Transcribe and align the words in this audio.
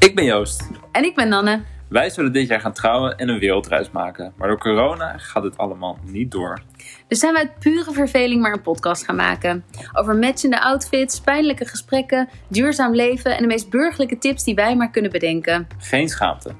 Ik 0.00 0.14
ben 0.14 0.24
Joost. 0.24 0.70
En 0.92 1.04
ik 1.04 1.14
ben 1.14 1.28
Nanne. 1.28 1.60
Wij 1.88 2.10
zullen 2.10 2.32
dit 2.32 2.48
jaar 2.48 2.60
gaan 2.60 2.72
trouwen 2.72 3.16
en 3.16 3.28
een 3.28 3.38
wereldreis 3.38 3.90
maken. 3.90 4.32
Maar 4.36 4.48
door 4.48 4.58
corona 4.58 5.18
gaat 5.18 5.42
het 5.42 5.58
allemaal 5.58 5.98
niet 6.04 6.30
door. 6.30 6.62
Dus 7.08 7.18
zijn 7.18 7.32
we 7.32 7.38
uit 7.38 7.58
pure 7.58 7.92
verveling 7.92 8.42
maar 8.42 8.52
een 8.52 8.62
podcast 8.62 9.04
gaan 9.04 9.16
maken. 9.16 9.64
Over 9.92 10.16
matchende 10.16 10.60
outfits, 10.60 11.20
pijnlijke 11.20 11.64
gesprekken, 11.64 12.28
duurzaam 12.48 12.94
leven 12.94 13.36
en 13.36 13.42
de 13.42 13.46
meest 13.46 13.70
burgerlijke 13.70 14.18
tips 14.18 14.44
die 14.44 14.54
wij 14.54 14.76
maar 14.76 14.90
kunnen 14.90 15.10
bedenken. 15.10 15.66
Geen 15.78 16.08
schaamte. 16.08 16.54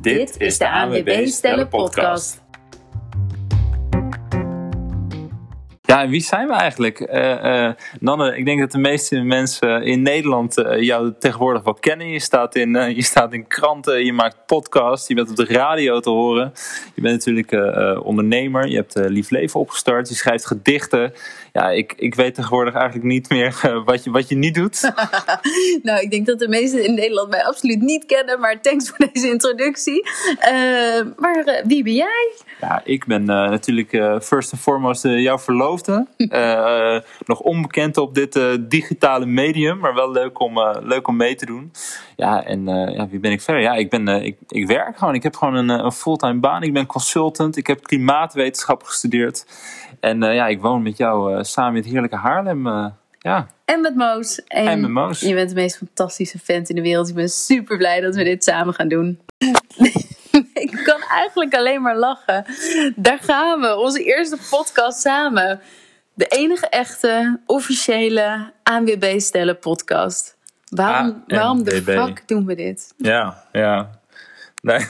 Dit, 0.00 0.36
is 0.38 0.58
de 0.58 0.70
ANWB 0.70 1.26
Stellen 1.26 1.68
Podcast. 1.68 2.44
Ja, 5.86 6.02
en 6.02 6.10
wie 6.10 6.22
zijn 6.22 6.48
we 6.48 6.52
eigenlijk? 6.52 7.00
Eh, 7.00 7.66
eh, 7.66 7.74
Nanne, 8.00 8.36
ik 8.36 8.44
denk 8.44 8.60
dat 8.60 8.72
de 8.72 8.78
meeste 8.78 9.20
mensen 9.20 9.82
in 9.82 10.02
Nederland 10.02 10.58
eh, 10.58 10.82
jou 10.82 11.12
tegenwoordig 11.18 11.62
wel 11.62 11.74
kennen. 11.74 12.08
Je 12.08 12.20
staat, 12.20 12.54
in, 12.54 12.94
je 12.94 13.02
staat 13.02 13.32
in 13.32 13.46
kranten, 13.46 14.04
je 14.04 14.12
maakt 14.12 14.36
podcasts, 14.46 15.08
je 15.08 15.14
bent 15.14 15.30
op 15.30 15.36
de 15.36 15.44
radio 15.44 16.00
te 16.00 16.10
horen. 16.10 16.52
Je 16.94 17.02
bent 17.02 17.24
natuurlijk 17.24 17.52
ondernemer, 18.04 18.68
je 18.68 18.76
hebt 18.76 18.94
Lief 18.94 19.30
Leven 19.30 19.60
opgestart, 19.60 20.08
je 20.08 20.14
schrijft 20.14 20.46
gedichten. 20.46 21.12
Ja, 21.56 21.70
ik, 21.70 21.92
ik 21.96 22.14
weet 22.14 22.34
tegenwoordig 22.34 22.74
eigenlijk 22.74 23.04
niet 23.04 23.28
meer 23.28 23.82
wat, 23.84 24.04
je, 24.04 24.10
wat 24.10 24.28
je 24.28 24.36
niet 24.36 24.54
doet. 24.54 24.92
nou, 25.82 26.00
ik 26.00 26.10
denk 26.10 26.26
dat 26.26 26.38
de 26.38 26.48
meesten 26.48 26.84
in 26.84 26.94
Nederland 26.94 27.30
mij 27.30 27.44
absoluut 27.44 27.80
niet 27.80 28.06
kennen, 28.06 28.40
maar 28.40 28.60
thanks 28.60 28.88
voor 28.88 29.08
deze 29.12 29.28
introductie. 29.28 30.08
maar 31.16 31.62
wie 31.66 31.82
ben 31.82 31.94
jij? 31.94 32.32
Ja, 32.60 32.80
ik 32.84 33.06
ben 33.06 33.24
natuurlijk 33.24 33.90
first 34.22 34.52
and 34.52 34.62
foremost 34.62 35.02
jouw 35.02 35.38
verloofde 35.38 36.06
nog 37.26 37.40
onbekend 37.40 37.96
op 37.96 38.14
dit 38.14 38.40
digitale 38.60 39.26
medium, 39.26 39.78
maar 39.78 39.94
wel 39.94 40.10
leuk 40.10 40.40
om, 40.40 40.60
leuk 40.82 41.08
om 41.08 41.16
mee 41.16 41.34
te 41.34 41.46
doen. 41.46 41.72
Ja, 42.16 42.44
en 42.44 42.66
ja, 42.66 43.08
wie 43.08 43.20
ben 43.20 43.32
ik 43.32 43.40
verder? 43.40 43.62
Ja, 43.62 43.74
ik, 43.74 43.90
ben, 43.90 44.08
ik, 44.08 44.36
ik 44.48 44.66
werk 44.66 44.98
gewoon. 44.98 45.14
Ik 45.14 45.22
heb 45.22 45.36
gewoon 45.36 45.54
een, 45.54 45.68
een 45.68 45.92
fulltime 45.92 46.40
baan. 46.40 46.62
Ik 46.62 46.72
ben 46.72 46.86
consultant. 46.86 47.56
Ik 47.56 47.66
heb 47.66 47.82
klimaatwetenschap 47.82 48.82
gestudeerd. 48.82 49.44
En 50.00 50.20
ja, 50.20 50.46
ik 50.46 50.60
woon 50.60 50.82
met 50.82 50.96
jou 50.96 51.44
samen 51.44 51.74
in 51.74 51.82
het 51.82 51.90
heerlijke 51.90 52.16
Haarlem. 52.16 52.66
ja. 53.18 53.46
En 53.64 53.80
met 53.80 53.96
Moos. 53.96 54.44
En, 54.44 54.66
en 54.66 54.80
met 54.80 54.90
Moos. 54.90 55.20
Je 55.20 55.34
bent 55.34 55.48
de 55.48 55.54
meest 55.54 55.76
fantastische 55.76 56.38
vent 56.38 56.68
in 56.68 56.74
de 56.74 56.82
wereld. 56.82 57.08
Ik 57.08 57.14
ben 57.14 57.28
super 57.28 57.76
blij 57.76 58.00
dat 58.00 58.14
we 58.14 58.24
dit 58.24 58.44
samen 58.44 58.74
gaan 58.74 58.88
doen. 58.88 59.20
ik 60.64 60.80
kan 60.84 61.00
eigenlijk 61.08 61.54
alleen 61.54 61.82
maar 61.82 61.96
lachen. 61.96 62.44
Daar 62.96 63.18
gaan 63.18 63.60
we, 63.60 63.76
onze 63.76 64.04
eerste 64.04 64.38
podcast 64.50 65.00
samen. 65.00 65.60
De 66.14 66.26
enige 66.26 66.68
echte, 66.68 67.40
officiële 67.46 68.52
ANWB 68.62 69.20
Stellen 69.20 69.58
podcast. 69.58 70.36
Waarom, 70.68 71.24
waarom 71.26 71.64
de 71.64 71.82
fuck 71.82 72.22
doen 72.26 72.46
we 72.46 72.54
dit? 72.54 72.94
Ja, 72.96 73.44
ja. 73.52 73.90
Nee. 74.62 74.86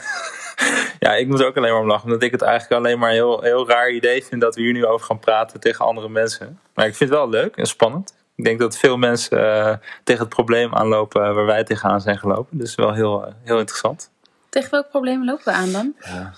ja, 0.99 1.15
ik 1.15 1.27
moet 1.27 1.43
ook 1.43 1.57
alleen 1.57 1.71
maar 1.71 1.81
om 1.81 1.87
lachen. 1.87 2.05
Omdat 2.05 2.23
ik 2.23 2.31
het 2.31 2.41
eigenlijk 2.41 2.81
alleen 2.81 2.99
maar 2.99 3.09
een 3.09 3.15
heel, 3.15 3.41
heel 3.41 3.67
raar 3.67 3.91
idee 3.91 4.25
vind 4.25 4.41
dat 4.41 4.55
we 4.55 4.61
hier 4.61 4.73
nu 4.73 4.85
over 4.85 5.05
gaan 5.05 5.19
praten 5.19 5.59
tegen 5.59 5.85
andere 5.85 6.09
mensen. 6.09 6.59
Maar 6.73 6.85
ik 6.85 6.95
vind 6.95 7.09
het 7.09 7.19
wel 7.19 7.29
leuk 7.29 7.55
en 7.55 7.65
spannend. 7.65 8.15
Ik 8.35 8.43
denk 8.43 8.59
dat 8.59 8.77
veel 8.77 8.97
mensen 8.97 9.39
uh, 9.39 9.73
tegen 10.03 10.21
het 10.21 10.33
probleem 10.33 10.73
aanlopen 10.75 11.35
waar 11.35 11.45
wij 11.45 11.63
tegenaan 11.63 12.01
zijn 12.01 12.17
gelopen. 12.17 12.57
Dus 12.57 12.75
wel 12.75 12.93
heel, 12.93 13.25
uh, 13.25 13.33
heel 13.43 13.59
interessant. 13.59 14.11
Tegen 14.49 14.71
welke 14.71 14.89
problemen 14.89 15.25
lopen 15.25 15.43
we 15.45 15.51
aan 15.51 15.71
dan? 15.71 15.95
Ja, 15.99 16.33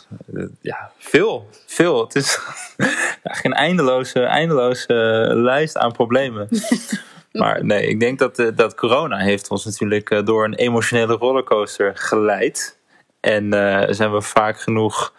ja 0.61 0.91
veel. 0.97 1.49
Veel. 1.65 2.03
Het 2.03 2.15
is 2.15 2.39
geen 3.23 3.53
eindeloze, 3.53 4.23
eindeloze 4.23 4.93
lijst 5.35 5.77
aan 5.77 5.91
problemen. 5.91 6.47
maar 7.31 7.65
nee, 7.65 7.87
ik 7.87 7.99
denk 7.99 8.19
dat, 8.19 8.39
eh, 8.39 8.47
dat 8.55 8.75
corona 8.75 9.17
heeft 9.17 9.49
ons 9.49 9.65
natuurlijk 9.65 10.09
eh, 10.09 10.25
door 10.25 10.45
een 10.45 10.53
emotionele 10.53 11.13
rollercoaster 11.13 11.91
geleid. 11.95 12.78
En 13.19 13.53
uh, 13.53 13.83
zijn 13.89 14.11
we 14.11 14.21
vaak 14.21 14.59
genoeg 14.59 15.13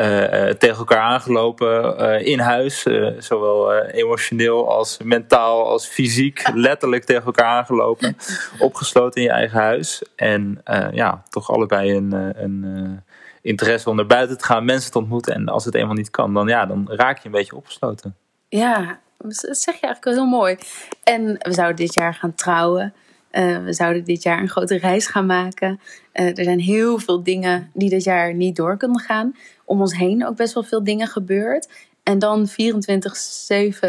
uh, 0.00 0.04
tegen 0.48 0.78
elkaar 0.78 1.00
aangelopen 1.00 2.24
in 2.24 2.38
huis. 2.38 2.86
Zowel 3.18 3.74
emotioneel 3.74 4.70
als 4.70 4.98
mentaal 5.04 5.66
als 5.66 5.86
fysiek. 5.86 6.50
letterlijk 6.54 7.04
tegen 7.04 7.24
elkaar 7.24 7.46
aangelopen. 7.46 8.16
Opgesloten 8.58 9.20
in 9.20 9.26
je 9.26 9.32
eigen 9.34 9.58
huis. 9.58 10.02
En 10.16 10.60
ja, 10.92 11.22
toch 11.28 11.50
allebei 11.50 11.96
een, 11.96 12.12
een 12.42 13.02
interesse 13.42 13.90
om 13.90 13.96
naar 13.96 14.06
buiten 14.06 14.38
te 14.38 14.44
gaan, 14.44 14.64
mensen 14.64 14.90
te 14.90 14.98
ontmoeten. 14.98 15.34
En 15.34 15.48
als 15.48 15.64
het 15.64 15.74
eenmaal 15.74 15.94
niet 15.94 16.10
kan, 16.10 16.34
dan, 16.34 16.48
ja, 16.48 16.66
dan 16.66 16.88
raak 16.90 17.18
je 17.18 17.26
een 17.26 17.32
beetje 17.32 17.56
opgesloten. 17.56 18.16
Ja, 18.48 18.98
dat 19.18 19.34
zeg 19.34 19.74
je 19.74 19.86
eigenlijk 19.86 20.04
wel 20.04 20.14
heel 20.14 20.38
mooi. 20.38 20.56
En 21.02 21.36
we 21.38 21.52
zouden 21.52 21.76
dit 21.76 21.94
jaar 21.94 22.14
gaan 22.14 22.34
trouwen. 22.34 22.94
We 23.30 23.72
zouden 23.72 24.04
dit 24.04 24.22
jaar 24.22 24.40
een 24.40 24.48
grote 24.48 24.78
reis 24.78 25.06
gaan 25.06 25.26
maken. 25.26 25.80
er 26.12 26.44
zijn 26.44 26.60
heel 26.60 26.98
veel 26.98 27.22
dingen 27.22 27.70
die 27.74 27.90
dit 27.90 28.04
jaar 28.04 28.34
niet 28.34 28.56
door 28.56 28.76
kunnen 28.76 29.00
gaan 29.00 29.34
om 29.64 29.80
ons 29.80 29.96
heen 29.96 30.26
ook 30.26 30.36
best 30.36 30.54
wel 30.54 30.62
veel 30.62 30.84
dingen 30.84 31.06
gebeurd. 31.06 31.68
En 32.02 32.18
dan 32.18 32.48
24-7 32.48 32.52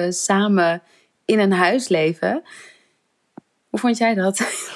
samen 0.10 0.82
in 1.26 1.40
een 1.40 1.52
huis 1.52 1.88
leven. 1.88 2.42
Hoe 3.70 3.80
vond 3.80 3.98
jij 3.98 4.14
dat? 4.14 4.68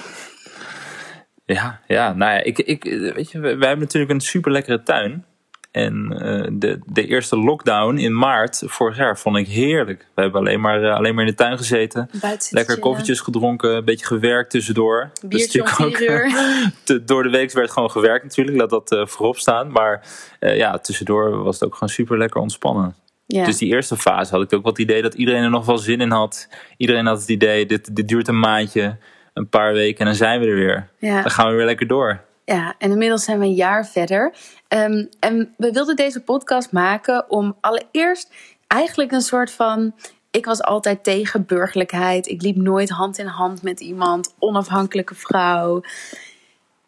Ja, 1.45 1.79
ja 1.87 2.13
nou 2.13 2.31
ja, 2.31 2.43
ik, 2.43 2.57
ik, 2.57 2.83
weet 3.13 3.31
je, 3.31 3.39
wij 3.39 3.49
hebben 3.49 3.79
natuurlijk 3.79 4.11
een 4.11 4.21
super 4.21 4.51
lekkere 4.51 4.83
tuin. 4.83 5.25
En 5.73 6.09
uh, 6.11 6.47
de, 6.51 6.79
de 6.85 7.07
eerste 7.07 7.37
lockdown 7.37 7.97
in 7.97 8.17
maart 8.17 8.63
vorig 8.65 8.97
jaar 8.97 9.19
vond 9.19 9.37
ik 9.37 9.47
heerlijk. 9.47 10.07
We 10.15 10.21
hebben 10.21 10.41
alleen 10.41 10.61
maar, 10.61 10.83
uh, 10.83 10.95
alleen 10.95 11.15
maar 11.15 11.23
in 11.23 11.29
de 11.29 11.35
tuin 11.35 11.57
gezeten. 11.57 12.09
Lekker 12.49 12.79
koffietjes 12.79 13.19
gedronken, 13.19 13.75
een 13.75 13.85
beetje 13.85 14.05
gewerkt 14.05 14.49
tussendoor. 14.49 15.11
Biertje 15.25 15.61
dus 15.61 15.77
om 15.77 15.95
uur. 15.99 16.33
door 17.05 17.23
de 17.23 17.29
week 17.29 17.51
werd 17.51 17.71
gewoon 17.71 17.91
gewerkt 17.91 18.23
natuurlijk, 18.23 18.57
laat 18.57 18.69
dat 18.69 18.91
uh, 18.91 19.05
voorop 19.05 19.37
staan. 19.37 19.71
Maar 19.71 20.07
ja, 20.39 20.77
tussendoor 20.77 21.43
was 21.43 21.59
het 21.59 21.63
ook 21.63 21.73
gewoon 21.73 21.89
super 21.89 22.17
lekker 22.17 22.41
ontspannen. 22.41 22.95
Ja. 23.25 23.45
Dus 23.45 23.57
die 23.57 23.73
eerste 23.73 23.97
fase 23.97 24.31
had 24.31 24.43
ik 24.43 24.53
ook 24.53 24.63
wat 24.63 24.77
het 24.77 24.89
idee 24.89 25.01
dat 25.01 25.13
iedereen 25.13 25.43
er 25.43 25.49
nog 25.49 25.65
wel 25.65 25.77
zin 25.77 26.01
in 26.01 26.11
had. 26.11 26.47
Iedereen 26.77 27.05
had 27.05 27.19
het 27.19 27.29
idee, 27.29 27.65
dit, 27.65 27.95
dit 27.95 28.07
duurt 28.07 28.27
een 28.27 28.39
maandje, 28.39 28.97
een 29.33 29.49
paar 29.49 29.73
weken 29.73 29.99
en 29.99 30.05
dan 30.05 30.15
zijn 30.15 30.39
we 30.39 30.45
er 30.45 30.55
weer. 30.55 30.89
Ja. 30.99 31.21
Dan 31.21 31.31
gaan 31.31 31.49
we 31.49 31.55
weer 31.55 31.65
lekker 31.65 31.87
door. 31.87 32.21
Ja, 32.45 32.75
en 32.77 32.91
inmiddels 32.91 33.23
zijn 33.23 33.39
we 33.39 33.45
een 33.45 33.53
jaar 33.53 33.87
verder. 33.87 34.35
Um, 34.67 35.09
en 35.19 35.53
we 35.57 35.71
wilden 35.71 35.95
deze 35.95 36.23
podcast 36.23 36.71
maken 36.71 37.29
om 37.29 37.57
allereerst 37.61 38.33
eigenlijk 38.67 39.11
een 39.11 39.21
soort 39.21 39.51
van. 39.51 39.95
Ik 40.31 40.45
was 40.45 40.61
altijd 40.61 41.03
tegen 41.03 41.45
burgerlijkheid. 41.45 42.27
Ik 42.27 42.41
liep 42.41 42.55
nooit 42.55 42.89
hand 42.89 43.17
in 43.17 43.25
hand 43.25 43.61
met 43.61 43.79
iemand. 43.79 44.35
Onafhankelijke 44.39 45.15
vrouw. 45.15 45.81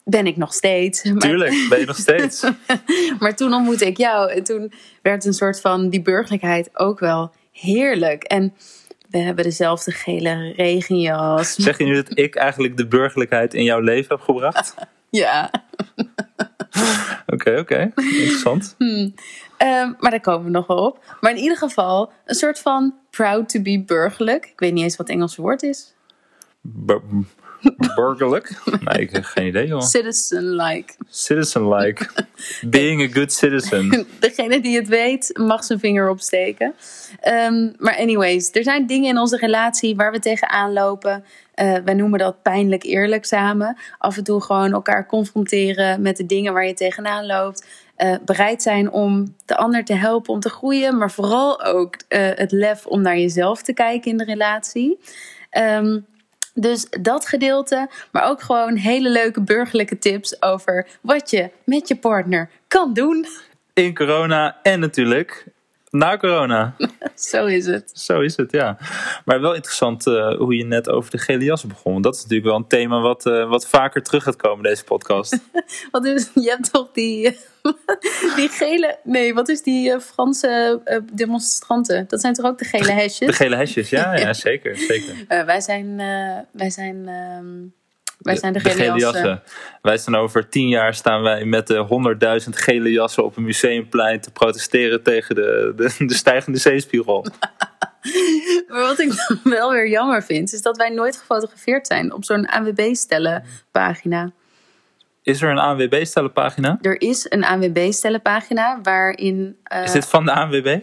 Ben 0.04 0.28
ik 0.28 0.38
nog 0.38 0.54
steeds. 0.54 1.04
Maar... 1.04 1.18
Tuurlijk, 1.18 1.66
ben 1.70 1.80
je 1.80 1.86
nog 1.86 1.98
steeds. 1.98 2.44
maar 3.20 3.36
toen 3.36 3.54
ontmoette 3.54 3.86
ik 3.86 3.98
jou. 3.98 4.32
En 4.32 4.44
toen 4.44 4.72
werd 5.02 5.26
een 5.26 5.34
soort 5.34 5.62
van 5.62 5.90
die 5.90 6.02
burgerlijkheid 6.02 6.70
ook 6.74 7.00
wel 7.00 7.32
heerlijk. 7.52 8.24
En 8.24 8.54
we 9.10 9.18
hebben 9.18 9.44
dezelfde 9.44 9.92
gele 9.92 10.54
regenjas. 10.56 11.56
Zeg 11.56 11.78
je 11.78 11.84
nu 11.84 11.96
dat 11.96 12.18
ik 12.18 12.36
eigenlijk 12.36 12.78
de 12.78 12.88
burgerlijkheid 12.88 13.54
in 13.54 13.64
jouw 13.64 13.80
leven 13.80 14.16
heb 14.16 14.26
gebracht? 14.26 14.76
Ja. 15.16 15.52
Oké, 17.26 17.60
oké. 17.60 17.92
Interessant. 17.96 18.76
Hmm. 18.78 19.14
Ehm, 19.58 19.94
maar 20.00 20.12
daar 20.12 20.22
komen 20.22 20.46
we 20.46 20.52
nog 20.52 20.68
wel 20.68 20.78
op. 20.78 21.18
Maar 21.22 21.32
in 21.32 21.38
ieder 21.38 21.58
geval 21.58 22.12
een 22.26 22.36
soort 22.36 22.60
van 22.60 22.94
proud 23.10 23.50
to 23.50 23.62
be 23.62 23.84
burgerlijk. 23.86 24.46
Ik 24.46 24.60
weet 24.60 24.74
niet 24.74 24.84
eens 24.84 24.96
wat 24.96 25.08
het 25.08 25.16
Engelse 25.16 25.42
woord 25.42 25.64
is. 25.64 25.96
Burgerlijk? 27.96 28.62
Nee, 28.80 29.02
ik 29.02 29.12
heb 29.12 29.24
geen 29.24 29.48
idee 29.48 29.68
joh. 29.68 29.82
Citizen-like. 29.82 30.94
Citizen-like. 31.10 32.08
Being 32.70 33.02
a 33.02 33.14
good 33.14 33.34
citizen. 33.34 34.08
Degene 34.20 34.62
die 34.62 34.78
het 34.78 34.88
weet 34.88 35.32
mag 35.34 35.64
zijn 35.64 35.80
vinger 35.80 36.10
opsteken. 36.10 36.74
Um, 37.28 37.74
maar 37.78 37.98
anyways, 37.98 38.52
er 38.52 38.64
zijn 38.64 38.86
dingen 38.88 39.10
in 39.10 39.18
onze 39.18 39.38
relatie 39.38 39.96
waar 39.96 40.12
we 40.12 40.20
tegenaan 40.20 40.74
lopen. 40.74 41.24
Uh, 41.56 41.74
wij 41.86 41.94
noemen 41.94 42.20
dat 42.20 42.42
pijnlijk 42.42 42.84
eerlijk 42.84 43.26
samen. 43.26 43.78
Af 43.98 44.18
en 44.18 44.24
toe 44.24 44.42
gewoon 44.42 44.74
elkaar 44.74 45.06
confronteren 45.06 46.02
met 46.02 46.18
de 46.18 46.26
dingen 46.26 46.54
waar 46.54 46.66
je 46.66 46.74
tegenaan 46.74 47.26
loopt. 47.26 47.66
Uh, 47.98 48.16
bereid 48.26 48.62
zijn 48.62 48.92
om 48.92 49.36
de 49.46 49.58
ander 49.58 49.84
te 49.84 49.94
helpen 49.94 50.34
om 50.34 50.40
te 50.40 50.50
groeien, 50.50 50.98
maar 50.98 51.12
vooral 51.12 51.64
ook 51.64 51.96
uh, 51.96 52.30
het 52.36 52.52
lef 52.52 52.86
om 52.86 53.02
naar 53.02 53.18
jezelf 53.18 53.62
te 53.62 53.74
kijken 53.74 54.12
in 54.12 54.18
de 54.18 54.24
relatie. 54.24 55.00
Um, 55.52 56.06
dus 56.56 56.88
dat 56.90 57.28
gedeelte, 57.28 57.90
maar 58.12 58.30
ook 58.30 58.42
gewoon 58.42 58.76
hele 58.76 59.10
leuke 59.10 59.42
burgerlijke 59.42 59.98
tips 59.98 60.42
over 60.42 60.88
wat 61.02 61.30
je 61.30 61.50
met 61.64 61.88
je 61.88 61.96
partner 61.96 62.50
kan 62.68 62.94
doen. 62.94 63.26
In 63.74 63.96
corona 63.96 64.60
en 64.62 64.80
natuurlijk 64.80 65.46
na 65.98 66.18
corona. 66.18 66.76
Zo 67.16 67.46
is 67.46 67.66
het. 67.66 67.92
Zo 67.94 68.22
is 68.22 68.38
het, 68.38 68.52
ja. 68.52 68.78
Maar 69.26 69.42
wel 69.42 69.54
interessant 69.54 70.08
uh, 70.08 70.38
hoe 70.38 70.56
je 70.56 70.66
net 70.66 70.90
over 70.90 71.12
de 71.12 71.18
gele 71.18 71.44
jas 71.44 71.66
begon. 71.66 71.92
Want 71.92 72.04
dat 72.04 72.16
is 72.16 72.22
natuurlijk 72.22 72.48
wel 72.48 72.58
een 72.58 72.68
thema 72.68 73.00
wat, 73.00 73.26
uh, 73.26 73.50
wat 73.50 73.68
vaker 73.68 74.04
terug 74.04 74.24
gaat 74.24 74.36
komen 74.36 74.64
deze 74.64 74.84
podcast. 74.84 75.40
wat 75.92 76.06
is, 76.06 76.30
je 76.34 76.50
hebt 76.50 76.72
toch 76.72 76.92
die, 76.92 77.22
die 78.36 78.50
gele... 78.50 79.00
Nee, 79.04 79.34
wat 79.34 79.50
is 79.50 79.62
die 79.62 79.90
uh, 79.90 80.00
Franse 80.00 80.82
demonstranten? 81.14 82.06
Dat 82.08 82.22
zijn 82.22 82.34
toch 82.34 82.46
ook 82.46 82.58
de 82.58 82.66
gele 82.66 82.92
hesjes? 82.92 83.28
De 83.28 83.34
gele 83.34 83.56
hesjes, 83.56 83.90
ja, 83.90 84.16
ja. 84.16 84.34
zeker. 84.34 84.78
zeker. 84.78 85.46
wij 85.46 85.62
zijn... 85.62 85.96
wij 86.52 86.70
zijn 86.70 87.08
um, 87.08 87.74
Wij 88.26 88.36
zijn 88.36 88.54
de 88.54 88.60
gele, 88.60 89.00
jassen. 89.00 89.42
Wij 89.82 89.98
staan 89.98 90.16
over 90.16 90.50
tien 90.50 90.68
jaar 90.68 90.94
staan 90.94 91.22
wij 91.22 91.46
met 91.46 91.68
de 91.68 91.78
honderdduizend 91.78 92.58
gele 92.58 92.92
jassen 92.92 93.24
op 93.24 93.38
een 93.38 93.44
museumplein 93.44 94.22
te 94.22 94.32
protesteren 94.32 95.04
tegen 95.04 95.36
de, 95.36 95.74
de, 95.76 95.94
de 96.06 96.14
stijgende 96.14 96.60
zeespiegel. 96.60 97.26
maar 98.68 98.82
wat 98.82 99.00
ik 99.00 99.12
wel 99.44 99.72
weer 99.72 99.90
jammer 99.90 100.24
vind, 100.24 100.54
is 100.54 100.62
dat 100.62 100.78
wij 100.78 100.90
nooit 100.90 101.18
gefotografeerd 101.18 101.88
zijn 101.88 102.14
op 102.14 102.24
zo'n 102.24 102.46
ANWB-stellenpagina. 102.46 104.32
Is 105.22 105.42
er 105.42 105.50
een 105.50 105.60
ANWB-stellenpagina? 105.60 106.78
Er 106.82 107.02
is 107.02 107.26
een 107.30 107.44
ANWB-stellenpagina 107.44 108.80
waarin... 108.82 109.58
Uh... 109.74 109.84
Is 109.84 109.92
dit 109.92 110.06
van 110.06 110.26
de 110.26 110.32
ANWB? 110.32 110.80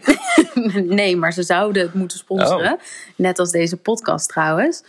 nee, 0.95 1.17
maar 1.17 1.33
ze 1.33 1.43
zouden 1.43 1.81
het 1.81 1.93
moeten 1.93 2.17
sponsoren. 2.17 2.73
Oh. 2.73 2.79
Net 3.15 3.39
als 3.39 3.51
deze 3.51 3.77
podcast 3.77 4.29
trouwens. 4.29 4.83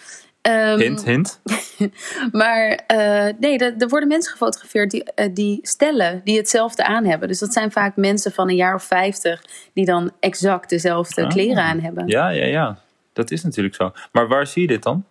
Um, 0.49 0.79
hint, 0.79 1.05
hint. 1.05 1.41
maar 2.32 2.85
uh, 2.94 3.29
nee, 3.38 3.58
er, 3.58 3.88
worden 3.88 4.08
mensen 4.08 4.32
gefotografeerd 4.32 4.91
die, 4.91 5.05
uh, 5.17 5.26
die 5.35 5.58
stellen 5.62 6.20
die 6.25 6.37
hetzelfde 6.37 6.85
aan 6.85 7.05
hebben. 7.05 7.29
Dus 7.29 7.38
dat 7.38 7.52
zijn 7.52 7.73
vaak 7.73 7.96
mensen 7.96 8.32
van 8.32 8.49
een 8.49 8.56
jaar 8.56 8.75
of 8.75 8.85
vijftig 8.85 9.44
die 9.73 9.85
dan 9.85 10.12
exact 10.20 10.69
dezelfde 10.69 11.23
oh. 11.23 11.29
kleren 11.29 11.62
aan 11.62 11.81
hebben. 11.81 12.06
Ja, 12.06 12.29
ja, 12.29 12.44
ja. 12.44 12.79
Dat 13.12 13.31
is 13.31 13.43
natuurlijk 13.43 13.75
zo. 13.75 13.93
Maar 14.12 14.29
waar 14.29 14.46
zie 14.46 14.62
je 14.62 14.69
dit 14.69 14.82
dan? 14.82 15.05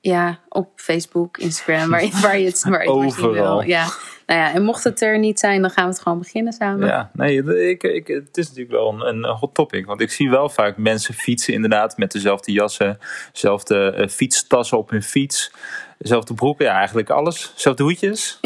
Ja, 0.00 0.38
op 0.48 0.68
Facebook, 0.76 1.38
Instagram, 1.38 1.90
waar, 1.90 2.08
waar 2.22 2.38
je 2.38 2.46
het, 2.46 2.62
waar 2.62 2.84
je 2.84 3.04
het 3.04 3.16
wil. 3.16 3.60
Ja. 3.60 3.86
Nou 4.32 4.44
ja, 4.44 4.52
en 4.54 4.62
mocht 4.62 4.84
het 4.84 5.02
er 5.02 5.18
niet 5.18 5.38
zijn, 5.38 5.60
dan 5.60 5.70
gaan 5.70 5.84
we 5.84 5.90
het 5.90 6.02
gewoon 6.02 6.18
beginnen 6.18 6.52
samen. 6.52 6.86
Ja, 6.86 7.10
nee, 7.12 7.68
ik, 7.70 7.82
ik, 7.82 8.06
het 8.06 8.36
is 8.36 8.48
natuurlijk 8.48 8.74
wel 8.74 8.92
een, 8.92 9.06
een 9.06 9.24
hot 9.24 9.54
topic. 9.54 9.86
Want 9.86 10.00
ik 10.00 10.10
zie 10.10 10.30
wel 10.30 10.48
vaak 10.48 10.76
mensen 10.76 11.14
fietsen 11.14 11.54
inderdaad 11.54 11.96
met 11.96 12.12
dezelfde 12.12 12.52
jassen, 12.52 12.98
dezelfde 13.32 13.94
uh, 13.98 14.08
fietstassen 14.08 14.78
op 14.78 14.90
hun 14.90 15.02
fiets, 15.02 15.52
dezelfde 15.98 16.34
broeken, 16.34 16.64
ja 16.64 16.76
eigenlijk 16.76 17.10
alles, 17.10 17.52
dezelfde 17.54 17.82
hoedjes. 17.82 18.40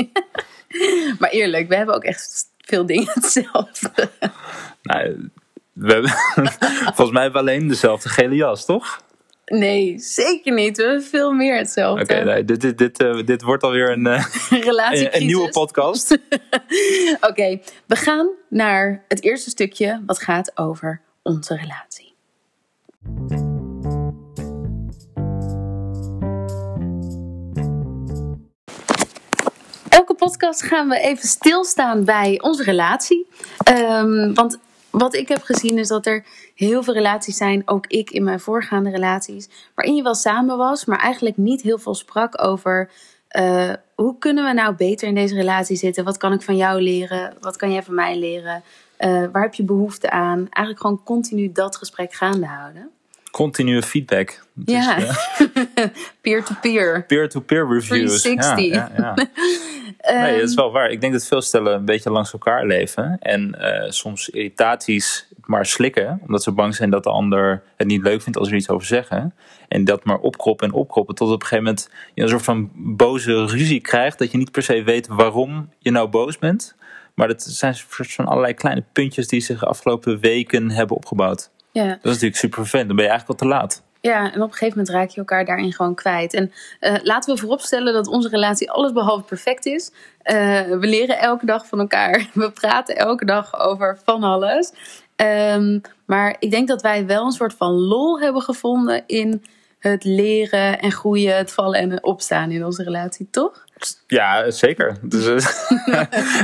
maar 1.19 1.31
eerlijk, 1.31 1.69
we 1.69 1.77
hebben 1.77 1.95
ook 1.95 2.05
echt 2.05 2.45
veel 2.59 2.87
dingen 2.87 3.11
hetzelfde. 3.13 3.91
nou, 4.83 5.31
we 5.73 5.93
hebben, 5.93 6.11
volgens 6.97 7.11
mij 7.11 7.23
hebben 7.23 7.45
we 7.45 7.51
alleen 7.51 7.69
dezelfde 7.69 8.09
gele 8.09 8.35
jas, 8.35 8.65
toch? 8.65 9.01
Nee, 9.53 9.99
zeker 9.99 10.53
niet. 10.53 10.77
We 10.77 10.83
hebben 10.83 11.03
veel 11.03 11.33
meer 11.33 11.57
hetzelfde. 11.57 12.03
Oké, 12.03 12.25
nee, 12.25 12.45
dit, 12.45 12.61
dit, 12.61 12.79
dit, 12.79 13.03
uh, 13.03 13.27
dit 13.27 13.43
wordt 13.43 13.63
alweer 13.63 13.91
een, 13.91 14.07
uh, 14.07 14.25
een, 14.51 15.17
een, 15.17 15.27
nieuwe 15.27 15.49
podcast. 15.49 16.19
Oké, 17.29 17.61
we 17.87 17.97
gaan 17.97 18.31
naar 18.49 19.05
het 19.09 19.23
eerste 19.23 19.51
stukje 19.51 20.03
wat 20.07 20.19
gaat 20.19 20.53
over 20.55 21.01
onze 21.23 21.57
relatie. 21.57 22.15
Elke 29.89 30.15
podcast 30.15 30.63
gaan 30.63 30.89
we 30.89 30.99
even 31.01 31.29
stilstaan 31.29 32.05
bij 32.05 32.41
onze 32.43 32.63
relatie. 32.63 33.27
Um, 33.69 34.35
want 34.35 34.59
wat 34.91 35.15
ik 35.15 35.29
heb 35.29 35.43
gezien 35.43 35.79
is 35.79 35.89
dat 35.89 36.07
er 36.07 36.25
heel 36.57 36.83
veel 36.83 36.95
relaties 36.95 37.37
zijn, 37.37 37.63
ook 37.65 37.87
ik 37.87 38.11
in 38.11 38.25
mijn 38.25 38.41
voorgaande 38.41 38.91
relaties, 38.91 39.49
waarin 39.75 39.95
je 39.95 40.03
wel 40.03 40.15
samen 40.15 40.57
was, 40.57 40.85
maar 40.85 40.99
eigenlijk 40.99 41.37
niet 41.37 41.63
heel 41.63 41.79
veel 41.79 41.95
sprak 41.95 42.45
over 42.45 42.91
uh, 43.31 43.73
hoe 43.95 44.19
kunnen 44.19 44.45
we 44.45 44.53
nou 44.53 44.75
beter 44.75 45.09
in 45.09 45.15
deze 45.15 45.35
relatie 45.35 45.77
zitten? 45.77 46.05
Wat 46.05 46.17
kan 46.17 46.33
ik 46.33 46.43
van 46.43 46.57
jou 46.57 46.81
leren? 46.81 47.35
Wat 47.41 47.57
kan 47.57 47.73
jij 47.73 47.83
van 47.83 47.95
mij 47.95 48.19
leren? 48.19 48.63
Uh, 48.99 49.25
waar 49.33 49.43
heb 49.43 49.55
je 49.55 49.63
behoefte 49.63 50.11
aan? 50.11 50.39
Eigenlijk 50.39 50.81
gewoon 50.81 51.03
continu 51.05 51.53
dat 51.53 51.77
gesprek 51.77 52.13
gaande 52.15 52.47
houden. 52.47 52.91
Continue 53.31 53.83
feedback. 53.83 54.45
Ja, 54.65 54.99
peer-to-peer. 56.21 57.05
Peer-to-peer 57.07 57.69
reviews. 57.69 58.23
360. 58.23 58.65
Ja, 58.65 58.91
ja, 58.97 59.15
ja. 59.15 59.15
nee, 60.23 60.41
dat 60.41 60.49
is 60.49 60.55
wel 60.55 60.73
waar. 60.73 60.91
Ik 60.91 61.01
denk 61.01 61.13
dat 61.13 61.27
veel 61.27 61.41
stellen 61.43 61.75
een 61.75 61.85
beetje 61.85 62.11
langs 62.11 62.33
elkaar 62.33 62.67
leven. 62.67 63.17
En 63.21 63.57
uh, 63.61 63.91
soms 63.91 64.29
irritaties 64.29 65.29
maar 65.47 65.67
slikken. 65.67 66.21
Omdat 66.27 66.43
ze 66.43 66.53
bang 66.53 66.75
zijn 66.75 66.91
dat 66.91 67.03
de 67.03 67.11
ander 67.11 67.63
het 67.77 67.87
niet 67.87 68.03
leuk 68.03 68.23
vindt 68.23 68.39
als 68.39 68.49
er 68.49 68.55
iets 68.55 68.69
over 68.69 68.87
zeggen. 68.87 69.35
En 69.69 69.85
dat 69.85 70.05
maar 70.05 70.19
opkroppen 70.19 70.69
en 70.69 70.75
opkroppen. 70.75 71.15
Tot 71.15 71.29
op 71.29 71.41
een 71.41 71.47
gegeven 71.47 71.65
moment 71.65 71.91
je 72.15 72.23
een 72.23 72.29
soort 72.29 72.43
van 72.43 72.71
boze 72.75 73.47
ruzie 73.47 73.81
krijgt. 73.81 74.19
Dat 74.19 74.31
je 74.31 74.39
niet 74.39 74.51
per 74.51 74.63
se 74.63 74.83
weet 74.83 75.07
waarom 75.07 75.71
je 75.79 75.91
nou 75.91 76.09
boos 76.09 76.39
bent. 76.39 76.77
Maar 77.15 77.29
dat 77.29 77.43
zijn 77.43 77.75
van 77.89 78.27
allerlei 78.27 78.55
kleine 78.55 78.85
puntjes 78.93 79.29
die 79.29 79.41
zich 79.41 79.61
de 79.61 79.67
afgelopen 79.67 80.21
weken 80.21 80.71
hebben 80.71 80.97
opgebouwd. 80.97 81.51
Ja. 81.73 81.87
Dat 81.87 81.97
is 81.97 82.03
natuurlijk 82.03 82.37
super 82.37 82.61
vervelend. 82.61 82.87
Dan 82.87 82.97
ben 82.97 83.05
je 83.05 83.11
eigenlijk 83.11 83.41
al 83.41 83.49
te 83.49 83.55
laat. 83.55 83.85
Ja, 84.07 84.33
en 84.33 84.43
op 84.43 84.49
een 84.49 84.57
gegeven 84.57 84.79
moment 84.79 84.89
raak 84.89 85.09
je 85.09 85.17
elkaar 85.17 85.45
daarin 85.45 85.73
gewoon 85.73 85.95
kwijt. 85.95 86.35
En 86.35 86.53
uh, 86.81 86.95
laten 87.03 87.35
we 87.35 87.41
vooropstellen 87.41 87.93
dat 87.93 88.07
onze 88.07 88.29
relatie 88.29 88.71
alles 88.71 88.93
behalve 88.93 89.25
perfect 89.25 89.67
is. 89.67 89.91
Uh, 89.91 90.35
we 90.61 90.87
leren 90.87 91.19
elke 91.19 91.47
dag 91.47 91.67
van 91.67 91.79
elkaar. 91.79 92.29
We 92.35 92.51
praten 92.51 92.97
elke 92.97 93.25
dag 93.25 93.59
over 93.59 93.99
van 94.05 94.23
alles. 94.23 94.73
Um, 95.17 95.81
maar 96.07 96.37
ik 96.39 96.51
denk 96.51 96.69
dat 96.69 96.83
wij 96.83 97.07
wel 97.07 97.25
een 97.25 97.33
soort 97.33 97.55
van 97.55 97.73
lol 97.73 98.21
hebben 98.21 98.43
gevonden 98.43 99.03
in 99.07 99.43
het 99.79 100.05
leren 100.05 100.79
en 100.79 100.93
groeien, 100.93 101.37
het 101.37 101.53
vallen 101.53 101.81
en 101.81 102.05
opstaan 102.05 102.51
in 102.51 102.65
onze 102.65 102.83
relatie, 102.83 103.29
toch? 103.31 103.65
Ja, 104.07 104.51
zeker. 104.51 104.97
Dus, 105.03 105.25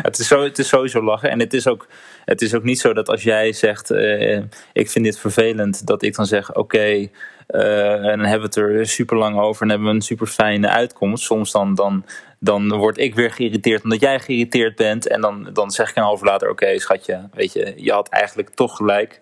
het, 0.03 0.19
is 0.19 0.27
zo, 0.27 0.43
het 0.43 0.59
is 0.59 0.69
sowieso 0.69 1.03
lachen. 1.03 1.31
En 1.31 1.41
het 1.41 1.55
is 1.55 1.67
ook, 1.67 1.89
het 2.25 2.43
is 2.43 2.55
ook 2.55 2.63
niet 2.63 2.81
zo 2.81 2.93
dat 2.93 3.09
als 3.09 3.23
jij 3.23 3.53
zegt: 3.53 3.91
uh, 3.91 4.43
Ik 4.73 4.91
vind 4.91 5.05
dit 5.05 5.19
vervelend, 5.19 5.87
dat 5.87 6.03
ik 6.03 6.15
dan 6.15 6.27
zeg: 6.27 6.55
Oké, 6.55 7.09
en 7.47 8.19
dan 8.19 8.27
hebben 8.27 8.51
we 8.51 8.61
het 8.61 8.79
er 8.79 8.87
super 8.87 9.17
lang 9.17 9.39
over 9.39 9.63
en 9.63 9.69
hebben 9.69 9.89
we 9.89 9.95
een 9.95 10.01
super 10.01 10.27
fijne 10.27 10.69
uitkomst. 10.69 11.25
Soms 11.25 11.53
dan, 11.53 11.75
dan, 11.75 12.05
dan 12.39 12.77
word 12.77 12.99
ik 12.99 13.15
weer 13.15 13.31
geïrriteerd 13.31 13.85
omdat 13.85 14.01
jij 14.01 14.21
geïrriteerd 14.21 14.77
bent. 14.77 15.09
En 15.09 15.21
dan, 15.21 15.49
dan 15.53 15.71
zeg 15.71 15.91
ik 15.91 15.97
een 15.97 16.03
half 16.03 16.23
later: 16.23 16.51
Oké, 16.51 16.79
schatje, 16.79 17.29
weet 17.33 17.53
je, 17.53 17.73
je 17.77 17.93
had 17.93 18.09
eigenlijk 18.09 18.51
toch 18.51 18.77
gelijk. 18.77 19.21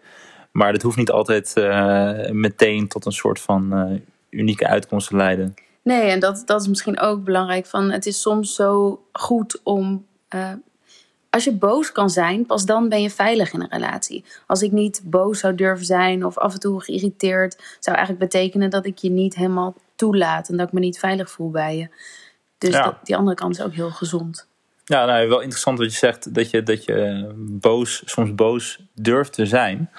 Maar 0.53 0.73
dat 0.73 0.83
hoeft 0.83 0.97
niet 0.97 1.11
altijd 1.11 1.53
uh, 1.59 2.31
meteen 2.31 2.89
tot 2.89 3.07
een 3.07 3.13
soort 3.13 3.41
van 3.41 3.69
uh, 3.73 3.99
unieke 4.31 4.67
uitkomst 4.67 5.09
te 5.09 5.17
leiden. 5.17 5.55
Nee, 5.83 6.11
en 6.11 6.21
dat, 6.21 6.43
dat 6.47 6.61
is 6.61 6.69
misschien 6.69 7.01
ook 7.01 7.25
belangrijk. 7.25 7.67
Van, 7.67 7.91
het 7.91 8.07
is 8.07 8.21
soms 8.21 8.55
zo 8.55 9.01
goed 9.13 9.61
om 9.63 10.07
als 11.31 11.45
je 11.45 11.53
boos 11.53 11.93
kan 11.93 12.11
zijn, 12.11 12.47
pas 12.47 12.65
dan 12.65 12.89
ben 12.89 13.03
je 13.03 13.11
veilig 13.11 13.53
in 13.53 13.61
een 13.61 13.71
relatie. 13.71 14.25
Als 14.47 14.63
ik 14.63 14.73
niet 14.73 15.03
boos 15.05 15.39
zou 15.39 15.55
durven 15.55 15.87
zijn 15.87 16.25
of 16.25 16.39
af 16.39 16.53
en 16.53 16.61
toe 16.61 16.83
geïrriteerd, 16.83 17.77
zou 17.81 17.97
eigenlijk 17.97 18.31
betekenen 18.31 18.71
dat 18.71 18.87
ik 18.87 18.99
je 18.99 19.11
niet 19.11 19.35
helemaal 19.35 19.75
toelaat 19.95 20.49
en 20.49 20.57
dat 20.57 20.67
ik 20.67 20.73
me 20.73 20.81
niet 20.81 20.99
veilig 20.99 21.31
voel 21.31 21.51
bij 21.51 21.77
je. 21.77 21.89
Dus 22.59 22.73
dat, 22.73 22.97
die 23.03 23.17
andere 23.17 23.37
kant 23.37 23.55
is 23.55 23.63
ook 23.63 23.75
heel 23.75 23.91
gezond. 23.91 24.49
Ja, 24.85 25.05
nou, 25.05 25.29
wel 25.29 25.41
interessant 25.41 25.79
wat 25.79 25.93
je 25.93 25.99
zegt, 25.99 26.35
dat 26.35 26.51
je, 26.51 26.63
dat 26.63 26.85
je 26.85 27.29
boos, 27.37 28.03
soms 28.05 28.35
boos 28.35 28.81
durft 28.95 29.33
te 29.33 29.47
zijn. 29.47 29.91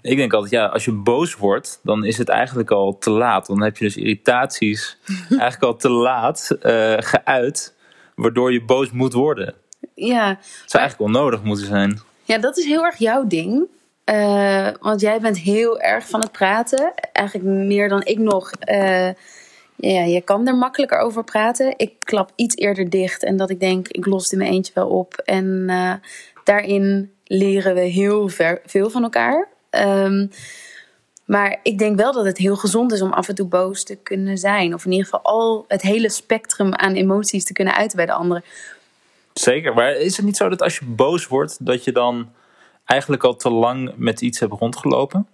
Ik 0.00 0.16
denk 0.16 0.32
altijd, 0.32 0.52
ja, 0.52 0.66
als 0.66 0.84
je 0.84 0.92
boos 0.92 1.36
wordt, 1.36 1.80
dan 1.82 2.04
is 2.04 2.18
het 2.18 2.28
eigenlijk 2.28 2.70
al 2.70 2.98
te 2.98 3.10
laat. 3.10 3.46
Dan 3.46 3.62
heb 3.62 3.76
je 3.76 3.84
dus 3.84 3.96
irritaties 3.96 4.98
eigenlijk 5.28 5.62
al 5.62 5.76
te 5.76 5.90
laat 5.90 6.56
uh, 6.62 6.94
geuit, 6.98 7.76
waardoor 8.14 8.52
je 8.52 8.64
boos 8.64 8.90
moet 8.90 9.12
worden. 9.12 9.54
Ja. 10.06 10.28
Het 10.28 10.70
zou 10.70 10.82
eigenlijk 10.82 11.00
onnodig 11.00 11.42
moeten 11.42 11.66
zijn. 11.66 12.00
Ja, 12.24 12.38
dat 12.38 12.56
is 12.56 12.64
heel 12.64 12.84
erg 12.84 12.96
jouw 12.96 13.26
ding. 13.26 13.66
Uh, 14.04 14.68
want 14.80 15.00
jij 15.00 15.20
bent 15.20 15.38
heel 15.38 15.80
erg 15.80 16.08
van 16.08 16.20
het 16.20 16.32
praten. 16.32 16.92
Eigenlijk 17.12 17.48
meer 17.48 17.88
dan 17.88 18.04
ik 18.04 18.18
nog. 18.18 18.50
Uh, 18.64 19.10
ja, 19.76 20.02
je 20.02 20.20
kan 20.20 20.46
er 20.46 20.56
makkelijker 20.56 20.98
over 20.98 21.24
praten. 21.24 21.74
Ik 21.76 21.92
klap 21.98 22.32
iets 22.34 22.56
eerder 22.56 22.90
dicht 22.90 23.24
en 23.24 23.36
dat 23.36 23.50
ik 23.50 23.60
denk, 23.60 23.88
ik 23.88 24.06
los 24.06 24.22
het 24.22 24.32
in 24.32 24.38
mijn 24.38 24.50
eentje 24.50 24.72
wel 24.74 24.88
op. 24.88 25.14
En 25.24 25.64
uh, 25.66 25.92
daarin 26.44 27.12
leren 27.24 27.74
we 27.74 27.80
heel 27.80 28.28
ver, 28.28 28.60
veel 28.66 28.90
van 28.90 29.02
elkaar. 29.02 29.48
Um, 29.70 30.30
maar 31.24 31.58
ik 31.62 31.78
denk 31.78 31.96
wel 31.96 32.12
dat 32.12 32.24
het 32.24 32.38
heel 32.38 32.56
gezond 32.56 32.92
is 32.92 33.02
om 33.02 33.12
af 33.12 33.28
en 33.28 33.34
toe 33.34 33.46
boos 33.46 33.84
te 33.84 33.96
kunnen 33.96 34.38
zijn. 34.38 34.74
Of 34.74 34.84
in 34.84 34.90
ieder 34.90 35.04
geval 35.04 35.22
al 35.22 35.64
het 35.68 35.82
hele 35.82 36.08
spectrum 36.08 36.74
aan 36.74 36.94
emoties 36.94 37.44
te 37.44 37.52
kunnen 37.52 37.74
uiten 37.74 37.96
bij 37.96 38.06
de 38.06 38.12
anderen. 38.12 38.44
Zeker, 39.40 39.74
maar 39.74 39.92
is 39.92 40.16
het 40.16 40.26
niet 40.26 40.36
zo 40.36 40.48
dat 40.48 40.62
als 40.62 40.78
je 40.78 40.84
boos 40.84 41.26
wordt, 41.26 41.66
dat 41.66 41.84
je 41.84 41.92
dan 41.92 42.32
eigenlijk 42.84 43.24
al 43.24 43.36
te 43.36 43.50
lang 43.50 43.92
met 43.96 44.20
iets 44.20 44.40
hebt 44.40 44.52
rondgelopen? 44.52 45.26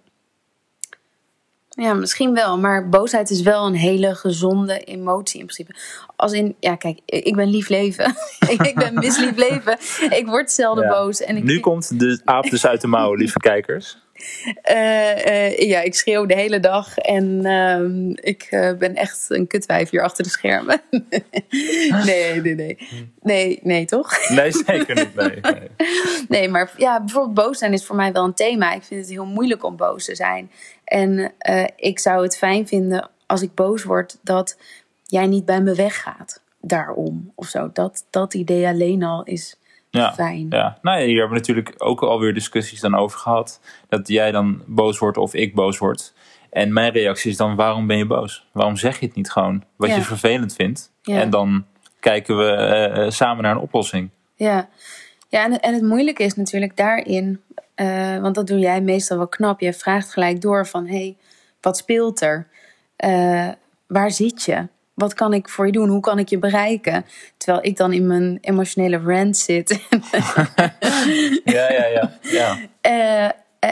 Ja, 1.68 1.94
misschien 1.94 2.34
wel, 2.34 2.58
maar 2.58 2.88
boosheid 2.88 3.30
is 3.30 3.42
wel 3.42 3.66
een 3.66 3.74
hele 3.74 4.14
gezonde 4.14 4.78
emotie 4.78 5.40
in 5.40 5.46
principe. 5.46 5.74
Als 6.16 6.32
in, 6.32 6.56
ja, 6.60 6.76
kijk, 6.76 6.98
ik 7.04 7.36
ben 7.36 7.48
lief 7.48 7.68
leven. 7.68 8.14
ik 8.68 8.74
ben 8.74 8.94
mislief 8.94 9.36
leven. 9.36 9.78
Ik 10.18 10.26
word 10.26 10.50
zelden 10.50 10.88
boos. 10.88 11.20
En 11.20 11.36
ik 11.36 11.42
nu 11.42 11.60
komt 11.60 11.98
de 11.98 12.20
aap 12.24 12.50
dus 12.50 12.66
uit 12.66 12.80
de 12.80 12.86
mouw, 12.86 13.14
lieve 13.14 13.38
kijkers. 13.38 13.98
Uh, 14.70 15.26
uh, 15.26 15.58
ja, 15.58 15.80
ik 15.80 15.94
schreeuw 15.94 16.26
de 16.26 16.34
hele 16.34 16.60
dag 16.60 16.98
en 16.98 17.46
uh, 17.46 18.14
ik 18.14 18.48
uh, 18.50 18.72
ben 18.72 18.94
echt 18.94 19.24
een 19.28 19.46
kutwijf 19.46 19.90
hier 19.90 20.02
achter 20.02 20.24
de 20.24 20.30
schermen. 20.30 20.82
nee, 22.06 22.40
nee, 22.40 22.54
nee. 22.54 22.78
Nee, 23.20 23.60
nee, 23.62 23.84
toch? 23.84 24.28
nee, 24.28 24.52
zeker 24.52 24.94
niet. 24.94 25.14
Nee, 25.14 25.40
nee. 25.40 25.70
nee, 26.28 26.48
maar 26.48 26.72
ja, 26.76 26.98
bijvoorbeeld 26.98 27.34
boos 27.34 27.58
zijn 27.58 27.72
is 27.72 27.84
voor 27.84 27.96
mij 27.96 28.12
wel 28.12 28.24
een 28.24 28.34
thema. 28.34 28.72
Ik 28.72 28.82
vind 28.82 29.00
het 29.00 29.10
heel 29.10 29.26
moeilijk 29.26 29.64
om 29.64 29.76
boos 29.76 30.04
te 30.04 30.14
zijn. 30.14 30.50
En 30.84 31.32
ik 31.76 31.98
zou 31.98 32.22
het 32.22 32.36
fijn 32.36 32.66
vinden 32.66 33.10
als 33.26 33.42
ik 33.42 33.54
boos 33.54 33.82
word 33.82 34.18
dat 34.22 34.58
jij 35.06 35.26
niet 35.26 35.44
bij 35.44 35.60
me 35.60 35.74
weggaat. 35.74 36.42
daarom 36.60 37.32
of 37.34 37.46
zo. 37.46 37.70
Dat, 37.72 38.04
dat 38.10 38.34
idee 38.34 38.66
alleen 38.66 39.02
al 39.02 39.24
is 39.24 39.56
Ja, 39.98 40.14
fijn. 40.14 40.46
ja. 40.50 40.78
Nou 40.82 40.98
ja, 40.98 41.04
hier 41.04 41.18
hebben 41.18 41.32
we 41.32 41.38
natuurlijk 41.38 41.74
ook 41.78 42.02
alweer 42.02 42.34
discussies 42.34 42.80
dan 42.80 42.94
over 42.94 43.18
gehad. 43.18 43.60
Dat 43.88 44.08
jij 44.08 44.30
dan 44.30 44.62
boos 44.66 44.98
wordt 44.98 45.16
of 45.16 45.34
ik 45.34 45.54
boos 45.54 45.78
word. 45.78 46.14
En 46.50 46.72
mijn 46.72 46.92
reactie 46.92 47.30
is 47.30 47.36
dan, 47.36 47.54
waarom 47.56 47.86
ben 47.86 47.96
je 47.96 48.06
boos? 48.06 48.46
Waarom 48.52 48.76
zeg 48.76 49.00
je 49.00 49.06
het 49.06 49.14
niet 49.14 49.30
gewoon? 49.30 49.64
Wat 49.76 49.88
Ja. 49.88 49.94
je 49.94 50.02
vervelend 50.02 50.54
vindt. 50.54 50.92
Ja. 51.02 51.20
En 51.20 51.30
dan 51.30 51.64
kijken 52.00 52.36
we 52.38 52.44
eh, 52.50 53.04
eh, 53.04 53.10
samen 53.10 53.42
naar 53.42 53.52
een 53.54 53.62
oplossing. 53.62 54.10
Ja, 54.34 54.68
ja 55.28 55.44
en, 55.44 55.60
en 55.60 55.74
het 55.74 55.82
moeilijke 55.82 56.22
is 56.22 56.34
natuurlijk 56.34 56.76
daarin, 56.76 57.40
eh, 57.74 58.18
want 58.18 58.34
dat 58.34 58.46
doe 58.46 58.58
jij 58.58 58.80
meestal 58.80 59.16
wel 59.16 59.28
knap. 59.28 59.60
Je 59.60 59.72
vraagt 59.72 60.12
gelijk 60.12 60.40
door 60.40 60.66
van, 60.66 60.86
hé, 60.86 60.96
hey, 60.96 61.16
wat 61.60 61.76
speelt 61.76 62.20
er? 62.20 62.46
Waar 63.86 64.10
zit 64.10 64.42
je? 64.42 64.68
Wat 64.94 65.14
kan 65.14 65.32
ik 65.32 65.48
voor 65.48 65.66
je 65.66 65.72
doen? 65.72 65.88
Hoe 65.88 66.00
kan 66.00 66.18
ik 66.18 66.28
je 66.28 66.38
bereiken? 66.38 67.04
Terwijl 67.36 67.64
ik 67.64 67.76
dan 67.76 67.92
in 67.92 68.06
mijn 68.06 68.38
emotionele 68.40 68.98
rant 69.04 69.36
zit. 69.36 69.80
Ja, 71.44 71.72
ja, 71.72 71.84
ja. 71.86 72.12
ja. 72.20 72.58
Eh, 72.80 73.24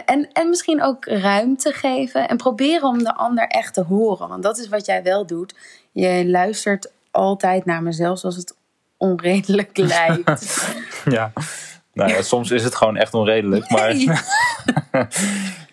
en, 0.06 0.28
en 0.32 0.48
misschien 0.48 0.82
ook 0.82 1.04
ruimte 1.06 1.72
geven 1.72 2.28
en 2.28 2.36
proberen 2.36 2.88
om 2.88 2.98
de 2.98 3.14
ander 3.14 3.46
echt 3.46 3.74
te 3.74 3.82
horen. 3.82 4.28
Want 4.28 4.42
dat 4.42 4.58
is 4.58 4.68
wat 4.68 4.86
jij 4.86 5.02
wel 5.02 5.26
doet. 5.26 5.54
Je 5.92 6.26
luistert 6.26 6.92
altijd 7.10 7.64
naar 7.64 7.82
me, 7.82 7.92
zelfs 7.92 8.24
als 8.24 8.36
het 8.36 8.54
onredelijk 8.96 9.76
lijkt. 9.96 10.66
ja. 11.04 11.32
Nou 11.92 12.10
ja, 12.10 12.22
soms 12.22 12.50
is 12.50 12.64
het 12.64 12.74
gewoon 12.74 12.96
echt 12.96 13.14
onredelijk. 13.14 13.70
Maar... 13.70 13.94
Nee. 14.92 15.06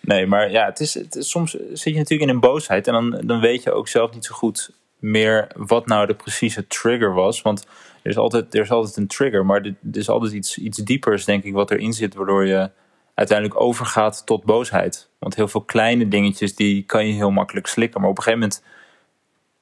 Nee, 0.00 0.26
maar 0.26 0.50
ja, 0.50 0.64
het 0.64 0.80
is, 0.80 0.94
het 0.94 1.16
is- 1.16 1.30
soms 1.30 1.50
zit 1.72 1.92
je 1.92 1.98
natuurlijk 1.98 2.28
in 2.30 2.34
een 2.34 2.40
boosheid 2.40 2.86
en 2.86 2.92
dan, 2.92 3.20
dan 3.24 3.40
weet 3.40 3.62
je 3.62 3.72
ook 3.72 3.88
zelf 3.88 4.14
niet 4.14 4.24
zo 4.24 4.34
goed 4.34 4.70
meer 5.00 5.50
wat 5.56 5.86
nou 5.86 6.06
de 6.06 6.14
precieze 6.14 6.66
trigger 6.66 7.14
was. 7.14 7.42
Want 7.42 7.66
er 8.02 8.10
is 8.10 8.16
altijd, 8.16 8.54
er 8.54 8.62
is 8.62 8.70
altijd 8.70 8.96
een 8.96 9.06
trigger, 9.06 9.46
maar 9.46 9.60
er 9.62 9.76
is 9.92 10.08
altijd 10.08 10.32
iets, 10.32 10.58
iets 10.58 10.78
diepers, 10.78 11.24
denk 11.24 11.44
ik, 11.44 11.52
wat 11.52 11.70
erin 11.70 11.92
zit, 11.92 12.14
waardoor 12.14 12.46
je 12.46 12.70
uiteindelijk 13.14 13.60
overgaat 13.60 14.26
tot 14.26 14.44
boosheid. 14.44 15.08
Want 15.18 15.34
heel 15.34 15.48
veel 15.48 15.64
kleine 15.64 16.08
dingetjes, 16.08 16.54
die 16.54 16.82
kan 16.82 17.06
je 17.06 17.12
heel 17.12 17.30
makkelijk 17.30 17.66
slikken. 17.66 18.00
Maar 18.00 18.10
op 18.10 18.16
een 18.16 18.22
gegeven 18.22 18.48
moment 18.48 18.64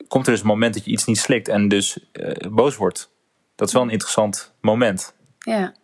komt 0.08 0.26
er 0.26 0.32
dus 0.32 0.40
een 0.40 0.46
moment 0.46 0.74
dat 0.74 0.84
je 0.84 0.90
iets 0.90 1.04
niet 1.04 1.18
slikt 1.18 1.48
en 1.48 1.68
dus 1.68 1.98
eh, 2.12 2.50
boos 2.50 2.76
wordt. 2.76 3.10
Dat 3.54 3.68
is 3.68 3.74
wel 3.74 3.82
een 3.82 3.90
interessant 3.90 4.54
moment. 4.60 5.14
Ja. 5.38 5.74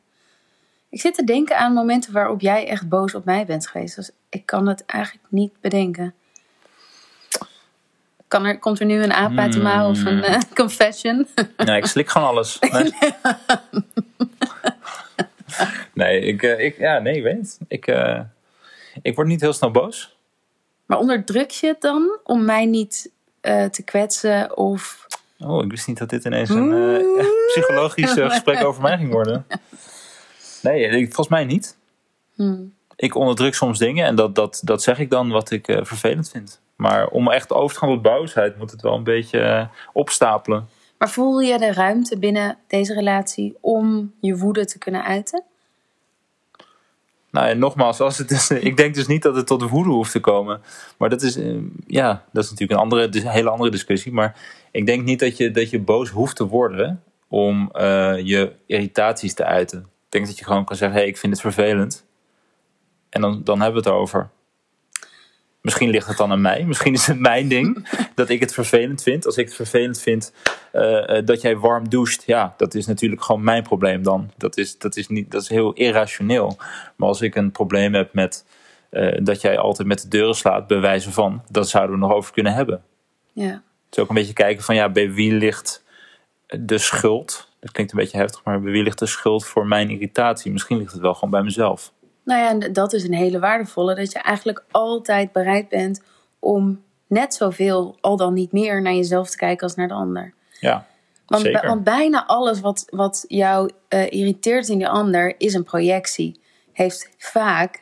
Ik 0.89 1.01
zit 1.01 1.15
te 1.15 1.25
denken 1.25 1.59
aan 1.59 1.73
momenten 1.73 2.13
waarop 2.13 2.41
jij 2.41 2.69
echt 2.69 2.89
boos 2.89 3.15
op 3.15 3.25
mij 3.25 3.47
bent 3.47 3.67
geweest. 3.67 3.97
Dus 3.97 4.11
ik 4.29 4.47
kan 4.47 4.67
het 4.67 4.85
eigenlijk 4.85 5.27
niet 5.29 5.61
bedenken. 5.61 6.15
Kan 8.35 8.45
er, 8.45 8.59
komt 8.59 8.81
er 8.81 8.87
nu 8.87 9.03
een 9.03 9.13
aap 9.13 9.39
uit 9.39 9.53
de 9.53 9.61
mouw 9.61 9.91
of 9.91 10.05
een 10.05 10.23
eh, 10.23 10.41
confession? 10.55 11.27
Nee, 11.57 11.77
ik 11.77 11.87
slik 11.87 12.09
gewoon 12.11 12.29
alles. 12.29 12.59
Nee, 12.59 12.93
nee 15.95 16.21
ik, 16.21 16.43
eh, 16.43 16.65
ik, 16.65 16.79
ja, 16.79 16.99
nee, 16.99 17.23
weet. 17.23 17.59
Ik, 17.69 17.87
eh, 17.87 18.21
ik 19.03 19.15
word 19.15 19.27
niet 19.29 19.41
heel 19.41 19.53
snel 19.53 19.71
boos. 19.71 20.17
maar 20.87 20.99
onderdruk 20.99 21.51
je 21.51 21.67
het 21.67 21.81
dan 21.81 22.19
om 22.25 22.45
mij 22.45 22.65
niet 22.67 23.11
te 23.41 23.83
kwetsen? 23.85 24.57
Of 24.57 25.07
Oh, 25.39 25.65
ik 25.65 25.71
wist 25.71 25.87
niet 25.87 25.99
dat 25.99 26.11
dit 26.11 26.25
ineens 26.25 26.49
een 26.49 27.03
psychologisch 27.47 28.13
gesprek 28.13 28.65
over 28.65 28.83
mij 28.83 28.97
ging 28.97 29.11
worden. 29.13 29.47
Nee, 30.63 30.87
ik- 30.89 31.05
volgens 31.05 31.29
mij 31.29 31.45
niet. 31.45 31.77
Hmm. 32.35 32.75
Ik 32.97 33.15
onderdruk 33.15 33.55
soms 33.55 33.79
dingen 33.79 34.07
en 34.07 34.15
dat, 34.15 34.35
dat, 34.35 34.61
dat 34.65 34.83
zeg 34.83 34.99
ik 34.99 35.11
dan 35.11 35.29
wat 35.31 35.51
ik 35.51 35.65
vervelend 35.83 36.31
vind. 36.31 36.61
Maar 36.77 37.09
om 37.09 37.31
echt 37.31 37.53
over 37.53 37.75
te 37.75 37.81
gaan 37.81 37.95
tot 37.95 38.03
boosheid 38.03 38.59
moet 38.59 38.71
het 38.71 38.83
wel 38.83 38.95
een 38.95 39.05
beetje 39.05 39.41
eh, 39.41 39.67
opstapelen. 39.93 40.69
Maar 40.99 41.11
voel 41.11 41.41
je 41.41 41.59
de 41.59 41.73
ruimte 41.73 42.19
binnen 42.19 42.59
deze 42.67 42.95
relatie 42.95 43.57
om 43.61 44.15
je 44.21 44.37
woede 44.37 44.65
te 44.65 44.79
kunnen 44.79 45.05
uiten? 45.05 45.45
Nou 47.31 47.49
en 47.49 47.59
nogmaals, 47.59 48.01
als 48.01 48.19
het 48.19 48.31
is, 48.31 48.51
ik 48.71 48.77
denk 48.77 48.95
dus 48.95 49.07
niet 49.07 49.23
dat 49.23 49.37
het 49.37 49.47
tot 49.47 49.69
woede 49.69 49.91
hoeft 49.91 50.13
te 50.13 50.21
komen. 50.21 50.63
Maar 50.99 51.09
dat 51.09 51.23
is, 51.23 51.37
eh, 51.37 51.57
ja, 51.87 52.25
dat 52.33 52.45
is 52.45 52.51
natuurlijk 52.51 52.79
een, 52.79 52.85
andere, 52.85 53.09
dus 53.09 53.23
een 53.23 53.29
hele 53.29 53.51
andere 53.51 53.71
discussie. 53.71 54.13
Maar 54.13 54.37
ik 54.71 54.87
denk 54.87 55.05
niet 55.05 55.21
dat 55.21 55.37
je, 55.37 55.51
dat 55.51 55.71
je 55.71 55.81
boos 55.81 56.11
hoeft 56.11 56.37
te 56.37 56.47
worden 56.47 57.03
om 57.29 57.71
eh, 57.73 58.19
je 58.19 58.53
irritaties 58.67 59.35
te 59.35 59.45
uiten. 59.45 59.79
Ik 59.79 60.11
denk 60.21 60.27
dat 60.27 60.39
je 60.39 60.45
gewoon 60.45 60.65
kan 60.65 60.77
zeggen, 60.77 60.97
hé, 60.97 61.03
hey, 61.03 61.13
ik 61.13 61.19
vind 61.19 61.33
het 61.33 61.43
vervelend. 61.43 62.05
En 63.09 63.21
dan, 63.21 63.41
dan 63.45 63.61
hebben 63.61 63.83
we 63.83 63.89
het 63.89 63.99
over. 63.99 64.31
Misschien 65.65 65.91
ligt 65.91 66.07
het 66.07 66.17
dan 66.17 66.31
aan 66.31 66.41
mij. 66.41 66.65
Misschien 66.65 66.93
is 66.93 67.07
het 67.07 67.19
mijn 67.19 67.49
ding 67.49 67.89
dat 68.15 68.29
ik 68.29 68.41
het 68.41 68.55
vervelend 68.55 69.03
vind. 69.03 69.27
Als 69.27 69.37
ik 69.37 69.45
het 69.45 69.55
vervelend 69.55 70.01
vind 70.01 70.33
eh, 70.73 71.19
eh, 71.19 71.27
dat 71.27 71.41
jij 71.41 71.57
warm 71.57 71.89
doucht, 71.89 72.23
ja, 72.27 72.55
dat 72.57 72.75
is 72.75 72.87
natuurlijk 72.87 73.23
gewoon 73.23 73.45
mijn 73.45 73.63
probleem 73.63 74.03
dan. 74.03 74.31
Dat 74.37 74.57
is, 74.57 74.79
dat 74.79 74.97
is, 74.97 75.09
niet, 75.09 75.31
dat 75.31 75.43
is 75.43 75.49
heel 75.49 75.73
irrationeel. 75.73 76.57
Maar 76.97 77.09
als 77.09 77.21
ik 77.21 77.35
een 77.35 77.51
probleem 77.51 77.95
heb 77.95 78.15
met 78.15 78.47
eh, 78.91 79.19
dat 79.23 79.41
jij 79.41 79.59
altijd 79.59 79.89
met 79.89 80.03
de 80.03 80.09
deuren 80.09 80.35
slaat, 80.35 80.67
bij 80.67 80.81
wijze 80.81 81.13
van, 81.13 81.43
dat 81.51 81.69
zouden 81.69 81.95
we 81.95 82.03
nog 82.07 82.13
over 82.13 82.33
kunnen 82.33 82.55
hebben. 82.55 82.85
Ja. 83.33 83.63
Het 83.85 83.97
is 83.97 83.99
ook 83.99 84.09
een 84.09 84.15
beetje 84.15 84.33
kijken 84.33 84.65
van 84.65 84.75
ja, 84.75 84.89
bij 84.89 85.13
wie 85.13 85.33
ligt 85.33 85.85
de 86.47 86.79
schuld? 86.79 87.49
Dat 87.61 87.73
klinkt 87.73 87.93
een 87.93 87.99
beetje 87.99 88.19
heftig, 88.19 88.45
maar 88.45 88.61
bij 88.61 88.73
wie 88.73 88.83
ligt 88.83 88.99
de 88.99 89.07
schuld 89.07 89.47
voor 89.47 89.67
mijn 89.67 89.91
irritatie? 89.91 90.53
Misschien 90.53 90.79
ligt 90.79 90.93
het 90.93 91.01
wel 91.01 91.15
gewoon 91.15 91.31
bij 91.31 91.43
mezelf. 91.43 91.93
Nou 92.25 92.41
ja, 92.41 92.49
en 92.49 92.73
dat 92.73 92.93
is 92.93 93.05
een 93.05 93.15
hele 93.15 93.39
waardevolle. 93.39 93.95
Dat 93.95 94.13
je 94.13 94.19
eigenlijk 94.19 94.65
altijd 94.71 95.33
bereid 95.33 95.69
bent 95.69 96.03
om 96.39 96.83
net 97.07 97.35
zoveel, 97.35 97.97
al 98.01 98.17
dan 98.17 98.33
niet 98.33 98.53
meer, 98.53 98.83
naar 98.83 98.95
jezelf 98.95 99.31
te 99.31 99.37
kijken 99.37 99.67
als 99.67 99.75
naar 99.75 99.89
de 99.89 99.95
ander. 99.95 100.35
Ja, 100.61 100.87
Want, 101.27 101.43
Zeker. 101.43 101.67
want 101.67 101.85
bijna 101.85 102.27
alles 102.27 102.61
wat, 102.61 102.85
wat 102.91 103.25
jou 103.29 103.71
eh, 103.89 104.13
irriteert 104.13 104.69
in 104.69 104.79
de 104.79 104.89
ander 104.89 105.35
is 105.39 105.55
een 105.55 105.65
projectie. 105.65 106.41
Heeft 106.73 107.11
vaak 107.19 107.79
80% 107.79 107.81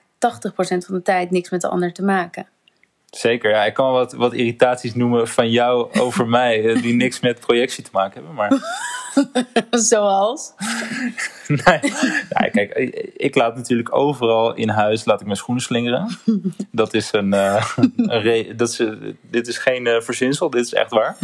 van 0.58 0.94
de 0.94 1.02
tijd 1.02 1.30
niks 1.30 1.50
met 1.50 1.61
de 1.61 1.68
ander 1.68 1.92
te 1.92 2.02
maken. 2.02 2.46
Zeker. 3.16 3.50
Ja, 3.50 3.64
ik 3.64 3.75
kan 3.75 3.92
wat, 3.92 4.12
wat 4.12 4.33
irritaties 4.33 4.95
noemen 4.95 5.28
van 5.28 5.50
jou 5.50 5.92
over 6.00 6.26
mij, 6.38 6.64
eh, 6.69 6.83
die 6.83 6.95
niks 6.95 7.21
met 7.21 7.40
projectie 7.40 7.85
te 7.85 7.90
maken 7.92 8.14
hebben. 8.14 8.35
Maar 8.35 8.81
Zoals? 9.71 10.52
nee, 11.49 12.50
kijk, 12.50 12.71
ik- 13.16 13.35
laat 13.35 13.57
natuurlijk 13.57 13.95
overal 13.97 14.54
in 14.54 14.69
huis 14.69 15.04
laat 15.04 15.21
ik 15.21 15.26
mijn 15.26 15.38
schoenen 15.38 15.62
slingeren. 15.64 16.19
Dat 16.71 16.95
is 16.95 17.12
een, 17.12 17.33
eh, 17.33 17.66
een 17.97 18.57
dat 18.57 18.69
is, 18.69 18.83
dit 19.31 19.47
is 19.49 19.59
geen 19.59 19.87
eh, 19.87 20.00
verzinsel, 20.00 20.50
dit 20.50 20.64
is 20.64 20.75
echt 20.75 20.90
waar. 20.90 21.16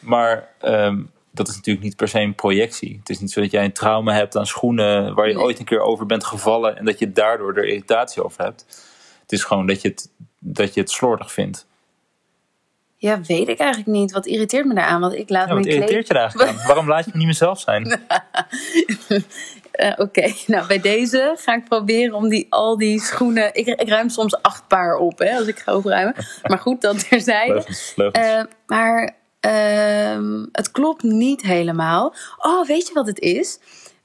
Maar 0.00 0.48
ehm, 0.60 1.02
dat 1.30 1.48
is 1.48 1.54
natuurlijk 1.56 1.84
niet 1.84 1.96
per 1.96 2.08
se 2.08 2.20
een 2.20 2.34
projectie. 2.34 2.96
Het 2.98 3.08
is 3.08 3.20
niet 3.20 3.30
zo 3.32 3.40
dat 3.40 3.50
jij 3.50 3.64
een 3.64 3.72
trauma 3.72 4.12
hebt 4.14 4.36
aan 4.36 4.46
schoenen 4.46 5.14
waar 5.14 5.28
je 5.28 5.34
Nee. 5.34 5.42
ooit 5.42 5.58
een 5.58 5.64
keer 5.64 5.80
over 5.80 6.06
bent 6.06 6.24
gevallen 6.24 6.76
en 6.78 6.84
dat 6.84 6.98
je 6.98 7.12
daardoor 7.12 7.56
er 7.56 7.64
irritatie 7.66 8.24
over 8.24 8.44
hebt. 8.44 8.64
Het 9.22 9.32
is 9.32 9.44
gewoon 9.44 9.66
dat 9.66 9.82
je 9.82 9.88
het, 9.88 10.10
dat 10.44 10.74
je 10.74 10.80
het 10.80 10.90
slordig 10.90 11.32
vindt. 11.32 11.66
Ja, 12.96 13.20
weet 13.20 13.48
ik 13.48 13.58
eigenlijk 13.58 13.90
niet. 13.90 14.12
Wat 14.12 14.26
irriteert 14.26 14.66
me 14.66 14.74
daaraan? 14.74 15.00
Want 15.00 15.14
ik 15.14 15.28
laat 15.28 15.48
Ja, 15.48 15.54
wat 15.54 15.64
mijn 15.64 15.76
irriteert 15.76 16.06
je 16.06 16.14
er 16.14 16.20
eigenlijk 16.20 16.50
aan? 16.50 16.66
Waarom 16.66 16.88
laat 16.88 17.04
je 17.04 17.10
me 17.12 17.18
niet 17.18 17.26
mezelf 17.26 17.60
zijn? 17.60 17.84
Eh, 19.74 19.92
Oké, 19.96 20.32
nou 20.46 20.66
bij 20.66 20.80
deze 20.80 21.36
ga 21.38 21.54
ik 21.54 21.64
proberen 21.64 22.14
om 22.14 22.28
die, 22.28 22.46
al 22.48 22.78
die 22.78 23.00
schoenen... 23.00 23.54
Ik, 23.54 23.66
ik 23.66 23.88
ruim 23.88 24.08
soms 24.08 24.42
acht 24.42 24.68
paar 24.68 24.96
op 24.96 25.18
hè, 25.18 25.36
als 25.36 25.46
ik 25.46 25.58
ga 25.58 25.76
opruimen. 25.76 26.14
Maar 26.42 26.58
goed, 26.58 26.80
dat 26.80 27.08
terzijde. 27.08 27.52
Leugens, 27.52 27.92
leugens. 27.96 28.26
Eh, 28.26 28.42
maar 28.66 29.14
ehm, 29.40 30.44
het 30.52 30.70
klopt 30.70 31.02
niet 31.02 31.42
helemaal. 31.42 32.14
Oh, 32.38 32.66
weet 32.66 32.88
je 32.88 32.94
wat 32.94 33.06
het 33.06 33.18
is? 33.18 33.58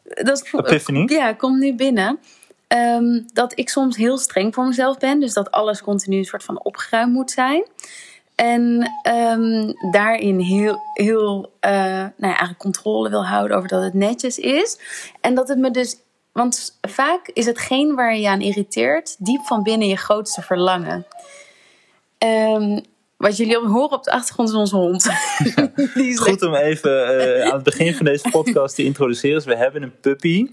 Dat, 0.03 0.49
Epiphany? 0.51 1.03
Ja, 1.05 1.33
komt 1.33 1.59
nu 1.59 1.75
binnen. 1.75 2.19
Ehm, 2.69 3.21
dat 3.33 3.59
ik 3.59 3.69
soms 3.69 3.97
heel 3.97 4.17
streng 4.17 4.53
voor 4.53 4.67
mezelf 4.67 4.97
ben. 4.97 5.19
Dus 5.19 5.33
dat 5.33 5.51
alles 5.51 5.81
continu 5.81 6.17
een 6.17 6.25
soort 6.25 6.43
van 6.43 6.63
opgeruimd 6.63 7.13
moet 7.13 7.31
zijn. 7.31 7.63
En 8.35 8.91
ehm, 9.01 9.73
daarin 9.91 10.39
heel, 10.39 10.79
heel 10.93 11.51
eh, 11.59 11.71
nou 11.71 12.13
ja, 12.17 12.27
eigenlijk 12.27 12.59
controle 12.59 13.09
wil 13.09 13.25
houden 13.25 13.57
over 13.57 13.69
dat 13.69 13.83
het 13.83 13.93
netjes 13.93 14.37
is. 14.37 14.79
En 15.21 15.35
dat 15.35 15.47
het 15.47 15.57
me 15.57 15.71
dus. 15.71 15.97
Want 16.31 16.79
vaak 16.81 17.27
is 17.27 17.45
hetgeen 17.45 17.95
waar 17.95 18.15
je 18.15 18.29
aan 18.29 18.41
irriteert, 18.41 19.15
diep 19.25 19.41
van 19.45 19.63
binnen 19.63 19.87
je 19.87 19.97
grootste 19.97 20.41
verlangen. 20.41 21.05
Ehm, 22.17 22.79
wat 23.19 23.37
jullie 23.37 23.57
horen 23.57 23.91
op 23.91 24.03
de 24.03 24.11
achtergrond 24.11 24.49
is 24.49 24.55
onze 24.55 24.75
hond. 24.75 25.03
Die 25.95 26.09
is 26.09 26.19
Goed 26.19 26.41
om 26.41 26.53
even 26.53 27.19
eh, 27.19 27.47
aan 27.47 27.53
het 27.53 27.63
begin 27.63 27.95
van 27.95 28.05
deze 28.05 28.29
podcast 28.29 28.75
te 28.75 28.83
introduceren. 28.83 29.35
Dus 29.35 29.45
we 29.45 29.55
hebben 29.55 29.83
een 29.83 29.99
puppy, 30.01 30.47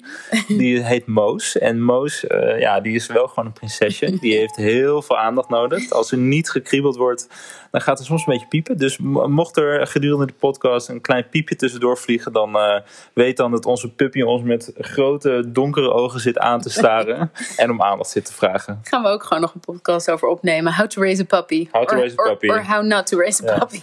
die 0.48 0.84
heet 0.84 1.06
Moos. 1.06 1.58
En 1.58 1.82
Moos, 1.82 2.26
eh, 2.26 2.60
ja, 2.60 2.80
die 2.80 2.94
is 2.94 3.06
wel 3.06 3.28
gewoon 3.28 3.46
een 3.46 3.52
prinsesje. 3.52 4.18
Die 4.18 4.36
heeft 4.38 4.56
heel 4.56 5.02
veel 5.02 5.18
aandacht 5.18 5.48
nodig. 5.48 5.90
Als 5.90 6.08
ze 6.08 6.16
niet 6.16 6.50
gekriebeld 6.50 6.96
wordt, 6.96 7.28
dan 7.70 7.80
gaat 7.80 7.98
ze 7.98 8.04
soms 8.04 8.26
een 8.26 8.32
beetje 8.32 8.48
piepen. 8.48 8.78
Dus 8.78 8.98
mo- 8.98 9.28
mocht 9.28 9.56
er 9.56 9.86
gedurende 9.86 10.26
de 10.26 10.32
podcast 10.32 10.88
een 10.88 11.00
klein 11.00 11.28
piepje 11.28 11.56
tussendoor 11.56 11.98
vliegen... 11.98 12.32
dan 12.32 12.56
eh, 12.58 12.80
weet 13.12 13.36
dan 13.36 13.50
dat 13.50 13.66
onze 13.66 13.92
puppy 13.92 14.22
ons 14.22 14.42
met 14.42 14.72
grote 14.78 15.44
donkere 15.46 15.92
ogen 15.92 16.20
zit 16.20 16.38
aan 16.38 16.60
te 16.60 16.70
staren... 16.70 17.30
en 17.56 17.70
om 17.70 17.82
aandacht 17.82 18.10
zit 18.10 18.24
te 18.24 18.32
vragen. 18.32 18.80
gaan 18.82 19.02
we 19.02 19.08
ook 19.08 19.22
gewoon 19.22 19.42
nog 19.42 19.54
een 19.54 19.60
podcast 19.60 20.10
over 20.10 20.28
opnemen. 20.28 20.74
How 20.74 20.86
to 20.86 21.02
raise 21.02 21.22
a 21.22 21.24
puppy. 21.24 21.68
How 21.70 21.86
to 21.86 21.94
raise 21.94 22.20
a 22.20 22.22
puppy. 22.22 22.55
Or, 22.56 22.64
how 22.64 22.84
not 22.84 23.06
to 23.06 23.18
raise 23.18 23.48
a 23.48 23.58
puppy. 23.58 23.80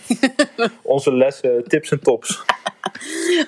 Onze 0.81 1.13
lessen, 1.13 1.63
tips 1.67 1.91
en 1.91 1.99
tops. 1.99 2.41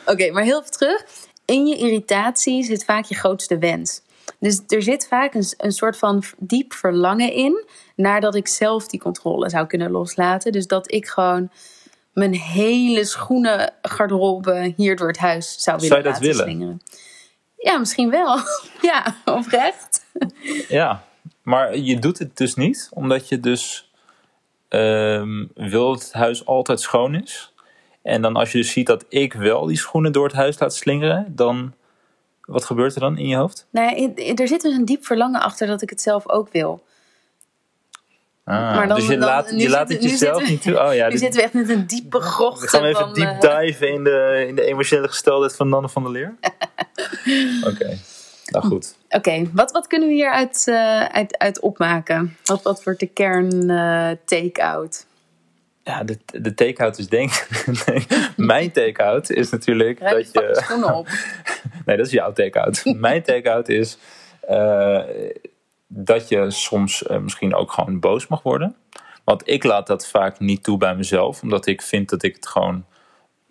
Oké, 0.06 0.32
maar 0.32 0.44
heel 0.44 0.60
even 0.60 0.72
terug. 0.72 1.06
In 1.46 1.66
je 1.66 1.78
irritatie 1.78 2.64
zit 2.64 2.86
vaak 2.86 3.06
je 3.06 3.16
grootste 3.16 3.58
wens. 3.58 4.02
Dus 4.40 4.62
er 4.68 4.84
zit 4.84 5.08
vaak 5.08 5.34
een, 5.34 5.46
een 5.58 5.72
soort 5.72 5.98
van 5.98 6.24
diep 6.38 6.74
verlangen 6.74 7.32
in 7.34 7.66
naar 7.96 8.22
dat 8.22 8.36
ik 8.36 8.48
zelf 8.48 8.88
die 8.88 9.00
controle 9.00 9.50
zou 9.50 9.68
kunnen 9.68 9.92
loslaten. 9.92 10.52
Dus 10.52 10.68
dat 10.68 10.92
ik 10.92 11.08
gewoon 11.08 11.50
mijn 12.14 12.34
hele 12.34 13.06
schoenen 13.06 13.74
garderobe 13.82 14.74
hier 14.78 14.96
door 14.96 15.08
het 15.08 15.18
huis 15.18 15.56
zou 15.60 15.80
willen 15.80 15.96
Zou 15.96 16.00
je 16.00 16.06
dat 16.06 16.14
laten 16.14 16.28
willen? 16.28 16.44
slingeren. 16.44 16.82
Ja, 17.58 17.78
misschien 17.78 18.10
wel. 18.10 18.40
ja, 18.92 19.16
oprecht. 19.26 20.06
Ja, 20.68 21.04
maar 21.42 21.78
je 21.78 22.00
doet 22.00 22.20
het 22.20 22.38
dus 22.38 22.56
niet, 22.56 22.90
omdat 22.94 23.30
je 23.30 23.40
dus 23.40 23.85
ehm, 24.68 25.46
wil 25.56 25.92
dat 25.94 26.04
het 26.04 26.14
huis 26.14 26.46
altijd 26.46 26.80
schoon 26.82 27.16
is. 27.16 27.54
En 28.02 28.22
dan 28.22 28.36
als 28.36 28.52
je 28.52 28.58
dus 28.58 28.72
ziet 28.72 28.88
dat 28.88 29.06
ik 29.10 29.34
wel 29.34 29.66
die 29.66 29.78
schoenen 29.78 30.12
door 30.12 30.24
het 30.26 30.36
huis 30.36 30.60
laat 30.60 30.76
slingeren, 30.76 31.26
dan 31.36 31.74
wat 32.42 32.66
gebeurt 32.66 32.96
er 32.96 33.00
dan 33.02 33.18
in 33.18 33.28
je 33.28 33.36
hoofd? 33.36 33.68
Nou, 33.70 33.90
ja, 33.90 33.96
in- 34.16 34.36
er 34.38 34.48
zit 34.48 34.62
dus 34.62 34.76
een 34.76 34.86
diep 34.86 35.06
verlangen 35.06 35.42
achter 35.42 35.68
dat 35.68 35.82
ik 35.82 35.90
het 35.90 36.02
zelf 36.02 36.30
ook 36.30 36.52
wil. 36.52 36.84
Ah, 38.44 38.76
Maar 38.76 38.88
dan- 38.88 38.98
dus 38.98 39.08
je 39.08 39.18
dan- 39.18 39.28
laat, 39.28 39.54
je 39.56 39.70
laat 39.70 39.90
het 39.90 40.04
jezelf 40.04 40.42
we- 40.44 40.50
niet 40.50 40.62
toe. 40.62 40.80
Oh 40.88 40.94
ja, 40.94 41.06
Nu 41.06 41.12
dit- 41.12 41.20
zitten 41.20 41.40
we 41.40 41.46
echt 41.46 41.54
met 41.54 41.70
een 41.70 41.88
diepe 41.88 42.20
grocht. 42.20 42.62
we 42.62 42.68
gaan 42.68 42.84
even 42.84 43.00
van, 43.00 43.14
deep 43.14 43.42
eh, 43.44 43.60
dive 43.60 43.88
in 43.88 44.04
de, 44.04 44.46
in 44.48 44.56
de 44.56 44.64
emotionele 44.66 45.08
gesteldheid 45.08 45.56
van 45.56 45.70
Nanne 45.70 45.90
van 45.90 46.04
der 46.04 46.12
Leer. 46.12 46.36
Oké, 47.72 47.98
nou 48.46 48.66
goed. 48.66 48.96
Oké, 49.16 49.50
wat, 49.54 49.72
wat 49.72 49.88
kunnen 49.88 50.08
we 50.08 50.14
hieruit 50.14 50.68
eh 50.68 51.04
uit, 51.06 51.38
uit 51.38 51.60
opmaken? 51.60 52.38
Wat, 52.44 52.62
wat 52.64 52.84
wordt 52.84 53.00
de 53.00 53.08
kern 53.08 53.70
eh, 53.70 54.12
take-out? 54.26 55.06
Ja, 55.84 56.04
de, 56.04 56.18
de 56.26 56.54
take-out 56.54 56.98
is 56.98 57.08
denk 57.08 57.48
nee, 57.86 58.06
Mijn 58.36 58.72
take-out 58.72 59.30
is 59.30 59.50
natuurlijk 59.50 60.00
Ruim 60.00 60.16
dat 60.16 60.32
je... 60.32 60.60
schoenen 60.62 60.96
op. 60.96 61.08
Nee, 61.86 61.98
dat 61.98 62.06
is 62.06 62.12
jouw 62.12 62.34
take-out. 62.34 62.82
Mijn 62.96 63.24
take-out 63.24 63.70
is 63.70 63.98
eh, 64.42 65.02
dat 65.88 66.30
je 66.30 66.52
soms 66.52 67.04
misschien 67.22 67.56
ook 67.56 67.72
gewoon 67.72 68.00
boos 68.00 68.28
mag 68.28 68.44
worden. 68.44 68.76
Want 69.26 69.50
ik 69.50 69.64
laat 69.64 69.88
dat 69.88 70.08
vaak 70.08 70.40
niet 70.40 70.64
toe 70.64 70.78
bij 70.78 70.96
mezelf, 70.96 71.42
omdat 71.42 71.66
ik 71.66 71.82
vind 71.82 72.10
dat 72.10 72.24
ik 72.24 72.36
het 72.36 72.48
gewoon 72.48 72.86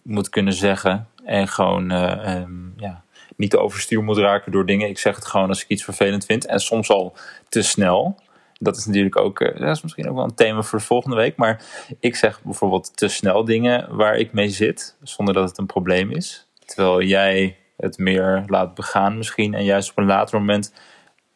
moet 0.03 0.29
kunnen 0.29 0.53
zeggen 0.53 1.09
en 1.25 1.49
gewoon 1.49 1.91
eh, 1.91 2.37
ehm, 2.37 2.53
ja, 2.77 3.04
niet 3.37 3.57
overstuur 3.57 4.03
moet 4.03 4.19
raken 4.19 4.53
door 4.53 4.67
dingen. 4.67 4.89
Ik 4.89 4.99
zeg 4.99 5.15
het 5.15 5.27
gewoon 5.27 5.49
als 5.49 5.63
ik 5.63 5.69
iets 5.69 5.85
vervelend 5.85 6.25
vind 6.25 6.47
en 6.47 6.61
soms 6.61 6.91
al 6.91 7.17
te 7.49 7.63
snel. 7.63 8.19
Dat 8.59 8.77
is 8.77 8.87
natuurlijk 8.87 9.17
ook, 9.19 9.41
eh, 9.41 9.61
dat 9.61 9.77
is 9.77 9.83
misschien 9.83 10.09
ook 10.09 10.15
wel 10.15 10.25
een 10.25 10.35
thema 10.35 10.63
voor 10.63 10.79
de 10.79 10.85
volgende 10.85 11.17
week. 11.17 11.37
Maar 11.37 11.63
ik 12.01 12.17
zeg 12.17 12.43
bijvoorbeeld 12.43 12.97
te 12.97 13.09
snel 13.09 13.45
dingen 13.45 13.97
waar 13.97 14.17
ik 14.17 14.33
mee 14.33 14.49
zit, 14.49 14.97
zonder 15.03 15.35
dat 15.35 15.49
het 15.49 15.59
een 15.59 15.67
probleem 15.67 16.11
is. 16.11 16.47
Terwijl 16.65 17.03
jij 17.03 17.57
het 17.77 17.99
meer 17.99 18.45
laat 18.47 18.75
begaan 18.75 19.17
misschien 19.17 19.55
en 19.55 19.65
juist 19.65 19.91
op 19.91 19.99
een 19.99 20.07
later 20.07 20.39
moment 20.39 20.73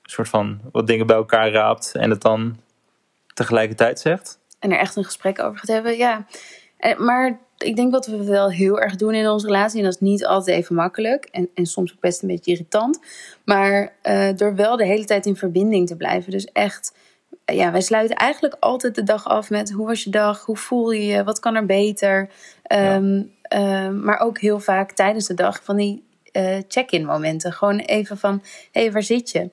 een 0.02 0.11
soort 0.11 0.28
van 0.28 0.61
wat 0.73 0.87
dingen 0.87 1.07
bij 1.07 1.17
elkaar 1.17 1.50
raapt 1.50 1.95
en 1.95 2.11
het 2.11 2.21
dan 2.21 2.57
tegelijkertijd 3.35 4.00
zegt. 4.00 4.38
En 4.59 4.73
er 4.73 4.78
echt 4.78 4.97
een 4.97 5.05
gesprek 5.05 5.40
over 5.43 5.59
gaat 5.59 5.69
hebben, 5.69 5.97
ja. 5.97 6.26
Eh, 6.76 6.99
Maar 6.99 7.38
ik 7.59 7.77
denk 7.77 7.93
wat 7.93 8.07
we 8.07 8.25
wel 8.25 8.50
heel 8.50 8.81
erg 8.81 8.97
doen 8.97 9.15
in 9.15 9.29
onze 9.29 9.47
relatie, 9.47 9.79
en 9.79 9.85
dat 9.85 9.95
is 9.95 10.00
niet 10.00 10.27
altijd 10.27 10.57
even 10.57 10.75
makkelijk 10.75 11.25
en, 11.25 11.49
en 11.55 11.67
soms 11.67 11.93
ook 11.93 12.00
best 12.00 12.23
een 12.23 12.29
beetje 12.29 12.50
irritant, 12.50 12.99
maar 13.45 13.93
eh, 14.03 14.29
door 14.37 14.55
wel 14.55 14.77
de 14.77 14.87
hele 14.87 15.05
tijd 15.05 15.27
in 15.27 15.37
verbinding 15.37 15.87
te 15.87 15.97
blijven. 15.97 16.31
Dus 16.31 16.45
echt, 16.45 16.95
ja, 17.45 17.73
wij 17.73 17.81
sluiten 17.81 18.17
eigenlijk 18.17 18.57
altijd 18.61 18.95
de 18.95 19.03
dag 19.03 19.25
af 19.25 19.50
met 19.50 19.73
hoe 19.73 19.87
was 19.87 20.05
je 20.05 20.11
dag, 20.11 20.45
hoe 20.45 20.57
voel 20.57 20.91
je 20.91 21.07
je, 21.07 21.25
wat 21.25 21.41
kan 21.41 21.55
er 21.55 21.67
beter. 21.67 22.31
Ehm, 22.62 23.23
ehm, 23.43 24.05
maar 24.05 24.19
ook 24.19 24.38
heel 24.41 24.61
vaak 24.61 24.93
tijdens 24.93 25.27
de 25.27 25.35
dag 25.35 25.65
van 25.65 25.77
die 25.77 26.07
eh, 26.33 26.57
check-in 26.69 27.05
momenten. 27.05 27.53
Gewoon 27.53 27.79
even 27.79 28.18
van, 28.18 28.42
hé, 28.73 28.81
hey, 28.83 28.92
waar 28.92 29.03
zit 29.03 29.31
je? 29.31 29.51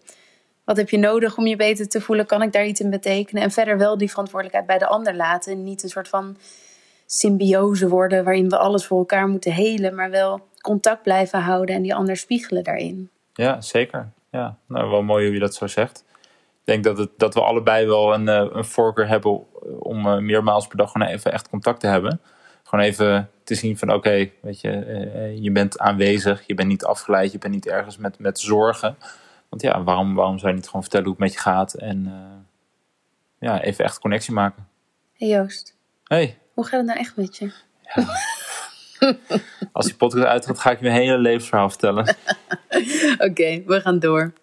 Wat 0.64 0.78
heb 0.78 0.90
je 0.90 0.98
nodig 0.98 1.38
om 1.38 1.48
je 1.48 1.56
beter 1.56 1.88
te 1.88 2.02
voelen? 2.02 2.26
Kan 2.26 2.42
ik 2.42 2.52
daar 2.52 2.66
iets 2.66 2.80
in 2.80 2.90
betekenen? 2.90 3.44
En 3.44 3.52
verder 3.52 3.78
wel 3.78 3.98
die 3.98 4.10
verantwoordelijkheid 4.10 4.68
bij 4.68 4.78
de 4.78 4.94
ander 4.94 5.16
laten. 5.16 5.52
En 5.52 5.64
niet 5.64 5.84
een 5.84 5.90
soort 5.90 6.08
van 6.08 6.38
symbiose 7.06 7.88
worden 7.88 8.24
waarin 8.24 8.50
we 8.50 8.58
alles 8.58 8.86
voor 8.86 8.98
elkaar 8.98 9.28
moeten 9.28 9.52
helen, 9.52 9.96
maar 9.96 10.10
wel 10.10 10.48
contact 10.62 11.02
blijven 11.02 11.40
houden 11.40 11.76
en 11.76 11.82
die 11.82 11.96
ander 11.96 12.18
spiegelen 12.18 12.64
daarin. 12.64 13.10
Ja, 13.34 13.62
zeker. 13.62 14.10
Ja, 14.32 14.58
nou, 14.68 14.90
wel 14.90 15.04
mooi 15.04 15.26
hoe 15.26 15.34
je 15.34 15.40
dat 15.40 15.56
zo 15.56 15.68
zegt. 15.68 16.06
Ik 16.66 16.72
denk 16.72 16.84
dat, 16.84 16.98
het, 16.98 17.10
dat 17.18 17.34
we 17.34 17.42
allebei 17.42 17.86
wel 17.86 18.14
een, 18.14 18.28
eh, 18.28 18.48
een 18.52 18.66
voorkeur 18.66 19.08
hebben 19.08 19.44
om 19.80 20.08
eh, 20.08 20.18
meermaals 20.18 20.68
per 20.68 20.78
dag 20.78 20.92
gewoon 20.92 21.08
even 21.08 21.32
echt 21.32 21.50
contact 21.50 21.80
te 21.80 21.88
hebben. 21.88 22.22
Gewoon 22.64 22.86
even 22.86 23.30
te 23.44 23.56
zien 23.56 23.78
van 23.78 23.94
oké, 23.94 24.30
weet 24.42 24.62
je, 24.62 24.72
eh, 24.72 25.44
je 25.44 25.52
bent 25.52 25.80
aanwezig, 25.80 26.48
je 26.48 26.54
bent 26.54 26.68
niet 26.68 26.86
afgeleid, 26.86 27.32
je 27.32 27.38
bent 27.38 27.54
niet 27.54 27.68
ergens 27.68 27.98
met, 27.98 28.20
met 28.20 28.40
zorgen. 28.40 28.98
Want 29.50 29.62
ja, 29.62 29.84
waarom, 29.84 30.16
waarom 30.16 30.38
zou 30.38 30.52
je 30.52 30.58
niet 30.58 30.68
gewoon 30.68 30.82
vertellen 30.82 31.06
hoe 31.06 31.16
het 31.16 31.24
met 31.24 31.34
je 31.34 31.40
gaat 31.40 31.74
en 31.74 32.12
ja, 33.40 33.62
even 33.62 33.86
echt 33.86 34.00
connectie 34.00 34.34
maken. 34.34 34.68
Hey 35.14 35.28
Joost, 35.28 35.78
hey, 36.04 36.38
hoe 36.56 36.66
gaat 36.66 36.80
het 36.80 36.86
nou 36.86 37.00
echt 37.00 37.16
met 37.16 37.38
je? 37.38 37.52
als 39.72 39.86
die 39.86 39.96
podcast 39.96 40.26
uitgaat, 40.26 40.60
ga 40.60 40.72
ik 40.72 40.80
je 40.80 40.86
mijn 40.86 40.98
hele 40.98 41.18
levensverhaal 41.18 41.70
vertellen. 41.70 42.16
Oké, 43.30 43.64
we 43.66 43.82
gaan 43.82 44.00
door. 44.00 44.34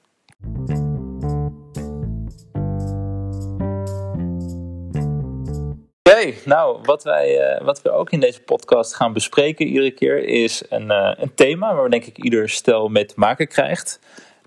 Oké, 6.02 6.34
nou, 6.44 6.78
wat, 6.82 7.02
wij, 7.02 7.38
eh, 7.38 7.64
wat 7.64 7.82
we 7.82 7.90
ook 7.90 8.10
in 8.10 8.20
deze 8.20 8.40
podcast 8.40 8.94
gaan 8.94 9.12
bespreken 9.12 9.66
iedere 9.66 9.90
keer 9.90 10.24
is 10.24 10.62
een, 10.68 10.90
eh, 10.90 11.12
een 11.16 11.34
thema 11.34 11.74
waar 11.74 11.90
denk 11.90 12.04
ik 12.04 12.18
ieder 12.18 12.48
stel 12.48 12.88
mee 12.88 13.04
te 13.04 13.14
maken 13.16 13.48
krijgt. 13.48 14.00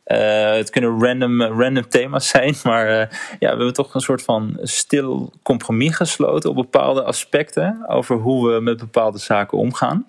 Eh, 0.05 0.51
het 0.51 0.69
kunnen 0.69 0.99
random, 1.03 1.41
random 1.41 1.87
thema's 1.89 2.27
zijn, 2.29 2.55
maar 2.63 2.87
eh, 2.87 3.07
ja, 3.31 3.37
we 3.39 3.45
hebben 3.47 3.73
toch 3.73 3.93
een 3.93 4.01
soort 4.01 4.21
van 4.21 4.57
stil 4.61 5.33
compromis 5.43 5.95
gesloten 5.95 6.49
op 6.49 6.55
bepaalde 6.55 7.03
aspecten 7.03 7.83
over 7.87 8.15
hoe 8.15 8.53
we 8.53 8.61
met 8.61 8.77
bepaalde 8.77 9.17
zaken 9.17 9.57
omgaan. 9.57 10.05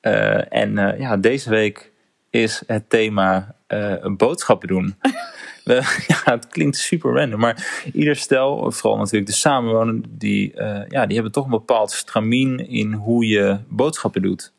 Eh, 0.00 0.52
en 0.52 0.72
ja, 0.98 1.16
deze 1.16 1.50
week 1.50 1.92
is 2.30 2.62
het 2.66 2.90
thema 2.90 3.54
eh, 3.66 3.94
boodschappen 4.16 4.68
doen. 4.68 4.94
We- 5.64 6.04
ja, 6.06 6.32
het 6.32 6.46
klinkt 6.48 6.76
super 6.76 7.12
random, 7.14 7.40
maar 7.40 7.82
ieder 7.92 8.16
stel, 8.16 8.72
vooral 8.72 8.98
natuurlijk 8.98 9.26
de 9.26 9.36
samenwonenden, 9.36 10.16
die, 10.18 10.52
ja, 10.88 11.06
die 11.06 11.14
hebben 11.14 11.32
toch 11.32 11.44
een 11.44 11.50
bepaald 11.50 11.90
stramien 11.90 12.68
in 12.68 12.92
hoe 12.92 13.26
je 13.26 13.58
boodschappen 13.68 14.22
doet. 14.22 14.52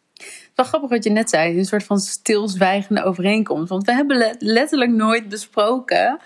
Wel 0.61 0.69
grappig 0.69 0.89
wat 0.89 1.03
je 1.03 1.09
net 1.09 1.29
zei, 1.29 1.57
een 1.57 1.65
soort 1.65 1.83
van 1.83 1.99
stilzwijgende 1.99 3.03
overeenkomst. 3.03 3.69
Want 3.69 3.85
we 3.85 3.93
hebben 3.93 4.17
le- 4.17 4.35
letterlijk 4.39 4.91
nooit 4.91 5.29
besproken 5.29 6.19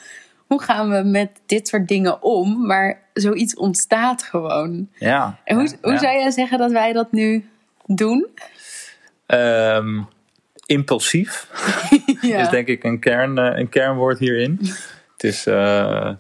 hoe 0.47 0.61
gaan 0.61 0.89
we 0.89 1.09
met 1.09 1.29
dit 1.45 1.67
soort 1.67 1.87
dingen 1.87 2.23
om, 2.23 2.65
maar 2.65 3.01
zoiets 3.13 3.55
ontstaat 3.55 4.23
gewoon. 4.23 4.89
Ja. 4.95 5.39
En 5.43 5.55
hoe, 5.55 5.69
hoe 5.81 5.91
ja. 5.91 5.97
zou 5.97 6.13
jij 6.13 6.31
zeggen 6.31 6.57
dat 6.57 6.71
wij 6.71 6.93
dat 6.93 7.11
nu 7.11 7.49
doen? 7.85 8.27
Ehm, 9.25 10.01
impulsief 10.65 11.49
is 12.21 12.49
denk 12.49 12.67
ik 12.67 12.83
een, 12.83 12.99
kern, 12.99 13.37
eh, 13.37 13.59
een 13.59 13.69
kernwoord 13.69 14.19
hierin. 14.19 14.59
Het 15.13 15.23
is, 15.23 15.45
eh, 15.45 16.11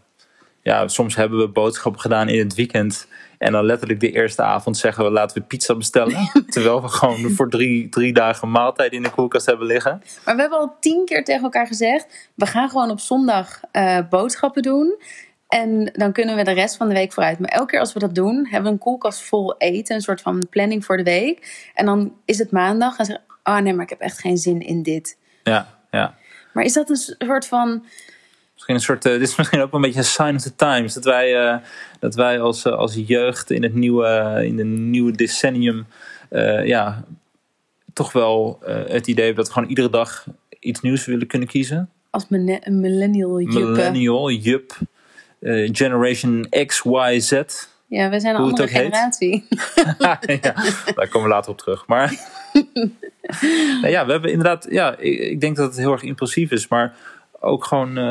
ja, 0.61 0.87
soms 0.87 1.15
hebben 1.15 1.39
we 1.39 1.47
boodschappen 1.47 2.01
gedaan 2.01 2.29
in 2.29 2.39
het 2.39 2.55
weekend. 2.55 3.07
En 3.37 3.51
dan 3.51 3.65
letterlijk 3.65 3.99
de 3.99 4.11
eerste 4.11 4.41
avond 4.41 4.77
zeggen 4.77 5.03
we 5.03 5.11
laten 5.11 5.37
we 5.37 5.43
pizza 5.43 5.75
bestellen. 5.75 6.29
terwijl 6.49 6.81
we 6.81 6.87
gewoon 6.87 7.31
voor 7.31 7.49
drie, 7.49 7.89
drie 7.89 8.13
dagen 8.13 8.51
maaltijd 8.51 8.91
in 8.91 9.03
de 9.03 9.09
koelkast 9.09 9.45
hebben 9.45 9.67
liggen. 9.67 10.01
Maar 10.25 10.35
we 10.35 10.41
hebben 10.41 10.59
al 10.59 10.75
tien 10.79 11.05
keer 11.05 11.23
tegen 11.23 11.43
elkaar 11.43 11.67
gezegd: 11.67 12.29
we 12.35 12.45
gaan 12.45 12.69
gewoon 12.69 12.89
op 12.89 12.99
zondag 12.99 13.61
eh, 13.71 13.99
boodschappen 14.09 14.61
doen. 14.61 14.95
En 15.47 15.89
dan 15.93 16.11
kunnen 16.11 16.35
we 16.35 16.43
de 16.43 16.51
rest 16.51 16.77
van 16.77 16.87
de 16.87 16.93
week 16.93 17.13
vooruit. 17.13 17.39
Maar 17.39 17.49
elke 17.49 17.71
keer 17.71 17.79
als 17.79 17.93
we 17.93 17.99
dat 17.99 18.15
doen, 18.15 18.45
hebben 18.45 18.63
we 18.63 18.69
een 18.69 18.83
koelkast 18.83 19.21
vol 19.21 19.57
eten. 19.57 19.95
Een 19.95 20.01
soort 20.01 20.21
van 20.21 20.47
planning 20.49 20.85
voor 20.85 20.97
de 20.97 21.03
week. 21.03 21.69
En 21.73 21.85
dan 21.85 22.13
is 22.25 22.37
het 22.37 22.51
maandag. 22.51 22.97
En 22.97 23.05
zeggen 23.05 23.25
oh 23.43 23.57
nee, 23.57 23.73
maar 23.73 23.83
ik 23.83 23.89
heb 23.89 23.99
echt 23.99 24.19
geen 24.19 24.37
zin 24.37 24.59
in 24.59 24.83
dit. 24.83 25.17
Ja, 25.43 25.67
ja. 25.91 26.15
Maar 26.53 26.63
is 26.63 26.73
dat 26.73 26.89
een 26.89 26.95
soort 26.95 27.47
van. 27.47 27.85
Misschien 28.67 28.93
een 28.93 28.99
soort, 28.99 29.13
eh, 29.13 29.19
dit 29.21 29.29
is 29.29 29.35
misschien 29.35 29.61
ook 29.61 29.73
een 29.73 29.81
beetje 29.81 29.99
een 29.99 30.05
sign 30.05 30.35
of 30.35 30.41
the 30.41 30.55
times. 30.55 30.93
Dat 30.93 31.03
wij, 31.03 31.35
eh, 31.35 31.57
dat 31.99 32.15
wij 32.15 32.39
als, 32.39 32.65
eh, 32.65 32.73
als 32.73 32.95
jeugd 33.05 33.51
in 33.51 33.63
het 33.63 33.73
nieuwe, 33.73 34.41
in 34.45 34.55
de 34.55 34.63
nieuwe 34.63 35.11
decennium, 35.11 35.85
ja, 36.63 37.03
toch 37.93 38.11
wel 38.11 38.59
het 38.87 39.07
idee 39.07 39.25
hebben 39.25 39.43
dat 39.43 39.47
we 39.47 39.53
gewoon 39.53 39.69
iedere 39.69 39.89
dag 39.89 40.25
iets 40.59 40.81
nieuws 40.81 41.05
willen 41.05 41.27
kunnen 41.27 41.47
kiezen. 41.47 41.89
Als 42.09 42.25
millennial 42.29 43.39
juppe. 43.39 43.59
Millennial, 43.59 44.31
Jup, 44.31 44.77
Generation 45.71 46.47
X, 46.65 46.81
Y, 46.83 47.19
Z. 47.19 47.31
Ja, 47.87 48.09
we 48.09 48.19
zijn 48.19 48.35
een 48.35 48.41
andere 48.41 48.67
generatie. 48.67 49.47
ja, 49.99 50.19
daar 50.95 51.07
komen 51.09 51.27
we 51.27 51.33
later 51.33 51.51
op 51.51 51.57
terug. 51.57 51.87
Maar 51.87 52.13
nou 53.81 53.87
ja, 53.87 54.05
we 54.05 54.11
hebben 54.11 54.31
inderdaad, 54.31 54.67
ja, 54.69 54.97
ik, 54.97 55.19
ik 55.19 55.41
denk 55.41 55.55
dat 55.55 55.67
het 55.67 55.77
heel 55.77 55.91
erg 55.91 56.03
impulsief 56.03 56.51
is, 56.51 56.67
maar 56.67 56.95
ook 57.45 57.65
gewoon, 57.65 57.97
eh, 57.97 58.03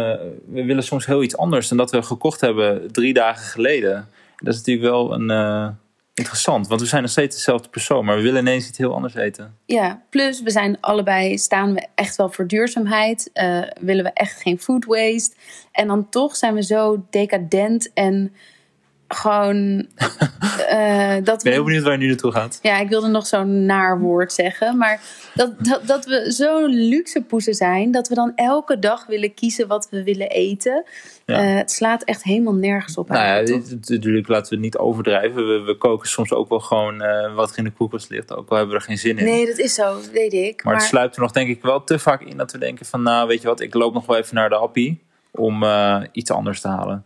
we 0.47 0.65
willen 0.65 0.83
soms 0.83 1.07
heel 1.07 1.23
iets 1.23 1.37
anders 1.37 1.69
dan 1.69 1.79
dat 1.79 1.91
we 1.91 2.03
gekocht 2.03 2.41
hebben 2.41 2.93
drie 2.93 3.15
dagen 3.15 3.45
geleden. 3.45 4.09
Dat 4.37 4.55
is 4.55 4.59
natuurlijk 4.59 4.87
wel 4.87 5.15
een, 5.15 5.31
eh, 5.31 5.69
Interessant, 6.15 6.69
want 6.69 6.81
we 6.81 6.87
zijn 6.87 7.03
nog 7.03 7.11
steeds 7.11 7.37
dezelfde 7.37 7.69
persoon, 7.69 8.05
maar 8.05 8.17
we 8.17 8.23
willen 8.23 8.41
ineens 8.41 8.69
iets 8.69 8.79
heel 8.79 8.95
anders 8.95 9.15
eten. 9.15 9.59
Ja, 9.67 10.03
plus 10.11 10.43
we 10.43 10.51
zijn 10.51 10.81
allebei, 10.81 11.39
staan 11.39 11.75
we 11.75 11.87
echt 11.95 12.17
wel 12.17 12.29
voor 12.31 12.47
duurzaamheid. 12.47 13.31
eh, 13.33 13.63
willen 13.81 14.05
we 14.05 14.11
echt 14.13 14.43
geen 14.43 14.59
food 14.59 14.85
waste. 14.85 15.37
En 15.73 15.87
dan 15.87 16.09
toch 16.09 16.37
zijn 16.37 16.55
we 16.55 16.63
zo 16.63 17.07
decadent 17.11 17.93
en 17.93 18.35
gewoon... 19.15 19.57
eh, 20.69 21.15
dat 21.15 21.19
Ik 21.19 21.25
ben 21.25 21.37
we, 21.43 21.51
heel 21.51 21.65
benieuwd 21.65 21.83
waar 21.83 21.93
je 21.93 21.99
nu 21.99 22.07
naartoe 22.07 22.33
gaat. 22.33 22.59
ja, 22.63 22.79
ik 22.79 22.89
wilde 22.89 23.09
nog 23.09 23.27
zo'n 23.27 23.67
naar 23.67 24.01
woord 24.01 24.33
zeggen. 24.33 24.79
Maar 24.79 25.01
dat, 25.35 25.53
dat, 25.59 25.87
dat 25.87 26.05
we 26.05 26.25
zo'n 26.33 26.69
luxe 26.69 27.23
poezen 27.23 27.55
zijn... 27.55 27.91
dat 27.91 28.09
we 28.09 28.15
dan 28.15 28.33
elke 28.35 28.79
dag 28.79 29.07
willen 29.07 29.35
kiezen 29.35 29.69
wat 29.69 29.89
we 29.91 30.03
willen 30.03 30.29
eten. 30.29 30.85
Ja. 31.27 31.39
Eh, 31.39 31.57
het 31.57 31.71
slaat 31.71 32.03
echt 32.03 32.23
helemaal 32.23 32.55
nergens 32.55 32.97
op. 32.97 33.09
Nou 33.09 33.47
ja, 33.47 33.59
natuurlijk 33.69 34.29
laten 34.29 34.49
we 34.49 34.55
het 34.55 34.65
niet 34.65 34.77
overdrijven. 34.77 35.47
We, 35.47 35.61
we 35.61 35.77
koken 35.77 36.09
soms 36.09 36.33
ook 36.33 36.49
wel 36.49 36.61
gewoon 36.61 37.03
eh, 37.03 37.35
wat 37.35 37.51
er 37.51 37.59
in 37.59 37.65
de 37.65 37.71
koelkast 37.71 38.11
ligt, 38.11 38.35
ook 38.35 38.49
al 38.49 38.57
hebben 38.57 38.75
we 38.75 38.81
er 38.81 38.87
geen 38.87 38.99
zin 38.99 39.19
in. 39.19 39.25
Nee, 39.25 39.47
dat 39.47 39.59
is 39.59 39.75
zo, 39.75 39.97
weet 40.13 40.33
ik. 40.33 40.65
maar, 40.65 40.75
het 40.75 40.83
sluipt 40.83 41.17
er 41.17 41.23
nog 41.23 41.33
denk 41.33 41.49
ik 41.49 41.63
wel 41.63 41.85
te 41.85 41.99
vaak 41.99 42.23
in 42.23 42.37
dat 42.37 42.53
we 42.53 42.59
denken 42.59 42.87
van, 42.87 43.03
nou 43.03 43.29
weet 43.29 43.43
je 43.43 43.49
wat, 43.49 43.61
ik 43.61 43.75
loop 43.75 43.95
nog 43.95 44.07
wel 44.07 44.17
even 44.17 44.35
naar 44.35 44.49
de 44.49 44.57
appie 44.57 45.03
om 45.31 45.65
iets 46.13 46.31
anders 46.31 46.61
te 46.61 46.69
halen. 46.69 47.05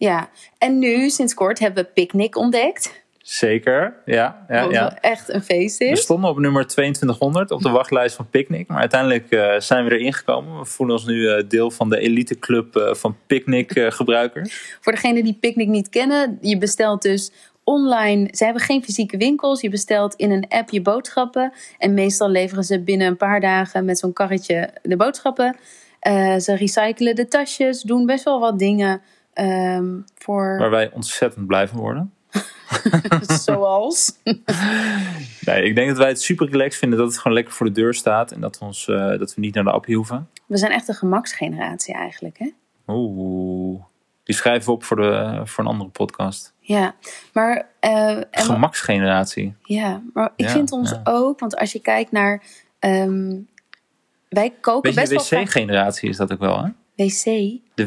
Ja, 0.00 0.30
en 0.58 0.78
nu 0.78 1.10
sinds 1.10 1.34
kort 1.34 1.58
hebben 1.58 1.84
we 1.84 1.90
Picnic 1.94 2.36
ontdekt. 2.36 3.02
Zeker, 3.18 3.94
ja. 4.04 4.44
ja, 4.48 4.62
wat 4.62 4.72
ja. 4.72 4.98
echt 5.00 5.28
een 5.28 5.42
feest 5.42 5.78
We 5.78 5.96
stonden 5.96 6.30
op 6.30 6.38
nummer 6.38 6.66
2200 6.66 7.50
op 7.50 7.62
de 7.62 7.70
wachtlijst 7.70 8.16
van 8.16 8.28
Picnic. 8.30 8.68
Maar 8.68 8.78
uiteindelijk 8.78 9.30
eh, 9.30 9.58
zijn 9.58 9.84
we 9.84 9.98
erin 9.98 10.12
gekomen. 10.12 10.58
We 10.58 10.64
voelen 10.64 10.96
ons 10.96 11.06
nu 11.06 11.28
eh, 11.28 11.48
deel 11.48 11.70
van 11.70 11.88
de 11.88 11.98
eliteclub 11.98 12.76
eh 12.76 12.94
van 12.94 13.16
Picnic 13.26 13.70
eh, 13.70 13.90
gebruikers. 13.90 14.78
Voor 14.80 14.92
degenen 14.92 15.24
die 15.24 15.36
Picnic 15.40 15.68
niet 15.68 15.88
kennen, 15.88 16.38
je 16.40 16.58
bestelt 16.58 17.02
dus 17.02 17.32
online. 17.64 18.28
Ze 18.30 18.44
hebben 18.44 18.62
geen 18.62 18.84
fysieke 18.84 19.16
winkels. 19.16 19.60
Je 19.60 19.70
bestelt 19.70 20.14
in 20.14 20.30
een 20.30 20.46
app 20.48 20.70
je 20.70 20.82
boodschappen. 20.82 21.52
En 21.78 21.94
meestal 21.94 22.28
leveren 22.28 22.64
ze 22.64 22.80
binnen 22.80 23.06
een 23.06 23.16
paar 23.16 23.40
dagen 23.40 23.84
met 23.84 23.98
zo'n 23.98 24.12
karretje 24.12 24.70
de 24.82 24.96
boodschappen. 24.96 25.56
Ze 26.38 26.56
recyclen 26.58 27.14
de 27.14 27.28
tasjes, 27.28 27.82
doen 27.82 28.06
best 28.06 28.24
wel 28.24 28.40
wat 28.40 28.58
dingen 28.58 29.02
ehm, 29.48 29.86
voor 30.18 30.58
Waar 30.58 30.70
wij 30.70 30.90
ontzettend 30.92 31.46
blij 31.46 31.68
van 31.68 31.78
worden. 31.78 32.12
zoals. 33.44 34.12
Nee, 35.44 35.62
ik 35.62 35.74
denk 35.74 35.88
dat 35.88 35.96
wij 35.98 36.08
het 36.08 36.22
super 36.22 36.48
relaxed 36.50 36.78
vinden 36.80 36.98
dat 36.98 37.08
het 37.08 37.18
gewoon 37.18 37.36
lekker 37.36 37.54
voor 37.54 37.66
de 37.66 37.72
deur 37.72 37.94
staat. 37.94 38.32
En 38.32 38.40
dat 38.40 38.58
we, 38.58 38.64
ons, 38.64 38.88
eh, 38.88 39.18
dat 39.18 39.34
we 39.34 39.40
niet 39.40 39.54
naar 39.54 39.64
de 39.64 39.70
appie 39.70 39.96
hoeven. 39.96 40.28
We 40.46 40.56
zijn 40.56 40.72
echt 40.72 40.88
een 40.88 40.94
gemaksgeneratie 40.94 41.94
eigenlijk, 41.94 42.38
hè? 42.38 42.50
Oeh, 42.86 43.82
die 44.24 44.34
schrijven 44.34 44.66
we 44.66 44.72
op 44.72 44.84
voor, 44.84 44.96
de, 44.96 45.40
voor 45.44 45.64
een 45.64 45.70
andere 45.70 45.90
podcast. 45.90 46.54
Ja, 46.60 46.94
maar, 47.32 47.66
wa- 47.80 48.24
Gemaksgeneratie. 48.30 49.54
ja, 49.64 50.02
maar 50.14 50.32
ik 50.36 50.46
Ja, 50.46 50.52
vind 50.52 50.72
ons 50.72 50.90
ja. 50.90 51.00
ook, 51.04 51.40
want 51.40 51.56
als 51.56 51.72
je 51.72 51.80
kijkt 51.80 52.12
naar. 52.12 52.42
ehm, 52.78 53.36
wij 54.28 54.52
koken 54.60 54.94
best 54.94 55.30
wel 55.30 55.40
wc-generatie 55.40 56.08
is 56.08 56.16
dat 56.16 56.32
ook 56.32 56.38
wel, 56.40 56.64
hè? 56.64 56.70
wc. 56.94 57.24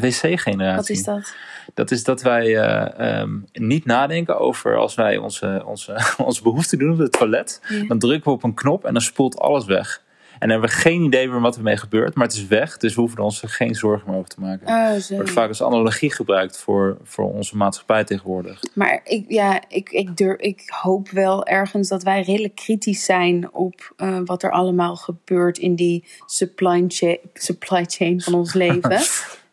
wc-generatie. 0.00 0.76
Wat 0.76 0.88
is 0.88 1.04
dat? 1.04 1.34
Dat 1.74 1.90
is 1.90 2.04
dat 2.04 2.22
wij 2.22 2.56
eh, 2.56 3.20
ehm, 3.20 3.30
niet 3.52 3.84
nadenken 3.84 4.38
over 4.38 4.76
als 4.76 4.94
wij 4.94 5.16
onze, 5.16 5.62
onze, 5.66 5.98
onze 6.26 6.42
behoefte 6.42 6.76
doen 6.76 6.92
op 6.92 6.98
het 6.98 7.12
toilet. 7.12 7.60
Ja. 7.68 7.86
Dan 7.86 7.98
drukken 7.98 8.30
we 8.30 8.36
op 8.36 8.42
een 8.42 8.54
knop 8.54 8.84
en 8.84 8.92
dan 8.92 9.02
spoelt 9.02 9.38
alles 9.38 9.64
weg. 9.64 10.02
En 10.34 10.40
dan 10.40 10.50
hebben 10.50 10.68
we 10.68 10.82
geen 10.82 11.02
idee 11.02 11.28
meer 11.28 11.40
wat 11.40 11.56
ermee 11.56 11.76
gebeurt, 11.76 12.14
maar 12.14 12.26
het 12.26 12.36
is 12.36 12.46
weg. 12.46 12.76
Dus 12.76 12.94
we 12.94 13.00
hoeven 13.00 13.18
er 13.18 13.24
ons 13.24 13.42
er 13.42 13.48
geen 13.48 13.74
zorgen 13.74 14.10
meer 14.10 14.16
over 14.16 14.28
te 14.28 14.40
maken. 14.40 14.66
Oh, 14.66 15.16
wordt 15.16 15.30
vaak 15.30 15.48
als 15.48 15.62
analogie 15.62 16.12
gebruikt 16.12 16.58
voor, 16.58 16.96
voor 17.02 17.32
onze 17.32 17.56
maatschappij 17.56 18.04
tegenwoordig. 18.04 18.60
Maar 18.74 19.00
ik, 19.04 19.24
ja, 19.28 19.62
ik, 19.68 19.90
ik, 19.90 20.16
durf, 20.16 20.40
ik 20.40 20.62
hoop 20.66 21.08
wel 21.08 21.46
ergens 21.46 21.88
dat 21.88 22.02
wij 22.02 22.22
redelijk 22.22 22.54
kritisch 22.54 23.04
zijn 23.04 23.52
op 23.52 23.92
eh, 23.96 24.18
wat 24.24 24.42
er 24.42 24.50
allemaal 24.50 24.96
gebeurt 24.96 25.58
in 25.58 25.74
die 25.74 26.04
supply 26.26 26.84
chain, 26.88 27.18
supply 27.34 27.84
chain 27.84 28.20
van 28.20 28.34
ons 28.34 28.54
leven. 28.64 29.00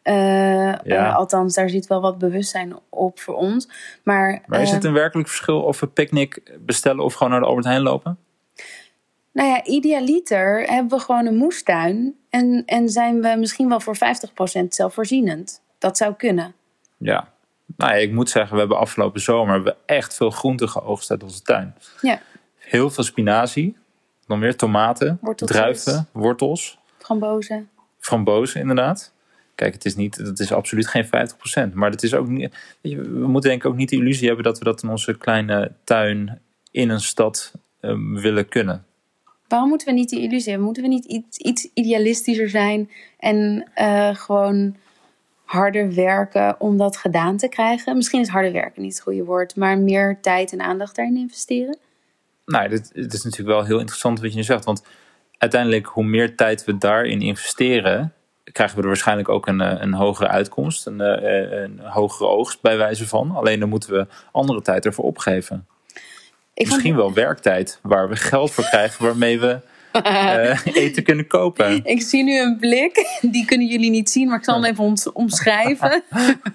Eh, 0.01 0.85
eh, 0.85 1.15
althans, 1.15 1.53
daar 1.53 1.69
zit 1.69 1.87
wel 1.87 2.01
wat 2.01 2.17
bewustzijn 2.17 2.75
op 2.89 3.19
voor 3.19 3.35
ons. 3.35 3.67
Maar, 4.03 4.41
Maar 4.45 4.61
is 4.61 4.67
eh, 4.67 4.73
het 4.73 4.83
een 4.83 4.93
werkelijk 4.93 5.27
verschil 5.27 5.61
of 5.61 5.79
we 5.79 5.87
picknick 5.87 6.51
bestellen 6.59 7.03
of 7.03 7.13
gewoon 7.13 7.31
naar 7.31 7.41
de 7.41 7.45
Albert 7.45 7.65
Heijn 7.65 7.81
lopen? 7.81 8.17
nou 9.31 9.49
ja, 9.49 9.63
idealiter 9.63 10.63
hebben 10.63 10.97
we 10.97 11.03
gewoon 11.03 11.25
een 11.25 11.35
moestuin 11.35 12.15
en, 12.29 12.63
en 12.65 12.89
zijn 12.89 13.21
we 13.21 13.35
misschien 13.37 13.69
wel 13.69 13.79
voor 13.79 13.95
50% 13.95 13.99
zelfvoorzienend. 14.67 15.61
Dat 15.77 15.97
zou 15.97 16.13
kunnen. 16.13 16.53
Ja. 16.97 17.29
Nou 17.77 17.91
ja, 17.91 17.97
ik 17.97 18.11
moet 18.11 18.29
zeggen, 18.29 18.53
we 18.53 18.59
hebben 18.59 18.77
afgelopen 18.77 19.21
zomer 19.21 19.53
hebben 19.53 19.73
we 19.73 19.93
echt 19.93 20.15
veel 20.15 20.29
groenten 20.29 20.69
geoogst 20.69 21.11
uit 21.11 21.23
onze 21.23 21.41
tuin. 21.41 21.75
Ja, 22.01 22.19
Heel 22.57 22.89
veel 22.89 23.03
spinazie, 23.03 23.77
dan 24.27 24.39
weer 24.39 24.55
tomaten, 24.55 25.19
druiven, 25.35 26.07
wortels, 26.11 26.79
frambozen. 26.97 27.69
frambozen 27.99 28.61
inderdaad. 28.61 29.13
Kijk, 29.61 29.73
het 29.73 29.85
is, 29.85 29.95
niet, 29.95 30.15
het 30.15 30.39
is 30.39 30.53
absoluut 30.53 30.87
geen 30.87 31.05
50%. 31.05 31.73
Maar 31.73 31.89
het 31.89 32.03
is 32.03 32.13
ook 32.13 32.27
niet, 32.27 32.55
we 32.81 33.27
moeten 33.27 33.49
denk 33.49 33.63
ik 33.63 33.69
ook 33.69 33.75
niet 33.75 33.89
de 33.89 33.95
illusie 33.95 34.27
hebben 34.27 34.43
dat 34.43 34.57
we 34.57 34.63
dat 34.63 34.83
in 34.83 34.89
onze 34.89 35.17
kleine 35.17 35.71
tuin 35.83 36.41
in 36.71 36.89
een 36.89 36.99
stad 36.99 37.51
ehm, 37.79 38.13
willen 38.13 38.47
kunnen. 38.47 38.85
Waarom 39.47 39.69
moeten 39.69 39.87
we 39.87 39.93
niet 39.93 40.09
die 40.09 40.21
illusie 40.21 40.47
hebben? 40.49 40.65
Moeten 40.65 40.83
we 40.83 40.89
niet 40.89 41.05
iets, 41.05 41.37
iets 41.37 41.69
idealistischer 41.73 42.49
zijn 42.49 42.89
en 43.19 43.67
eh, 43.73 44.15
gewoon 44.15 44.75
harder 45.45 45.93
werken 45.93 46.55
om 46.59 46.77
dat 46.77 46.97
gedaan 46.97 47.37
te 47.37 47.47
krijgen? 47.47 47.95
Misschien 47.95 48.21
is 48.21 48.27
harder 48.27 48.51
werken 48.51 48.81
niet 48.81 48.93
het 48.93 49.01
goede 49.01 49.23
woord, 49.23 49.55
maar 49.55 49.77
meer 49.77 50.17
tijd 50.21 50.51
en 50.51 50.61
aandacht 50.61 50.95
daarin 50.95 51.17
investeren. 51.17 51.77
Nou, 52.45 52.69
dit, 52.69 52.93
dit 52.93 53.13
is 53.13 53.23
natuurlijk 53.23 53.57
wel 53.57 53.65
heel 53.65 53.79
interessant 53.79 54.19
wat 54.19 54.29
je 54.29 54.37
nu 54.37 54.43
zegt. 54.43 54.65
Want 54.65 54.83
uiteindelijk, 55.37 55.85
hoe 55.85 56.03
meer 56.03 56.35
tijd 56.35 56.65
we 56.65 56.77
daarin 56.77 57.21
investeren, 57.21 58.13
krijgen 58.43 58.75
we 58.75 58.81
er 58.81 58.87
waarschijnlijk 58.87 59.29
ook 59.29 59.47
een, 59.47 59.61
eh, 59.61 59.81
een 59.81 59.93
hogere 59.93 60.29
uitkomst, 60.29 60.85
een, 60.85 61.01
eh, 61.01 61.61
een 61.61 61.79
hogere 61.83 62.29
oogst 62.29 62.61
bij 62.61 62.77
wijze 62.77 63.07
van. 63.07 63.31
Alleen 63.35 63.59
dan 63.59 63.69
moeten 63.69 63.93
we 63.93 64.07
andere 64.31 64.61
tijd 64.61 64.85
ervoor 64.85 65.05
opgeven. 65.05 65.65
Ik 66.53 66.67
vond- 66.67 66.69
Misschien 66.69 66.95
wel 66.95 67.13
werktijd, 67.13 67.79
waar 67.83 68.09
we 68.09 68.15
geld 68.15 68.51
voor 68.51 68.63
krijgen, 68.63 69.05
waarmee 69.05 69.39
we 69.39 69.59
eh, 70.03 70.59
eten 70.75 71.03
kunnen 71.03 71.27
kopen. 71.27 71.83
Ik 71.83 72.01
zie 72.01 72.23
nu 72.23 72.39
een 72.39 72.57
blik, 72.59 73.17
die 73.21 73.45
kunnen 73.45 73.67
jullie 73.67 73.89
niet 73.89 74.09
zien, 74.09 74.27
maar 74.27 74.37
ik 74.37 74.43
zal 74.43 74.61
hem 74.61 74.71
even 74.71 75.13
omschrijven. 75.13 76.03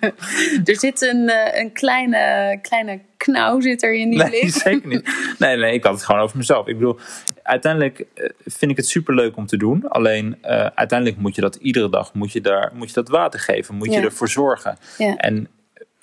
er 0.64 0.76
zit 0.78 1.02
een, 1.02 1.28
eh, 1.28 1.60
een 1.60 1.72
kleine, 1.72 2.58
kleine 2.62 3.00
knauw 3.16 3.60
zit 3.60 3.82
er 3.82 3.94
in 3.94 4.10
die 4.10 4.18
Nee, 4.18 4.28
blik. 4.28 4.52
zeker 4.62 4.88
niet. 4.88 5.34
Nee, 5.38 5.56
nee, 5.56 5.72
ik 5.72 5.84
had 5.84 5.94
het 5.94 6.04
gewoon 6.04 6.20
over 6.20 6.36
mezelf. 6.36 6.66
Ik 6.66 6.78
bedoel, 6.78 6.98
uiteindelijk 7.42 8.04
eh, 8.14 8.30
vind 8.44 8.70
ik 8.70 8.76
het 8.76 8.88
superleuk 8.88 9.36
om 9.36 9.46
te 9.46 9.56
doen. 9.56 9.88
Alleen 9.88 10.38
eh, 10.42 10.66
uiteindelijk 10.74 11.18
moet 11.20 11.34
je 11.34 11.40
dat 11.40 11.54
iedere 11.54 11.90
dag 11.90 12.14
moet 12.14 12.32
je 12.32 12.40
daar, 12.40 12.70
moet 12.74 12.88
je 12.88 12.94
dat 12.94 13.08
water 13.08 13.40
geven. 13.40 13.74
Moet 13.74 13.92
je 13.92 14.00
ervoor 14.00 14.28
zorgen. 14.28 14.78
Ja. 14.98 15.16
En 15.16 15.48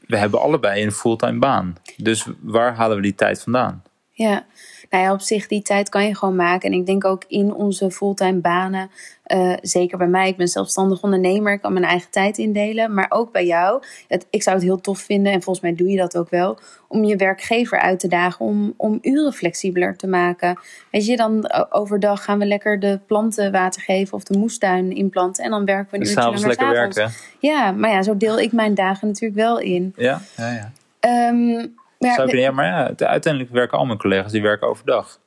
we 0.06 0.17
hebben 0.17 0.41
allebei 0.41 0.84
een 0.84 0.91
fulltime 0.91 1.39
baan. 1.39 1.76
Dus 1.97 2.26
waar 2.39 2.76
halen 2.76 2.95
we 2.95 3.04
die 3.04 3.15
tijd 3.15 3.41
vandaan? 3.41 3.84
Ja, 4.10 4.45
nou 4.94 5.06
ja, 5.06 5.14
op 5.14 5.22
zich, 5.22 5.48
die 5.48 5.62
tijd 5.62 5.90
kan 5.90 6.06
je 6.06 6.16
gewoon 6.16 6.36
maken. 6.36 6.72
En 6.72 6.78
ik 6.80 6.86
denk 6.86 7.06
ook 7.06 7.24
in 7.28 7.54
onze 7.54 7.92
fulltime 7.92 8.40
banen, 8.40 8.90
eh, 9.24 9.54
zeker 9.62 9.98
bij 9.98 10.08
mij, 10.08 10.28
ik 10.28 10.38
ben 10.38 10.48
zelfstandig 10.48 11.04
ondernemer, 11.04 11.54
ik 11.54 11.62
kan 11.62 11.74
mijn 11.74 11.86
eigen 11.86 12.10
tijd 12.12 12.38
indelen. 12.38 12.94
Maar 12.94 13.06
ook 13.10 13.32
bij 13.32 13.46
jou, 13.46 13.84
het, 14.08 14.28
ik 14.30 14.44
zou 14.44 14.56
het 14.56 14.66
heel 14.66 14.82
tof 14.82 15.00
vinden, 15.00 15.32
en 15.32 15.42
volgens 15.42 15.66
mij 15.66 15.76
doe 15.76 15.90
je 15.90 15.98
dat 15.98 16.18
ook 16.18 16.30
wel, 16.30 16.58
om 16.88 17.04
je 17.04 17.16
werkgever 17.16 17.80
uit 17.80 18.00
te 18.00 18.08
dagen 18.08 18.46
om, 18.46 18.74
om 18.78 18.98
uren 19.02 19.34
flexibeler 19.34 19.96
te 19.98 20.08
maken. 20.08 20.60
Weet 20.92 21.06
je, 21.06 21.16
dan 21.18 21.52
o- 21.54 21.66
overdag 21.70 22.24
gaan 22.24 22.40
we 22.40 22.46
lekker 22.46 22.80
de 22.80 23.00
planten 23.08 23.52
water 23.52 23.82
geven 23.82 24.14
of 24.14 24.24
de 24.24 24.38
moestuin 24.38 24.92
inplanten. 24.92 25.44
En 25.44 25.50
dan 25.50 25.66
werken 25.66 25.92
we 25.92 25.96
een 25.98 26.02
En 26.02 26.08
uurtje 26.08 26.22
s'avonds 26.22 26.42
langer 26.42 26.58
lekker 26.58 26.80
werken. 27.04 27.12
Ja, 27.40 27.72
maar 27.72 27.90
ja, 27.90 28.02
zo 28.02 28.18
deel 28.18 28.40
ik 28.40 28.52
mijn 28.52 28.74
dagen 28.74 29.08
natuurlijk 29.08 29.42
wel 29.42 29.60
in. 29.60 29.94
Ja, 29.96 30.22
ja, 30.38 30.52
ja. 30.52 30.72
Ehm, 31.00 31.68
maar 32.04 32.10
ja, 32.12 32.16
Zou 32.16 32.30
ik- 32.30 32.36
ja, 32.44 32.52
maar 32.52 32.66
ja, 32.66 33.06
uiteindelijk 33.08 33.52
werken 33.54 33.78
al 33.78 33.86
mijn 33.86 33.98
collega's 33.98 34.32
die 34.32 34.42
werken 34.42 34.68
overdag. 34.68 35.20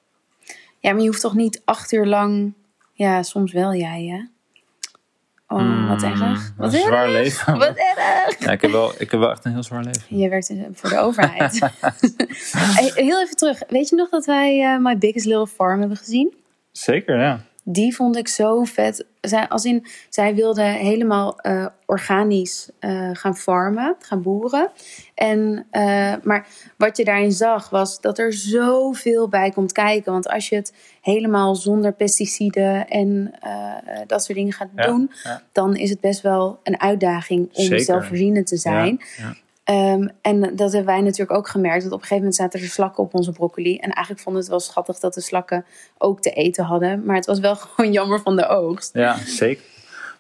Ja, 0.81 0.93
maar 0.93 1.01
je 1.01 1.07
hoeft 1.09 1.21
toch 1.21 1.35
niet 1.35 1.62
acht 1.65 1.93
uur 1.93 2.07
lang. 2.07 2.53
Ja, 2.93 3.23
soms 3.23 3.53
wel 3.53 3.75
jij, 3.75 4.05
hè? 4.07 4.21
Oh, 5.49 5.89
wat 5.89 6.03
erg. 6.03 6.21
Mm, 6.21 6.37
Wat 6.57 6.73
een 6.73 6.79
erg. 6.79 6.87
zwaar 6.89 7.09
leven. 7.09 7.59
Wat 7.59 7.77
erg. 7.77 8.39
Ja, 8.39 8.51
ik, 8.51 8.61
heb 8.61 8.71
wel, 8.71 8.93
ik 8.99 9.11
heb 9.11 9.21
wel 9.21 9.31
echt 9.31 9.45
een 9.45 9.53
heel 9.53 9.62
zwaar 9.62 9.85
leven. 9.85 10.19
Je 10.19 10.29
werkt 10.29 10.53
voor 10.73 10.89
de 10.89 10.99
overheid. 10.99 11.53
Heel 12.95 13.21
even 13.23 13.37
terug. 13.37 13.62
Weet 13.69 13.89
je 13.89 13.97
nog 13.97 14.09
dat 14.09 14.25
wij 14.27 14.62
eh, 14.75 14.79
My 14.81 14.99
Biggest 14.99 15.27
Little 15.27 15.47
Farm 15.47 15.79
hebben 15.81 15.97
gezien? 15.97 16.35
Zeker, 16.73 17.19
ja. 17.21 17.41
Die 17.65 17.95
vond 17.95 18.17
ik 18.17 18.29
zo 18.29 18.65
vet. 18.65 19.07
Zij, 19.29 19.49
als 19.49 19.65
in, 19.65 19.87
zij 20.09 20.35
wilde 20.35 20.62
helemaal 20.62 21.41
eh, 21.41 21.67
organisch 21.87 22.71
eh, 22.79 23.11
gaan 23.12 23.37
farmen, 23.37 23.97
gaan 23.99 24.23
boeren. 24.23 24.71
En, 25.15 25.67
eh, 25.71 26.15
maar 26.23 26.47
wat 26.77 26.97
je 26.97 27.05
daarin 27.05 27.33
zag 27.33 27.71
was 27.71 28.01
dat 28.01 28.19
er 28.19 28.33
zoveel 28.33 29.29
bij 29.29 29.51
komt 29.51 29.73
kijken. 29.73 30.12
Want 30.12 30.29
als 30.29 30.49
je 30.49 30.57
het 30.57 30.75
helemaal 31.01 31.55
zonder 31.55 31.93
pesticiden 31.93 32.89
en 32.89 33.35
dat 34.07 34.25
soort 34.25 34.39
dingen 34.39 34.53
gaat 34.53 34.69
Ja, 34.77 34.87
doen, 34.87 35.11
ja. 35.25 35.43
dan 35.53 35.77
is 35.77 35.91
het 35.91 36.01
best 36.01 36.21
wel 36.21 36.61
een 36.62 36.81
uitdaging 36.81 37.49
om 37.53 37.65
Zeker. 37.65 37.85
zelfvoorzienend 37.85 38.47
te 38.47 38.57
zijn. 38.57 39.01
Ja, 39.17 39.35
Ehm, 39.67 40.09
en 40.23 40.41
dat 40.41 40.73
hebben 40.73 40.95
wij 40.95 41.01
natuurlijk 41.01 41.39
ook 41.39 41.49
gemerkt. 41.49 41.83
Dat 41.83 41.93
op 41.93 42.01
een 42.01 42.07
gegeven 42.07 42.17
moment 42.17 42.35
zaten 42.35 42.61
er 42.61 42.67
slakken 42.67 43.03
op 43.03 43.15
onze 43.15 43.33
broccoli. 43.33 43.77
En 43.77 43.91
eigenlijk 43.91 44.21
vonden 44.21 44.43
we 44.43 44.49
het 44.49 44.49
wel 44.49 44.71
schattig 44.71 44.99
dat 44.99 45.15
de 45.15 45.21
slakken 45.21 45.65
ook 45.99 46.21
te 46.21 46.31
eten 46.31 46.65
hadden. 46.65 47.05
Maar 47.05 47.17
het 47.17 47.27
was 47.27 47.41
wel 47.41 47.57
gewoon 47.75 47.93
jammer 47.93 48.21
van 48.21 48.37
de 48.37 48.47
oogst. 48.47 48.91
Ja, 48.95 49.17
zeker. 49.17 49.65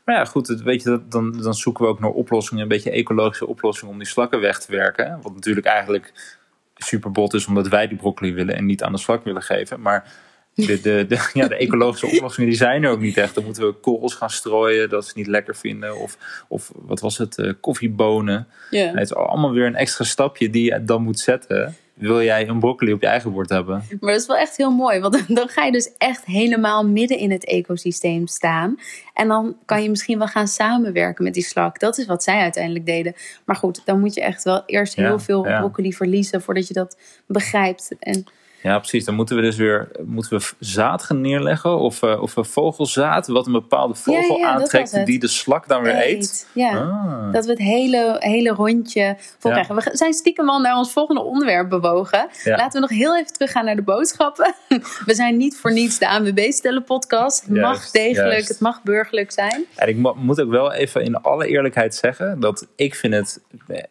Maar 0.04 0.14
ja, 0.14 0.24
goed, 0.24 0.48
weet 0.48 0.82
je, 0.82 1.02
dan, 1.08 1.42
dan 1.42 1.54
zoeken 1.54 1.84
we 1.84 1.90
ook 1.90 2.00
naar 2.00 2.10
oplossingen, 2.10 2.62
een 2.62 2.68
beetje 2.68 2.90
ecologische 2.90 3.46
oplossingen 3.46 3.92
om 3.92 3.98
die 3.98 4.08
slakken 4.08 4.40
weg 4.40 4.60
te 4.60 4.72
werken. 4.72 5.18
Wat 5.22 5.34
natuurlijk 5.34 5.66
eigenlijk 5.66 6.36
super 6.76 7.10
bot 7.10 7.34
is 7.34 7.46
omdat 7.46 7.68
wij 7.68 7.88
die 7.88 7.98
broccoli 7.98 8.32
willen 8.32 8.56
en 8.56 8.66
niet 8.66 8.82
aan 8.82 8.92
de 8.92 8.98
slak 8.98 9.24
willen 9.24 9.42
geven. 9.42 9.80
Maar 9.80 10.12
de, 10.56 10.80
de, 10.80 11.04
de, 11.08 11.30
ja, 11.40 11.48
de 11.48 11.56
ecologische 11.56 12.06
oplossingen 12.06 12.48
die 12.48 12.58
zijn 12.58 12.84
er 12.84 12.90
ook 12.90 13.00
niet 13.00 13.16
echt. 13.16 13.34
Dan 13.34 13.44
moeten 13.44 13.66
we 13.66 13.72
korrels 13.72 14.14
gaan 14.14 14.30
strooien 14.30 14.88
dat 14.88 15.06
ze 15.06 15.12
niet 15.14 15.26
lekker 15.26 15.56
vinden. 15.56 15.96
Of, 16.00 16.44
of 16.48 16.72
wat 16.74 17.00
was 17.00 17.18
het, 17.18 17.38
uh, 17.38 17.52
koffiebonen. 17.60 18.48
Het 18.70 19.00
is 19.00 19.14
allemaal 19.14 19.52
weer 19.52 19.66
een 19.66 19.74
extra 19.76 20.04
stapje 20.04 20.50
die 20.50 20.64
je 20.72 20.84
dan 20.84 21.02
moet 21.02 21.18
zetten. 21.20 21.76
Wil 21.94 22.22
jij 22.22 22.48
een 22.48 22.58
broccoli 22.58 22.92
op 22.92 23.00
je 23.00 23.06
eigen 23.06 23.32
bord 23.32 23.48
hebben? 23.48 23.82
Maar 24.00 24.12
dat 24.12 24.20
is 24.20 24.26
wel 24.26 24.36
echt 24.36 24.56
heel 24.56 24.70
mooi. 24.70 25.00
Want 25.00 25.24
dan 25.36 25.48
ga 25.48 25.64
je 25.64 25.72
dus 25.72 25.90
echt 25.98 26.24
helemaal 26.24 26.86
midden 26.86 27.18
in 27.18 27.30
het 27.30 27.44
ecosysteem 27.44 28.26
staan. 28.26 28.76
En 29.14 29.28
dan 29.28 29.56
kan 29.64 29.82
je 29.82 29.90
misschien 29.90 30.18
wel 30.18 30.26
gaan 30.26 30.48
samenwerken 30.48 31.24
met 31.24 31.34
die 31.34 31.44
slak. 31.44 31.80
Dat 31.80 31.98
is 31.98 32.06
wat 32.06 32.22
zij 32.22 32.40
uiteindelijk 32.40 32.86
deden. 32.86 33.14
Maar 33.44 33.56
goed, 33.56 33.82
dan 33.84 34.00
moet 34.00 34.14
je 34.14 34.20
echt 34.20 34.42
wel 34.44 34.62
eerst 34.66 34.94
heel 34.94 35.04
Ja, 35.04 35.18
veel 35.18 35.46
ja. 35.46 35.58
broccoli 35.58 35.92
verliezen 35.92 36.42
voordat 36.42 36.68
je 36.68 36.74
dat 36.74 36.96
begrijpt. 37.26 37.92
En 37.98 38.24
Ja, 38.62 38.78
precies. 38.78 39.04
Dan 39.04 39.14
moeten 39.14 39.36
we 39.36 39.42
dus 39.42 39.56
weer 39.56 39.88
moeten 40.04 40.38
we 40.38 40.44
zaad 40.58 41.02
gaan 41.02 41.20
neerleggen. 41.20 41.78
Of, 41.78 42.02
eh, 42.02 42.22
of 42.22 42.36
een 42.36 42.44
vogelzaad, 42.44 43.26
wat 43.26 43.46
een 43.46 43.52
bepaalde 43.52 43.94
vogel 43.94 44.36
Ja, 44.36 44.46
ja, 44.46 44.52
dat 44.52 44.60
aantrekt. 44.62 45.06
Die 45.06 45.18
de 45.18 45.28
slak 45.28 45.68
dan 45.68 45.82
weer 45.82 45.94
eet. 45.96 46.16
eet. 46.16 46.48
Ja. 46.52 46.70
Ah. 46.78 47.32
Dat 47.32 47.44
we 47.44 47.50
het 47.50 47.60
hele, 47.60 48.16
hele 48.18 48.50
rondje 48.50 49.16
vol 49.38 49.50
krijgen. 49.50 49.74
We 49.74 49.90
zijn 49.92 50.12
stiekem 50.12 50.48
al 50.48 50.60
naar 50.60 50.76
ons 50.76 50.92
volgende 50.92 51.22
onderwerp 51.22 51.68
bewogen. 51.68 52.28
Laten 52.44 52.72
we 52.72 52.78
nog 52.80 52.98
heel 52.98 53.16
even 53.18 53.32
teruggaan 53.32 53.64
naar 53.64 53.76
de 53.76 53.82
boodschappen. 53.82 54.54
We 55.06 55.14
zijn 55.14 55.36
niet 55.36 55.56
voor 55.56 55.72
niets 55.72 55.98
de 55.98 56.08
ANWB 56.08 56.50
stellen 56.52 56.84
podcast. 56.84 57.40
Het 57.46 57.50
mag 57.56 57.90
degelijk, 57.90 58.30
juist. 58.32 58.48
het 58.48 58.60
mag 58.60 58.82
burgerlijk 58.82 59.32
zijn. 59.32 59.64
En 59.74 59.88
ik 59.88 59.96
mo- 59.96 60.14
moet 60.18 60.40
ook 60.40 60.50
wel 60.50 60.72
even 60.72 61.02
in 61.04 61.16
alle 61.16 61.46
eerlijkheid 61.46 61.94
zeggen 61.94 62.40
dat 62.40 62.66
ik 62.76 62.94
vind 62.94 63.14
het 63.14 63.40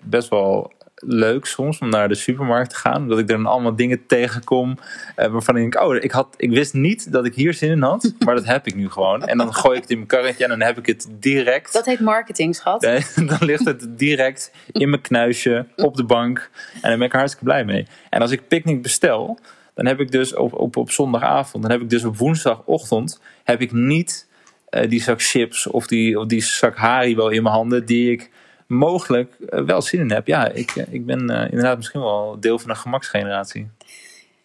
best 0.02 0.30
wel 0.30 0.72
leuk 0.96 1.46
soms 1.46 1.80
om 1.80 1.90
naar 1.90 2.08
de 2.08 2.16
supermarkt 2.16 2.70
te 2.70 2.76
gaan. 2.76 3.02
Omdat 3.02 3.20
ik 3.20 3.30
er 3.30 3.36
dan 3.36 3.46
allemaal 3.46 3.76
dingen 3.76 4.06
tegenkom 4.06 4.78
eh, 5.16 5.28
waarvan 5.28 5.56
ik 5.56 5.62
denk, 5.62 5.86
oh, 5.86 5.96
ik, 5.96 6.12
had, 6.12 6.28
ik 6.38 6.50
wist 6.50 6.74
niet 6.74 7.12
dat 7.12 7.26
ik 7.26 7.36
hier 7.36 7.54
zin 7.54 7.72
in 7.72 7.82
had. 7.82 8.14
Maar 8.26 8.36
dat 8.36 8.46
heb 8.46 8.68
ik 8.68 8.76
nu 8.76 8.90
gewoon. 8.90 9.24
En 9.24 9.38
dan 9.38 9.54
gooi 9.54 9.76
ik 9.76 9.82
het 9.82 9.92
in 9.92 9.98
mijn 9.98 10.10
karretje 10.10 10.44
en 10.44 10.50
dan 10.50 10.62
heb 10.62 10.78
ik 10.78 10.86
het 10.86 11.08
direct. 11.20 11.74
Dat 11.74 11.86
heet 11.86 12.00
marketing, 12.00 12.56
schat. 12.56 12.82
Dan 13.16 13.38
ligt 13.40 13.66
het 13.66 13.98
direct 13.98 14.52
in 14.72 14.90
mijn 14.90 15.02
knuisje 15.02 15.66
op 15.76 15.96
de 15.96 16.04
bank. 16.04 16.50
En 16.74 16.90
dan 16.90 16.98
ben 16.98 17.08
ik 17.08 17.12
er 17.12 17.18
hartstikke 17.18 17.46
blij 17.46 17.66
mee. 17.66 17.88
En 18.10 18.22
als 18.22 18.32
ik 18.32 18.48
picknick 18.48 18.82
bestel, 18.82 19.40
dan 19.74 19.86
heb 19.86 20.00
ik 20.00 20.12
dus 20.12 20.36
op, 20.36 20.54
op, 20.54 20.76
op 20.76 20.92
zondagavond, 20.92 21.64
dan 21.64 21.72
heb 21.72 21.82
ik 21.82 21.90
dus 21.90 22.04
op 22.04 22.18
woensdagochtend, 22.18 23.22
heb 23.44 23.62
ik 23.62 23.72
niet 23.72 24.28
eh, 24.70 24.90
die 24.90 25.02
zak 25.02 25.22
chips 25.22 25.68
of 25.68 25.88
die, 25.88 26.20
of 26.20 26.26
die 26.26 26.42
zak 26.42 26.76
Haribo 26.76 27.28
in 27.28 27.44
mijn 27.44 27.56
handen, 27.56 27.86
die 27.86 28.12
ik 28.12 28.30
mogelijk 28.68 29.34
eh, 29.50 29.62
wel 29.62 29.82
zin 29.82 30.00
in 30.00 30.12
heb. 30.12 30.28
Ja, 30.28 30.48
ik, 30.48 30.72
eh, 30.76 30.94
ik 30.94 31.06
ben 31.06 31.30
eh, 31.30 31.44
inderdaad 31.44 31.78
misschien 31.78 32.02
wel 32.02 32.38
deel 32.40 32.60
van 32.60 32.70
een 32.70 32.76
gemaksgeneratie. 32.76 33.70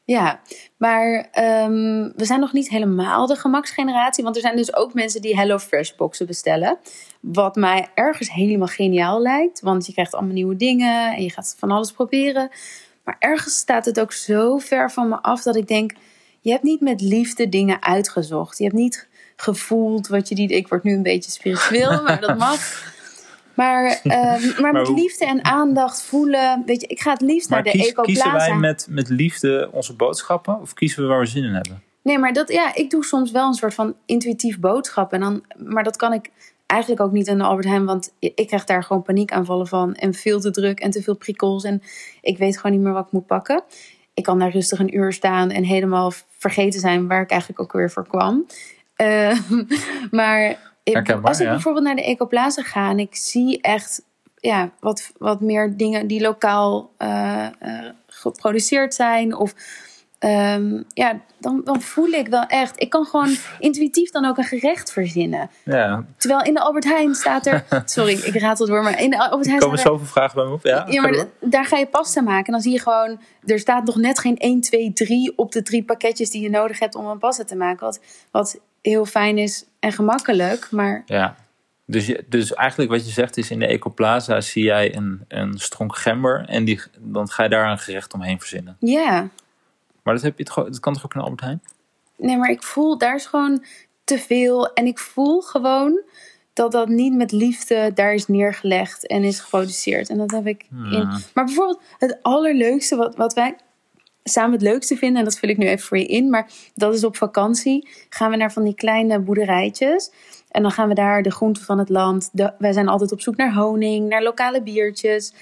Ja, 0.05 0.41
maar 0.77 1.29
ehm, 1.33 2.11
we 2.17 2.25
zijn 2.25 2.41
nog 2.41 2.53
niet 2.53 2.69
helemaal 2.69 3.27
de 3.27 3.37
gemaksgeneratie. 3.37 4.25
Want 4.25 4.37
er 4.37 4.43
zijn 4.43 4.57
dus 4.57 4.75
ook 4.75 4.95
mensen 4.95 5.23
die 5.23 5.37
HelloFresh 5.37 5.93
boxen 5.97 6.27
bestellen. 6.27 6.79
Wat 7.21 7.57
mij 7.57 7.89
ergens 7.95 8.33
helemaal 8.33 8.67
geniaal 8.67 9.23
lijkt. 9.23 9.61
Want 9.61 9.87
je 9.87 9.93
krijgt 9.93 10.15
allemaal 10.15 10.35
nieuwe 10.35 10.57
dingen 10.57 11.15
en 11.15 11.23
je 11.23 11.31
gaat 11.31 11.57
van 11.59 11.71
alles 11.71 11.93
proberen. 11.93 12.51
Maar 13.05 13.17
ergens 13.19 13.57
staat 13.57 13.85
het 13.85 14.01
ook 14.01 14.13
zo 14.13 14.59
ver 14.59 14.91
van 14.91 15.09
me 15.09 15.23
af 15.23 15.43
dat 15.43 15.57
ik 15.57 15.69
denk... 15.69 15.93
Je 16.41 16.51
hebt 16.51 16.63
niet 16.63 16.81
met 16.81 17.01
liefde 17.01 17.49
dingen 17.49 17.83
uitgezocht. 17.83 18.59
Je 18.59 18.65
hebt 18.65 18.77
niet 18.77 19.09
gevoeld 19.37 20.09
wat 20.09 20.29
je 20.29 20.35
niet... 20.35 20.51
Ik 20.51 20.69
word 20.69 20.83
nu 20.83 20.93
een 20.93 21.03
beetje 21.03 21.31
spiritueel, 21.31 22.03
maar 22.03 22.21
dat 22.21 22.39
mag. 22.49 22.93
Maar, 23.65 23.85
ehm, 24.03 24.61
maar 24.63 24.73
met 24.73 24.87
hoe- 24.87 24.97
liefde 24.97 25.27
en 25.27 25.45
aandacht 25.45 26.03
voelen... 26.03 26.63
Weet 26.67 26.81
je, 26.81 26.87
ik 26.87 27.01
ga 27.01 27.13
het 27.13 27.21
liefst 27.21 27.51
Maar 27.51 27.63
naar 27.63 27.73
de 27.73 27.79
kies- 27.79 27.89
Ecoplaza. 27.89 28.23
kiezen 28.23 28.33
wij 28.33 28.55
met, 28.59 28.87
met 28.91 29.09
liefde 29.09 29.69
onze 29.73 29.95
boodschappen 29.97 30.61
of 30.61 30.75
kiezen 30.75 31.03
we 31.03 31.09
waar 31.09 31.21
we 31.21 31.27
zin 31.27 31.45
in 31.45 31.53
hebben? 31.55 31.83
Nee, 32.03 32.19
maar 32.19 32.33
dat, 32.33 32.53
ja, 32.53 32.75
ik 32.75 32.91
doe 32.91 33.05
soms 33.05 33.31
wel 33.31 33.47
een 33.47 33.55
soort 33.55 33.75
van 33.75 33.95
intuïtief 34.07 34.59
boodschap. 34.59 35.13
En 35.13 35.21
dan, 35.21 35.45
maar 35.57 35.85
dat 35.85 35.97
kan 35.97 36.13
ik 36.13 36.31
eigenlijk 36.67 37.01
ook 37.03 37.13
niet 37.13 37.27
in 37.27 37.39
de 37.39 37.45
Albert 37.45 37.67
Heijn. 37.67 37.85
Want 37.85 38.13
ik 38.19 38.47
krijg 38.47 38.65
daar 38.65 38.83
gewoon 38.85 39.03
paniekaanvallen 39.03 39.67
van. 39.67 39.95
En 39.95 40.15
veel 40.15 40.41
te 40.41 40.51
druk 40.51 40.81
en 40.81 40.91
te 40.91 41.03
veel 41.03 41.17
prikkels. 41.17 41.65
En 41.65 41.83
ik 42.21 42.39
weet 42.39 42.57
gewoon 42.57 42.73
niet 42.73 42.81
meer 42.85 42.93
wat 42.93 43.07
ik 43.07 43.13
moet 43.13 43.27
pakken. 43.27 43.63
Ik 44.15 44.23
kan 44.23 44.39
daar 44.39 44.51
rustig 44.51 44.79
een 44.79 44.97
uur 44.97 45.13
staan 45.13 45.51
en 45.51 45.65
helemaal 45.65 46.13
vergeten 46.39 46.81
zijn 46.81 47.09
waar 47.09 47.23
ik 47.23 47.31
eigenlijk 47.31 47.61
ook 47.61 47.73
weer 47.73 47.91
voor 47.91 48.07
kwam. 48.09 48.47
Eh, 48.97 49.39
maar 50.11 50.70
ik- 50.83 51.11
als 51.23 51.39
ik 51.41 51.47
ja. 51.47 51.53
bijvoorbeeld 51.53 51.85
naar 51.85 51.97
de 51.97 52.05
Ecoplaza 52.05 52.63
ga 52.63 52.91
en 52.91 52.99
ik 52.99 53.17
zie 53.17 53.61
echt 53.63 54.03
ja, 54.37 54.71
wat, 54.81 55.11
wat 55.19 55.41
meer 55.41 55.77
dingen 55.77 56.07
die 56.07 56.21
lokaal 56.21 56.91
eh, 56.97 57.47
eh, 57.59 57.85
geproduceerd 58.07 58.95
zijn. 58.95 59.37
Of 59.37 59.55
Ehm, 60.19 60.83
ja, 60.95 61.21
dan, 61.39 61.61
dan 61.65 61.81
voel 61.81 62.07
ik 62.09 62.29
wel 62.29 62.43
echt. 62.47 62.81
Ik 62.83 62.91
kan 62.91 63.05
gewoon 63.05 63.37
intuïtief 63.59 64.11
dan 64.11 64.25
ook 64.25 64.39
een 64.39 64.45
gerecht 64.45 64.93
verzinnen. 64.93 65.51
Ja, 65.65 66.05
Terwijl 66.17 66.43
in 66.43 66.55
de 66.55 66.61
Albert 66.61 66.85
Heijn 66.85 67.15
staat 67.15 67.47
er. 67.47 67.65
Sorry, 67.85 68.13
ik 68.13 68.35
ratel 68.41 68.67
door, 68.67 68.83
maar 68.83 69.01
in 69.03 69.11
de 69.11 69.19
Albert 69.19 69.41
er 69.41 69.47
Heijn 69.47 69.61
komen 69.61 69.79
staat 69.79 69.93
er. 69.93 69.99
zoveel 69.99 70.13
vragen 70.13 70.35
bij 70.35 70.45
me 70.45 70.53
op. 70.53 70.65
Ja, 70.65 70.87
Ja, 70.89 71.01
maar 71.03 71.27
daar 71.41 71.65
ga 71.65 71.77
je 71.77 71.87
pasta 71.87 72.21
maken. 72.21 72.47
En 72.47 72.53
dan 72.53 72.61
zie 72.61 72.73
je 72.73 72.81
gewoon. 72.81 73.21
Er 73.45 73.59
staat 73.59 73.85
nog 73.85 73.97
net 73.97 74.19
geen 74.19 74.37
1, 74.37 74.61
2, 74.61 74.93
3 74.93 75.33
op 75.37 75.53
de 75.53 75.63
drie 75.63 75.85
pakketjes 75.85 76.31
die 76.31 76.43
je 76.43 76.51
nodig 76.51 76.79
hebt 76.79 76.95
om 76.95 77.07
een 77.07 77.19
pasta 77.19 77.45
te 77.45 77.57
maken. 77.57 77.87
Wat, 77.87 78.01
wat 78.31 78.61
heel 78.83 79.05
fijn 79.05 79.39
is 79.39 79.65
en 79.81 79.93
gemakkelijk. 79.93 80.71
Maar 80.71 81.03
Ja. 81.07 81.37
Dus, 81.85 82.07
je, 82.07 82.25
dus 82.29 82.55
eigenlijk 82.55 82.91
wat 82.91 83.07
je 83.07 83.13
zegt 83.13 83.37
is 83.37 83.51
in 83.51 83.59
de 83.59 83.67
Ecoplaza 83.67 84.41
zie 84.41 84.65
jij 84.65 84.97
een, 84.97 85.25
een 85.29 85.59
stronk 85.59 85.97
gember 85.97 86.45
en 86.49 86.65
die, 86.65 86.81
dan 86.99 87.29
ga 87.29 87.43
je 87.43 87.49
daar 87.49 87.71
een 87.71 87.79
gerecht 87.79 88.15
omheen 88.15 88.39
verzinnen. 88.39 88.77
ja, 88.81 89.29
Maar 90.03 90.15
dat, 90.15 90.23
heb 90.23 90.39
je 90.39 90.45
toch, 90.45 90.65
dat 90.65 90.81
kan 90.81 90.95
toch 90.95 91.05
ook 91.05 91.15
in 91.15 91.21
Albert 91.21 91.41
Heijn? 91.41 91.63
nee, 92.17 92.37
maar 92.37 92.51
ik 92.51 92.63
voel 92.63 92.99
daar 92.99 93.15
is 93.15 93.27
gewoon 93.27 93.65
te 94.05 94.19
veel. 94.19 94.73
En 94.73 94.87
ik 94.87 94.99
voel 94.99 95.41
gewoon 95.41 96.03
dat 96.53 96.73
dat 96.73 96.89
niet 96.89 97.15
met 97.15 97.33
liefde 97.33 97.91
daar 97.95 98.15
is 98.15 98.27
neergelegd 98.27 99.07
en 99.07 99.25
is 99.25 99.41
geproduceerd. 99.41 100.09
En 100.09 100.19
dat 100.19 100.31
heb 100.31 100.47
ik 100.47 100.67
in. 100.71 101.09
Maar 101.35 101.45
bijvoorbeeld 101.45 101.83
het 101.99 102.19
allerleukste 102.23 102.97
wat, 102.97 103.17
wat 103.17 103.35
wij 103.35 103.57
samen 104.25 104.53
het 104.53 104.63
leukste 104.63 104.97
vinden, 104.97 105.19
en 105.19 105.25
dat 105.25 105.39
vul 105.39 105.49
ik 105.49 105.57
nu 105.57 105.67
even 105.67 105.87
voor 105.87 105.99
je 105.99 106.07
in, 106.07 106.31
maar 106.31 106.51
dat 106.75 106.95
is 106.95 107.05
op 107.05 107.17
vakantie. 107.17 107.89
Gaan 108.09 108.31
we 108.31 108.37
naar 108.37 108.53
van 108.53 108.65
die 108.65 108.75
kleine 108.75 109.19
boerderijtjes. 109.21 110.11
En 110.51 110.63
dan 110.63 110.71
gaan 110.71 110.89
we 110.89 110.95
daar 110.95 111.23
de 111.23 111.31
groenten 111.31 111.63
van 111.65 111.79
het 111.79 111.89
land. 111.89 112.29
De, 112.33 112.53
wij 112.59 112.73
zijn 112.73 112.89
altijd 112.89 113.13
op 113.13 113.21
zoek 113.21 113.37
naar 113.37 113.55
honing, 113.55 114.09
naar 114.09 114.23
lokale 114.23 114.63
biertjes. 114.63 115.35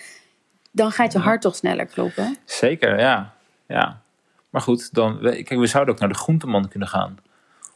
Dan 0.73 0.91
gaat 0.91 1.13
je 1.13 1.19
hart 1.19 1.41
toch 1.43 1.57
sneller 1.57 1.87
kloppen. 1.87 2.37
Zeker, 2.45 2.99
ja. 2.99 3.35
ja. 3.67 4.03
Maar 4.51 4.61
goed, 4.63 4.95
dan, 4.95 5.19
we- 5.19 5.43
kijk, 5.43 5.61
we 5.61 5.67
zouden 5.67 5.95
ook 5.95 6.01
naar 6.01 6.09
de 6.09 6.15
groenteman 6.15 6.69
kunnen 6.69 6.89
gaan. 6.89 7.19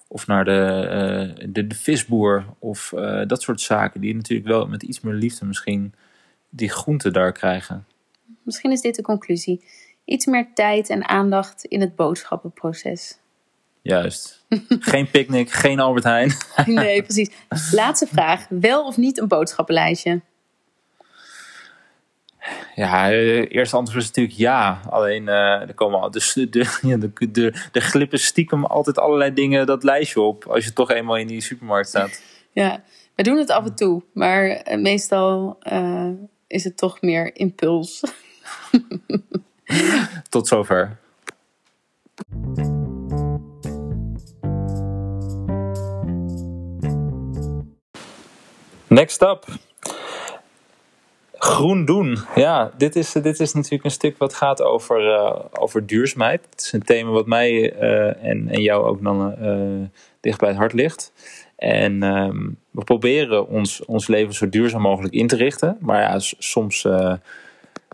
Of 0.08 0.26
naar 0.26 0.44
de, 0.44 0.86
eh, 1.40 1.46
de, 1.48 1.66
de 1.66 1.74
visboer. 1.74 2.44
Of 2.58 2.92
eh, 2.92 3.22
dat 3.26 3.42
soort 3.42 3.60
zaken. 3.60 4.00
Die 4.00 4.14
natuurlijk 4.14 4.48
wel 4.48 4.66
met 4.66 4.82
iets 4.82 5.00
meer 5.00 5.14
liefde 5.14 5.44
misschien 5.46 5.94
die 6.48 6.70
groenten 6.70 7.12
daar 7.12 7.32
krijgen. 7.32 7.86
Misschien 8.42 8.70
is 8.72 8.80
dit 8.80 8.94
de 8.94 9.02
conclusie. 9.02 9.64
Iets 10.04 10.26
meer 10.26 10.48
tijd 10.54 10.88
en 10.88 11.08
aandacht 11.08 11.64
in 11.64 11.80
het 11.80 11.96
boodschappenproces. 11.96 13.18
Juist. 13.82 14.44
geen 14.92 15.10
picknick, 15.10 15.50
geen 15.50 15.80
Albert 15.80 16.04
Heijn. 16.04 16.32
Nee, 16.66 17.02
precies. 17.02 17.30
Laatste 17.70 18.06
vraag. 18.06 18.46
Wel 18.48 18.86
of 18.86 18.96
niet 18.96 19.18
een 19.18 19.28
boodschappenlijstje? 19.28 20.20
Ja, 22.74 23.10
eh, 23.10 23.50
eerste 23.50 23.76
antwoord 23.76 24.02
is 24.02 24.08
natuurlijk 24.08 24.36
ja. 24.36 24.80
Alleen 24.90 25.28
eh, 25.28 25.60
er 25.60 25.74
komen 25.74 26.00
al, 26.00 26.10
dus 26.10 26.32
de, 26.32 26.48
de, 26.48 27.30
de, 27.30 27.54
de, 27.72 27.80
glippen 27.80 28.18
stiekem 28.18 28.64
altijd 28.64 28.98
allerlei 28.98 29.34
dingen 29.34 29.66
dat 29.66 29.82
lijstje 29.82 30.20
op. 30.20 30.44
Als 30.44 30.64
je 30.64 30.72
toch 30.72 30.90
eenmaal 30.90 31.16
in 31.16 31.26
die 31.26 31.40
supermarkt 31.40 31.88
staat. 31.88 32.22
Ja, 32.52 32.82
we 33.14 33.22
doen 33.22 33.38
het 33.38 33.50
af 33.50 33.64
en 33.64 33.74
toe. 33.74 34.02
Maar 34.12 34.46
eh, 34.46 34.80
meestal 34.80 35.58
is 36.46 36.64
het 36.64 36.76
toch 36.76 37.00
meer 37.00 37.36
impuls. 37.36 38.02
Tot 40.28 40.48
zover. 40.48 40.96
Next 48.86 49.22
up. 49.22 49.44
Groen 51.34 51.84
doen. 51.84 52.18
Ja, 52.34 52.72
dit 52.76 52.96
is, 52.96 53.12
dit 53.12 53.40
is 53.40 53.52
natuurlijk 53.52 53.84
een 53.84 53.90
stuk 53.90 54.18
wat 54.18 54.34
gaat 54.34 54.62
over, 54.62 55.14
eh, 55.14 55.44
over 55.52 55.86
duurzaamheid. 55.86 56.46
Het 56.50 56.60
is 56.60 56.72
een 56.72 56.82
thema 56.82 57.10
wat 57.10 57.26
mij 57.26 57.72
eh, 57.72 58.24
en, 58.24 58.48
en 58.48 58.62
jou 58.62 58.84
ook 58.84 59.02
dan 59.02 59.36
eh, 59.36 59.88
dicht 60.20 60.38
bij 60.38 60.48
het 60.48 60.58
hart 60.58 60.72
ligt. 60.72 61.12
En 61.56 62.02
ehm, 62.02 62.48
we 62.70 62.84
proberen 62.84 63.48
ons, 63.48 63.84
ons 63.84 64.06
leven 64.06 64.34
zo 64.34 64.48
duurzaam 64.48 64.80
mogelijk 64.80 65.14
in 65.14 65.26
te 65.26 65.36
richten. 65.36 65.76
Maar 65.80 66.00
ja, 66.00 66.18
soms 66.18 66.86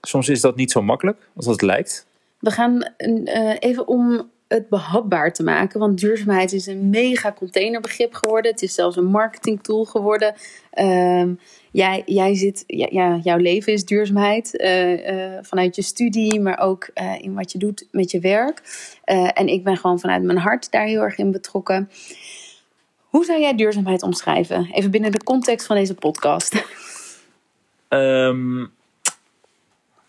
soms 0.01 0.29
is 0.29 0.41
dat 0.41 0.57
niet 0.57 0.71
zo 0.71 0.83
makkelijk 0.83 1.19
als 1.37 1.47
het 1.47 1.63
lijkt. 1.63 2.07
We 2.39 2.51
gaan 2.51 2.91
uh, 2.99 3.55
even 3.59 3.89
om 3.89 4.31
het 4.49 4.69
behapbaar 4.69 5.33
te 5.33 5.43
maken. 5.43 5.81
Want 5.81 6.01
duurzaamheid 6.01 6.53
is 6.53 6.67
een 6.67 6.91
mega 6.91 7.33
containerbegrip 7.33 8.15
geworden. 8.15 8.51
Het 8.51 8.63
is 8.63 8.75
zelfs 8.75 8.97
een 8.97 9.05
marketingtool 9.05 9.85
geworden. 9.85 10.35
Uh, 10.75 11.25
jij, 11.71 12.03
jij 12.07 12.35
zit, 12.35 12.65
ja, 12.67 13.21
jouw 13.23 13.37
leven 13.37 13.73
is 13.73 13.85
duurzaamheid. 13.85 14.61
Uh, 14.61 15.33
uh, 15.33 15.39
vanuit 15.43 15.77
je 15.77 15.83
studie, 15.83 16.41
maar 16.41 16.59
ook 16.59 16.91
in 17.21 17.35
wat 17.35 17.53
je 17.53 17.59
doet 17.59 17.87
met 17.91 18.11
je 18.11 18.21
werk. 18.21 18.63
en 19.35 19.47
ik 19.47 19.65
ben 19.65 19.77
gewoon 19.77 20.01
vanuit 20.01 20.23
mijn 20.23 20.39
hart 20.39 20.71
daar 20.71 20.87
heel 20.87 21.03
erg 21.03 21.19
in 21.19 21.31
betrokken. 21.31 21.91
Hoe 23.09 23.25
zou 23.25 23.41
jij 23.41 23.55
duurzaamheid 23.55 24.03
omschrijven? 24.03 24.69
Even 24.73 24.91
binnen 24.91 25.13
de 25.13 25.25
context 25.25 25.67
van 25.67 25.77
deze 25.77 25.95
podcast. 25.95 26.65
Um, 27.89 28.73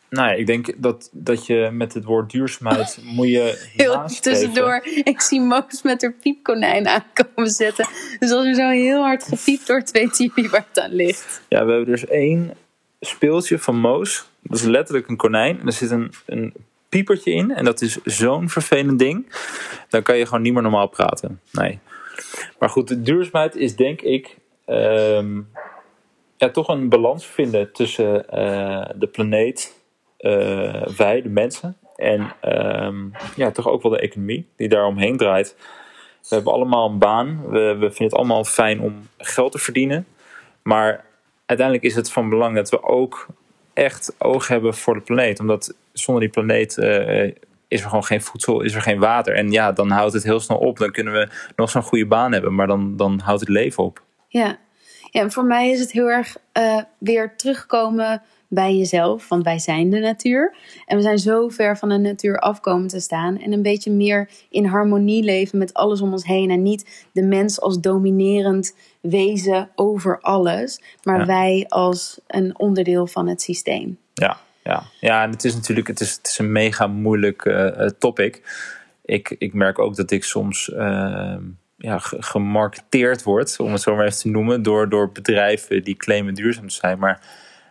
nou 0.09 0.27
ja, 0.27 0.33
ik 0.33 0.47
denk 0.47 0.73
dat, 0.77 1.09
dat 1.11 1.45
je 1.45 1.69
met 1.71 1.93
het 1.93 2.03
woord 2.03 2.31
duurzaamheid 2.31 2.99
moet 3.15 3.27
je. 3.27 3.67
Heel 3.75 4.05
tussendoor. 4.21 4.81
Ik 5.03 5.21
zie 5.21 5.41
Moos 5.41 5.81
met 5.83 6.01
haar 6.01 6.13
piepkonijn 6.13 6.87
aankomen 6.87 7.51
zetten. 7.51 7.87
Dus 8.19 8.31
als 8.31 8.45
er 8.45 8.55
zo 8.55 8.69
heel 8.69 9.01
hard 9.01 9.23
gepiept 9.23 9.67
wordt, 9.67 9.91
weet 9.91 10.17
je 10.17 10.47
waar 10.49 10.65
het 10.67 10.79
aan 10.79 10.93
ligt. 10.93 11.41
Ja, 11.47 11.65
we 11.65 11.71
hebben 11.71 11.91
dus 11.91 12.05
één 12.05 12.53
speeltje 12.99 13.59
van 13.59 13.79
Moos. 13.79 14.29
Dat 14.41 14.57
is 14.57 14.65
letterlijk 14.65 15.07
een 15.07 15.17
konijn. 15.17 15.59
En 15.59 15.65
er 15.65 15.73
zit 15.73 15.91
een, 15.91 16.11
een 16.25 16.53
piepertje 16.89 17.31
in. 17.31 17.51
En 17.51 17.65
dat 17.65 17.81
is 17.81 17.97
zo'n 18.03 18.49
vervelend 18.49 18.99
ding. 18.99 19.35
Dan 19.89 20.03
kan 20.03 20.17
je 20.17 20.25
gewoon 20.25 20.41
niet 20.41 20.53
meer 20.53 20.61
normaal 20.61 20.87
praten. 20.87 21.39
Nee. 21.51 21.79
Maar 22.59 22.69
goed, 22.69 22.87
de 22.87 23.01
duurzaamheid 23.01 23.55
is 23.55 23.75
denk 23.75 24.01
ik. 24.01 24.37
Um, 24.65 25.49
ja, 26.37 26.49
toch 26.49 26.67
een 26.67 26.89
balans 26.89 27.25
vinden 27.25 27.71
tussen 27.71 28.25
uh, 28.33 28.89
de 28.95 29.07
planeet 29.11 29.78
wij, 30.97 31.21
de 31.21 31.29
mensen, 31.29 31.77
en 31.95 32.33
um, 32.85 33.11
ja, 33.35 33.51
toch 33.51 33.67
ook 33.67 33.81
wel 33.81 33.91
de 33.91 33.99
economie 33.99 34.47
die 34.55 34.69
daaromheen 34.69 35.17
draait. 35.17 35.55
We 36.29 36.35
hebben 36.35 36.53
allemaal 36.53 36.89
een 36.89 36.97
baan. 36.97 37.49
We, 37.49 37.59
we 37.59 37.85
vinden 37.85 38.03
het 38.03 38.13
allemaal 38.13 38.43
fijn 38.43 38.81
om 38.81 39.07
geld 39.17 39.51
te 39.51 39.57
verdienen. 39.57 40.05
Maar 40.61 41.05
uiteindelijk 41.45 41.87
is 41.87 41.95
het 41.95 42.11
van 42.11 42.29
belang 42.29 42.55
dat 42.55 42.69
we 42.69 42.83
ook 42.83 43.27
echt 43.73 44.15
oog 44.17 44.47
hebben 44.47 44.73
voor 44.73 44.93
de 44.93 45.01
planeet. 45.01 45.39
Omdat 45.39 45.75
zonder 45.93 46.23
die 46.23 46.31
planeet 46.31 46.77
uh, 46.77 47.23
is 47.67 47.81
er 47.81 47.87
gewoon 47.87 48.03
geen 48.03 48.21
voedsel, 48.21 48.61
is 48.61 48.73
er 48.73 48.81
geen 48.81 48.99
water. 48.99 49.35
En 49.35 49.51
ja, 49.51 49.71
dan 49.71 49.89
houdt 49.89 50.13
het 50.13 50.23
heel 50.23 50.39
snel 50.39 50.57
op. 50.57 50.77
Dan 50.77 50.91
kunnen 50.91 51.13
we 51.13 51.27
nog 51.55 51.69
zo'n 51.69 51.81
goede 51.81 52.05
baan 52.05 52.31
hebben, 52.31 52.55
maar 52.55 52.67
dan, 52.67 52.97
dan 52.97 53.19
houdt 53.19 53.41
het 53.41 53.49
leven 53.49 53.83
op. 53.83 54.01
Ja. 54.27 54.57
ja, 55.11 55.21
en 55.21 55.31
voor 55.31 55.45
mij 55.45 55.69
is 55.69 55.79
het 55.79 55.91
heel 55.91 56.09
erg 56.09 56.37
uh, 56.57 56.81
weer 56.97 57.35
terugkomen 57.35 58.21
bij 58.49 58.75
jezelf, 58.75 59.27
want 59.27 59.43
wij 59.43 59.59
zijn 59.59 59.89
de 59.89 59.99
natuur. 59.99 60.55
En 60.85 60.95
we 60.95 61.01
zijn 61.01 61.19
zo 61.19 61.47
ver 61.47 61.77
van 61.77 61.89
de 61.89 61.97
natuur 61.97 62.39
afkomen 62.39 62.87
te 62.87 62.99
staan 62.99 63.39
en 63.39 63.53
een 63.53 63.61
beetje 63.61 63.91
meer 63.91 64.29
in 64.49 64.65
harmonie 64.65 65.23
leven 65.23 65.57
met 65.57 65.73
alles 65.73 66.01
om 66.01 66.11
ons 66.11 66.25
heen 66.25 66.49
en 66.49 66.63
niet 66.63 67.07
de 67.11 67.23
mens 67.23 67.61
als 67.61 67.79
dominerend 67.79 68.75
wezen 69.01 69.69
over 69.75 70.19
alles, 70.21 70.81
maar 71.03 71.25
wij 71.25 71.65
als 71.67 72.19
een 72.27 72.59
onderdeel 72.59 73.07
van 73.07 73.27
het 73.27 73.41
systeem. 73.41 73.97
Ja, 74.13 74.37
ja. 74.63 74.83
ja 74.99 75.23
en 75.23 75.29
het 75.29 75.43
is 75.43 75.53
natuurlijk 75.53 75.87
het 75.87 75.99
is, 75.99 76.15
het 76.15 76.27
is 76.27 76.37
een 76.37 76.51
mega 76.51 76.87
moeilijk 76.87 77.45
uh, 77.45 77.85
topic. 77.85 78.41
Ik, 79.05 79.35
ik 79.37 79.53
merk 79.53 79.79
ook 79.79 79.95
dat 79.95 80.11
ik 80.11 80.23
soms 80.23 80.67
uh, 80.67 81.35
ja, 81.77 81.97
gemarketeerd 81.99 83.23
word, 83.23 83.59
om 83.59 83.71
het 83.71 83.81
zo 83.81 83.95
maar 83.95 84.05
even 84.05 84.19
te 84.19 84.29
noemen, 84.29 84.63
door, 84.63 84.89
door 84.89 85.11
bedrijven 85.11 85.83
die 85.83 85.95
claimen 85.95 86.33
duurzaam 86.33 86.67
te 86.67 86.75
zijn. 86.75 86.99
Maar 86.99 87.21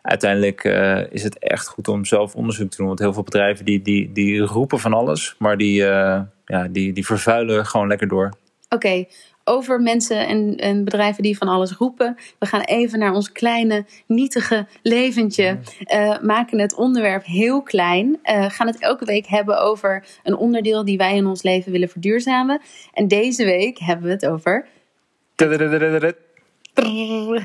uiteindelijk 0.03 0.65
uh, 0.65 1.13
is 1.13 1.23
het 1.23 1.39
echt 1.39 1.69
goed 1.69 1.89
om 1.89 2.05
zelf 2.05 2.35
onderzoek 2.35 2.71
te 2.71 2.77
doen. 2.77 2.87
Want 2.87 2.99
heel 2.99 3.13
veel 3.13 3.23
bedrijven 3.23 3.65
die, 3.65 3.83
die, 3.83 4.13
die 4.13 4.41
roepen 4.41 4.79
van 4.79 4.93
alles, 4.93 5.35
maar 5.39 5.57
die, 5.57 5.81
uh, 5.81 6.21
ja, 6.45 6.69
die, 6.71 6.93
die 6.93 7.07
vervuilen 7.07 7.67
gewoon 7.67 7.89
lekker 7.89 8.09
door. 8.09 8.33
Oké, 8.71 8.75
okay. 8.87 9.09
over 9.45 9.81
mensen 9.81 10.27
en, 10.27 10.57
en 10.57 10.85
bedrijven 10.85 11.23
die 11.23 11.39
van 11.39 11.49
alles 11.49 11.73
roepen. 11.73 12.17
We 12.39 12.47
gaan 12.47 12.61
even 12.61 12.99
naar 12.99 13.13
ons 13.13 13.33
kleine, 13.33 13.85
nietige 14.07 14.67
leventje. 14.83 15.59
Uh, 15.95 16.21
maken 16.21 16.59
het 16.59 16.75
onderwerp 16.75 17.25
heel 17.25 17.63
klein. 17.63 18.19
gaan 18.23 18.67
het 18.67 18.81
elke 18.81 19.05
week 19.05 19.27
hebben 19.27 19.61
over 19.61 20.05
een 20.23 20.37
onderdeel 20.37 20.85
die 20.85 20.99
wij 20.99 21.17
in 21.17 21.27
ons 21.27 21.43
leven 21.43 21.73
willen 21.73 21.89
verduurzamen. 21.89 22.61
En 22.93 23.09
deze 23.09 23.45
week 23.45 23.79
hebben 23.79 24.07
we 24.07 24.13
het 24.13 24.27
over. 24.27 24.67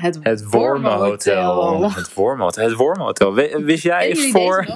Het, 0.00 0.18
het 0.22 0.44
Wormenhotel. 0.50 1.94
Het 1.94 2.14
Wormenhotel. 2.14 2.64
Het 2.64 2.74
Wormenhotel. 2.74 3.34
Wist 3.64 3.82
jij 3.82 4.16
voor, 4.16 4.66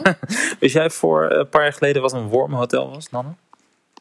wist 0.60 0.74
jij 0.74 0.90
voor 0.90 1.30
een 1.30 1.48
paar 1.48 1.62
jaar 1.62 1.72
geleden 1.72 2.02
wat 2.02 2.12
een 2.12 2.28
Wormenhotel 2.28 2.90
was, 2.90 3.10
Nanne? 3.10 3.30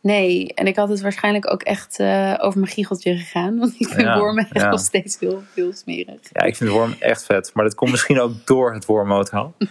Nee, 0.01 0.53
en 0.53 0.67
ik 0.67 0.75
had 0.75 0.89
het 0.89 1.01
waarschijnlijk 1.01 1.51
ook 1.51 1.61
echt 1.61 1.99
uh, 1.99 2.33
over 2.39 2.59
mijn 2.59 2.71
giecheltje 2.71 3.17
gegaan. 3.17 3.57
Want 3.57 3.73
ik 3.77 3.87
vind 3.87 4.01
ja, 4.01 4.19
wormen 4.19 4.47
echt 4.49 4.63
ja. 4.63 4.69
nog 4.69 4.79
steeds 4.79 5.19
heel, 5.19 5.43
heel 5.53 5.73
smerig. 5.73 6.19
Ja, 6.31 6.41
ik 6.41 6.55
vind 6.55 6.69
wormen 6.69 6.97
echt 6.99 7.25
vet. 7.25 7.51
Maar 7.53 7.63
dat 7.63 7.75
komt 7.75 7.91
misschien 7.91 8.19
ook 8.19 8.31
door 8.45 8.73
het 8.73 8.85
Wormenhotel. 8.85 9.53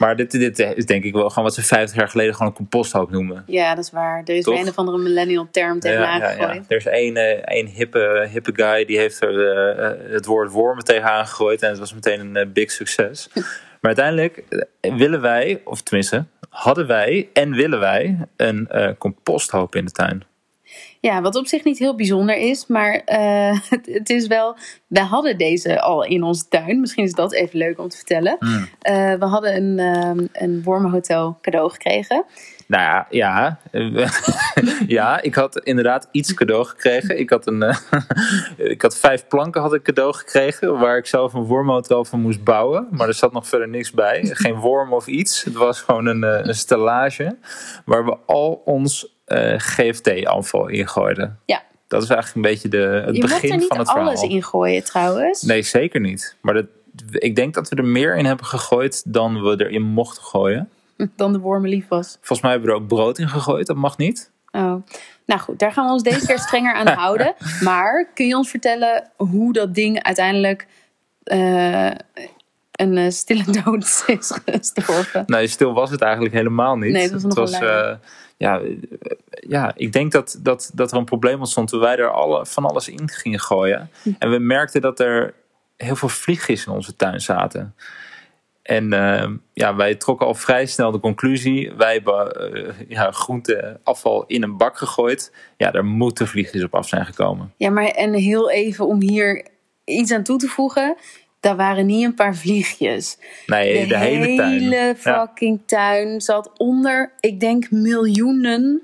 Maar 0.00 0.16
dit, 0.16 0.30
dit 0.30 0.58
is 0.58 0.86
denk 0.86 1.04
ik 1.04 1.12
wel 1.12 1.28
gewoon 1.28 1.44
wat 1.44 1.54
ze 1.54 1.62
50 1.62 1.96
jaar 1.96 2.08
geleden 2.08 2.32
gewoon 2.34 2.48
een 2.48 2.56
composthoop 2.56 3.10
noemen. 3.10 3.44
Ja, 3.46 3.74
dat 3.74 3.84
is 3.84 3.90
waar. 3.90 4.22
Er 4.24 4.34
is 4.34 4.44
Toch? 4.44 4.60
een 4.60 4.68
of 4.68 4.76
andere 4.76 4.98
millennial 4.98 5.48
term 5.50 5.80
tegenaan 5.80 6.20
ja, 6.20 6.30
gegooid. 6.30 6.64
Er 6.68 6.76
is 6.76 6.86
één, 6.86 7.16
één 7.46 7.66
hippe, 7.66 8.28
hippe 8.32 8.52
guy 8.54 8.84
die 8.84 8.98
heeft 8.98 9.22
er 9.22 9.32
uh, 9.78 10.12
het 10.12 10.26
woord 10.26 10.50
wormen 10.50 10.84
tegenaan 10.84 11.26
gegooid. 11.26 11.62
En 11.62 11.68
het 11.68 11.78
was 11.78 11.94
meteen 11.94 12.20
een 12.20 12.46
uh, 12.46 12.52
big 12.52 12.70
succes. 12.70 13.28
maar 13.80 13.96
uiteindelijk 13.96 14.44
willen 14.80 15.20
wij, 15.20 15.60
of 15.64 15.82
tenminste 15.82 16.24
hadden 16.48 16.86
wij 16.86 17.28
en 17.32 17.50
willen 17.50 17.80
wij 17.80 18.18
een 18.36 18.68
uh, 18.72 18.88
composthoop 18.98 19.74
in 19.74 19.84
de 19.84 19.90
tuin. 19.90 20.24
Ja, 21.00 21.20
wat 21.22 21.36
op 21.36 21.46
zich 21.46 21.64
niet 21.64 21.78
heel 21.78 21.94
bijzonder 21.94 22.36
is, 22.36 22.66
maar 22.66 22.94
uh, 22.94 23.60
het, 23.70 23.86
het, 23.86 24.10
is 24.10 24.26
wel. 24.26 24.56
We 24.86 25.00
hadden 25.00 25.38
deze 25.38 25.80
al 25.80 26.04
in 26.04 26.22
onze 26.22 26.48
tuin. 26.48 26.80
Misschien 26.80 27.04
is 27.04 27.12
dat 27.12 27.32
even 27.32 27.58
leuk 27.58 27.78
om 27.78 27.88
te 27.88 27.96
vertellen. 27.96 28.36
Mm. 28.40 28.50
Uh, 28.50 29.14
we 29.14 29.24
hadden 29.24 29.56
een, 29.56 29.78
um, 29.78 30.28
een 30.32 30.62
wormenhotel 30.62 31.38
cadeau 31.40 31.70
gekregen. 31.70 32.24
Nou 32.70 33.04
ja, 33.10 33.58
ja. 33.70 34.10
ja, 34.86 35.22
ik 35.22 35.34
had 35.34 35.58
inderdaad 35.58 36.08
iets 36.10 36.34
cadeau 36.34 36.64
gekregen. 36.64 37.18
Ik 37.18 37.30
had, 37.30 37.46
een, 37.46 37.62
uh, 37.62 37.76
ik 38.74 38.82
had 38.82 38.98
vijf 38.98 39.26
planken 39.28 39.60
had 39.60 39.74
ik 39.74 39.82
cadeau 39.82 40.14
gekregen, 40.14 40.78
waar 40.78 40.96
ik 40.96 41.06
zelf 41.06 41.32
een 41.32 41.42
wormhotel 41.42 42.04
van 42.04 42.20
moest 42.20 42.44
bouwen. 42.44 42.88
Maar 42.90 43.08
er 43.08 43.14
zat 43.14 43.32
nog 43.32 43.46
verder 43.46 43.68
niks 43.68 43.90
bij. 43.90 44.20
Geen 44.32 44.54
worm 44.54 44.92
of 44.92 45.06
iets. 45.06 45.44
Het 45.44 45.54
was 45.54 45.80
gewoon 45.80 46.06
een, 46.06 46.22
een 46.48 46.54
stellage 46.54 47.36
waar 47.84 48.04
we 48.04 48.16
al 48.26 48.62
ons 48.64 49.18
uh, 49.26 49.54
GFT-afval 49.56 50.68
ingooiden. 50.68 51.38
Ja. 51.46 51.62
Dat 51.88 52.02
is 52.02 52.08
eigenlijk 52.08 52.46
een 52.46 52.52
beetje 52.52 52.68
de, 52.68 53.02
het 53.06 53.16
Je 53.16 53.22
begin 53.22 53.62
van 53.62 53.78
het 53.78 53.90
verhaal. 53.90 54.04
Je 54.04 54.10
er 54.10 54.14
niet 54.14 54.22
alles 54.22 54.22
ingooien 54.22 54.84
trouwens. 54.84 55.42
Nee, 55.42 55.62
zeker 55.62 56.00
niet. 56.00 56.36
Maar 56.40 56.54
dat, 56.54 56.66
ik 57.10 57.36
denk 57.36 57.54
dat 57.54 57.68
we 57.68 57.76
er 57.76 57.84
meer 57.84 58.16
in 58.16 58.24
hebben 58.24 58.46
gegooid 58.46 59.02
dan 59.12 59.42
we 59.42 59.64
erin 59.64 59.82
mochten 59.82 60.22
gooien. 60.22 60.68
Dan 61.16 61.32
de 61.32 61.38
wormen 61.38 61.70
lief 61.70 61.88
was. 61.88 62.16
Volgens 62.16 62.40
mij 62.40 62.50
hebben 62.50 62.68
we 62.68 62.74
er 62.76 62.82
ook 62.82 62.88
brood 62.88 63.18
in 63.18 63.28
gegooid. 63.28 63.66
Dat 63.66 63.76
mag 63.76 63.96
niet. 63.96 64.30
Oh. 64.52 64.74
Nou 65.26 65.40
goed, 65.40 65.58
daar 65.58 65.72
gaan 65.72 65.86
we 65.86 65.92
ons 65.92 66.02
deze 66.02 66.26
keer 66.26 66.38
strenger 66.38 66.74
aan 66.74 66.86
houden. 67.02 67.34
Maar 67.62 68.10
kun 68.14 68.26
je 68.26 68.36
ons 68.36 68.50
vertellen 68.50 69.10
hoe 69.16 69.52
dat 69.52 69.74
ding 69.74 70.02
uiteindelijk 70.02 70.66
uh, 71.24 71.90
een 72.72 72.96
uh, 72.96 73.10
stille 73.10 73.44
dood 73.64 74.04
is 74.06 74.40
gestorven? 74.44 75.22
Nee, 75.26 75.46
stil 75.46 75.72
was 75.72 75.90
het 75.90 76.00
eigenlijk 76.00 76.34
helemaal 76.34 76.76
niet. 76.76 76.92
Nee, 76.92 77.02
het 77.02 77.12
was, 77.12 77.22
het 77.22 77.34
was 77.34 77.60
uh, 77.60 77.92
ja, 78.36 78.60
ja, 79.30 79.72
ik 79.76 79.92
denk 79.92 80.12
dat, 80.12 80.38
dat, 80.42 80.70
dat 80.74 80.92
er 80.92 80.98
een 80.98 81.04
probleem 81.04 81.38
ontstond 81.38 81.68
toen 81.68 81.80
wij 81.80 81.96
er 81.96 82.10
alle, 82.10 82.46
van 82.46 82.64
alles 82.64 82.88
in 82.88 83.08
gingen 83.08 83.40
gooien. 83.40 83.90
Hm. 84.02 84.10
En 84.18 84.30
we 84.30 84.38
merkten 84.38 84.80
dat 84.80 85.00
er 85.00 85.34
heel 85.76 85.96
veel 85.96 86.08
vliegjes 86.08 86.66
in 86.66 86.72
onze 86.72 86.96
tuin 86.96 87.20
zaten. 87.20 87.74
En 88.70 88.92
uh, 88.92 89.26
ja, 89.52 89.76
wij 89.76 89.94
trokken 89.94 90.26
al 90.26 90.34
vrij 90.34 90.66
snel 90.66 90.90
de 90.90 91.00
conclusie: 91.00 91.72
wij 91.76 91.92
hebben 91.92 92.52
uh, 92.54 92.72
ja, 92.88 93.10
groenteafval 93.10 94.24
in 94.26 94.42
een 94.42 94.56
bak 94.56 94.76
gegooid. 94.76 95.32
Ja, 95.56 95.70
daar 95.70 95.84
moeten 95.84 96.26
vliegjes 96.28 96.62
op 96.62 96.74
af 96.74 96.88
zijn 96.88 97.06
gekomen. 97.06 97.52
Ja, 97.56 97.70
maar 97.70 97.84
en 97.84 98.12
heel 98.12 98.50
even 98.50 98.86
om 98.86 99.00
hier 99.00 99.46
iets 99.84 100.12
aan 100.12 100.22
toe 100.22 100.38
te 100.38 100.46
voegen. 100.46 100.96
Daar 101.40 101.56
waren 101.56 101.86
niet 101.86 102.04
een 102.04 102.14
paar 102.14 102.36
vliegjes. 102.36 103.18
Nee, 103.46 103.80
de, 103.80 103.86
de 103.86 103.98
hele 103.98 104.36
tuin. 104.36 104.58
De 104.58 104.64
hele 104.64 104.94
fucking 104.96 105.58
ja. 105.58 105.64
tuin 105.66 106.20
zat 106.20 106.50
onder, 106.56 107.12
ik 107.20 107.40
denk, 107.40 107.70
miljoenen 107.70 108.82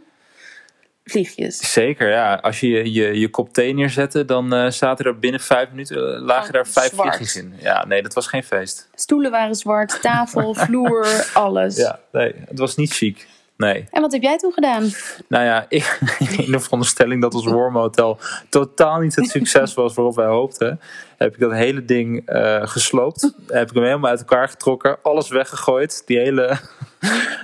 vliegjes. 1.07 1.73
Zeker, 1.73 2.11
ja. 2.11 2.35
Als 2.35 2.61
je 2.61 2.93
je, 2.93 3.19
je 3.21 3.29
kop 3.29 3.53
thee 3.53 3.75
neerzette, 3.75 4.25
dan 4.25 4.55
uh, 4.55 4.71
zaten 4.71 5.05
er 5.05 5.19
binnen 5.19 5.41
vijf 5.41 5.71
minuten 5.71 5.97
uh, 5.97 6.27
lagen 6.27 6.47
oh, 6.47 6.53
daar 6.53 6.67
vijf 6.67 6.93
zwart. 6.93 7.17
vliegjes 7.17 7.43
in. 7.43 7.55
Ja, 7.59 7.85
nee, 7.87 8.03
dat 8.03 8.15
was 8.15 8.27
geen 8.27 8.45
feest. 8.45 8.89
Stoelen 8.95 9.31
waren 9.31 9.55
zwart, 9.55 9.99
tafel, 10.03 10.55
vloer, 10.65 11.31
alles. 11.35 11.77
Ja, 11.77 11.99
nee, 12.13 12.35
het 12.47 12.59
was 12.59 12.77
niet 12.77 12.93
chic. 12.93 13.27
Nee. 13.57 13.87
En 13.91 14.01
wat 14.01 14.13
heb 14.13 14.23
jij 14.23 14.37
toen 14.37 14.53
gedaan? 14.53 14.91
Nou 15.29 15.45
ja, 15.45 15.67
ik, 15.69 15.99
in 16.37 16.53
de 16.53 16.61
veronderstelling 16.61 17.23
dat 17.23 17.35
ons 17.35 17.47
wormhotel 17.47 18.19
totaal 18.49 19.01
niet 19.01 19.17
het 19.17 19.29
succes 19.29 19.75
was 19.75 19.95
waarop 19.95 20.15
wij 20.15 20.27
hoopten, 20.27 20.81
heb 21.17 21.35
ik 21.35 21.41
dat 21.41 21.53
hele 21.53 21.85
ding 21.85 22.31
uh, 22.31 22.67
gesloopt. 22.67 23.33
heb 23.47 23.69
ik 23.69 23.75
hem 23.75 23.85
helemaal 23.85 24.11
uit 24.11 24.19
elkaar 24.19 24.49
getrokken, 24.49 24.99
alles 25.03 25.29
weggegooid. 25.29 26.03
Die 26.07 26.19
hele 26.19 26.59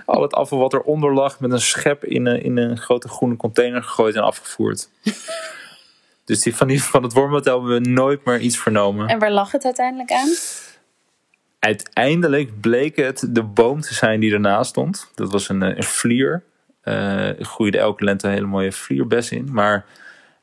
al 0.06 0.22
het 0.22 0.34
afval 0.34 0.58
wat 0.58 0.72
eronder 0.72 1.14
lag 1.14 1.40
met 1.40 1.52
een 1.52 1.60
schep 1.60 2.04
in 2.04 2.26
een, 2.26 2.42
in 2.42 2.56
een 2.56 2.78
grote 2.78 3.08
groene 3.08 3.36
container 3.36 3.82
gegooid 3.82 4.14
en 4.14 4.22
afgevoerd. 4.22 4.88
dus 6.24 6.40
die, 6.40 6.56
van, 6.56 6.68
die, 6.68 6.82
van 6.82 7.02
het 7.02 7.12
wormhotel 7.12 7.58
hebben 7.58 7.82
we 7.82 7.88
nooit 7.88 8.24
meer 8.24 8.40
iets 8.40 8.58
vernomen. 8.58 9.08
En 9.08 9.18
waar 9.18 9.32
lag 9.32 9.52
het 9.52 9.64
uiteindelijk 9.64 10.10
aan? 10.10 10.28
Uiteindelijk 11.58 12.60
bleek 12.60 12.96
het 12.96 13.26
de 13.30 13.42
boom 13.42 13.80
te 13.80 13.94
zijn 13.94 14.20
die 14.20 14.32
ernaast 14.32 14.70
stond. 14.70 15.10
Dat 15.14 15.32
was 15.32 15.48
een, 15.48 15.62
eh, 15.62 15.76
een 15.76 15.82
vlier. 15.82 16.42
Uh, 16.84 17.30
groeide 17.38 17.78
elke 17.78 18.04
lente 18.04 18.26
een 18.26 18.32
hele 18.32 18.46
mooie 18.46 18.72
vlierbes 18.72 19.30
in. 19.30 19.48
Maar 19.52 19.84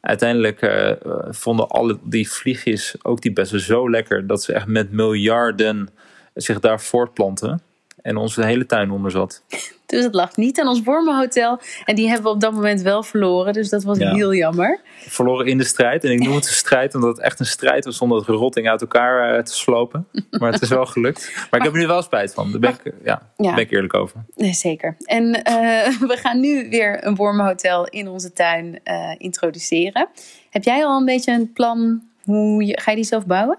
uiteindelijk 0.02 0.62
uh, 0.62 0.92
vonden 1.30 1.68
alle 1.68 2.00
die 2.04 2.32
vliegjes 2.32 2.96
ook 3.02 3.22
die 3.22 3.34
bessen 3.34 3.60
zo 3.60 3.90
lekker... 3.90 4.28
dat 4.28 4.44
ze 4.44 4.54
echt 4.54 4.68
met 4.68 4.92
miljarden 4.92 5.90
zich 6.34 6.60
daar 6.60 6.82
voortplanten. 6.82 7.62
En 8.02 8.18
onze 8.18 8.46
hele 8.46 8.66
tuin 8.66 8.92
onder 8.92 9.12
zat. 9.12 9.44
Dus 9.90 10.04
het 10.04 10.14
lag 10.14 10.36
niet 10.36 10.60
aan 10.60 10.68
ons 10.68 10.84
wormenhotel. 10.84 11.60
En 11.86 11.96
die 11.96 12.08
hebben 12.08 12.26
we 12.26 12.32
op 12.32 12.42
dat 12.42 12.54
moment 12.54 12.82
wel 12.82 13.04
verloren. 13.04 13.54
Dus 13.54 13.70
dat 13.70 13.84
was 13.84 13.98
ja. 13.98 14.14
heel 14.14 14.34
jammer. 14.34 14.80
Verloren 14.98 15.46
in 15.46 15.58
de 15.58 15.64
strijd. 15.64 16.04
En 16.04 16.12
ik 16.12 16.20
noem 16.20 16.36
het 16.36 16.46
een 16.46 16.54
strijd 16.54 16.96
omdat 16.96 17.10
het 17.16 17.26
echt 17.26 17.40
een 17.40 17.46
strijd 17.46 17.86
was 17.86 18.02
om 18.02 18.10
dat 18.10 18.24
gerotting 18.24 18.70
uit 18.70 18.82
elkaar 18.82 19.36
uh, 19.36 19.44
te 19.44 19.54
slopen. 19.54 20.08
Maar 20.40 20.52
het 20.52 20.62
is 20.62 20.70
wel 20.70 20.86
gelukt. 20.86 21.32
Maar, 21.36 21.48
maar 21.50 21.60
ik 21.60 21.66
heb 21.66 21.74
er 21.74 21.80
nu 21.80 21.88
wel 21.88 22.02
spijt 22.02 22.34
van. 22.34 22.52
Daar 22.52 22.60
ben, 22.60 22.70
ik, 22.70 22.94
ja, 23.04 23.22
ja. 23.38 23.54
ben 23.54 23.64
ik 23.64 23.72
eerlijk 23.72 23.94
over. 23.94 24.24
Nee, 24.36 24.54
zeker. 24.54 24.96
En 25.04 25.24
uh, 25.26 26.00
we 26.12 26.18
gaan 26.18 26.40
nu 26.40 26.70
weer 26.70 27.06
een 27.06 27.16
wormenhotel 27.16 27.88
in 27.88 28.08
onze 28.08 28.34
tuin 28.34 28.80
uh, 28.84 29.16
introduceren. 29.18 30.08
Heb 30.50 30.64
jij 30.64 30.86
al 30.86 31.00
een 31.00 31.06
beetje 31.06 31.32
een 31.32 31.54
plan? 31.54 32.02
Hoe 32.24 32.66
je, 32.66 32.80
ga 32.82 32.92
je 32.92 32.98
die 32.98 33.06
zelf 33.06 33.26
bouwen? 33.26 33.58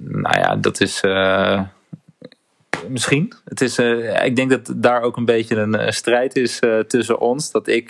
Nou 0.00 0.38
ja, 0.38 0.56
dat 0.56 0.80
is 0.80 1.00
misschien. 2.88 3.32
Het 3.44 3.60
is, 3.60 3.78
uh, 3.78 4.24
ik 4.24 4.36
denk 4.36 4.50
dat 4.50 4.72
daar 4.76 5.02
ook 5.02 5.16
een 5.16 5.24
beetje 5.24 5.56
een 5.56 5.92
strijd 5.92 6.36
is 6.36 6.60
uh, 6.60 6.78
tussen 6.78 7.20
ons. 7.20 7.50
Dat 7.50 7.68
ik 7.68 7.88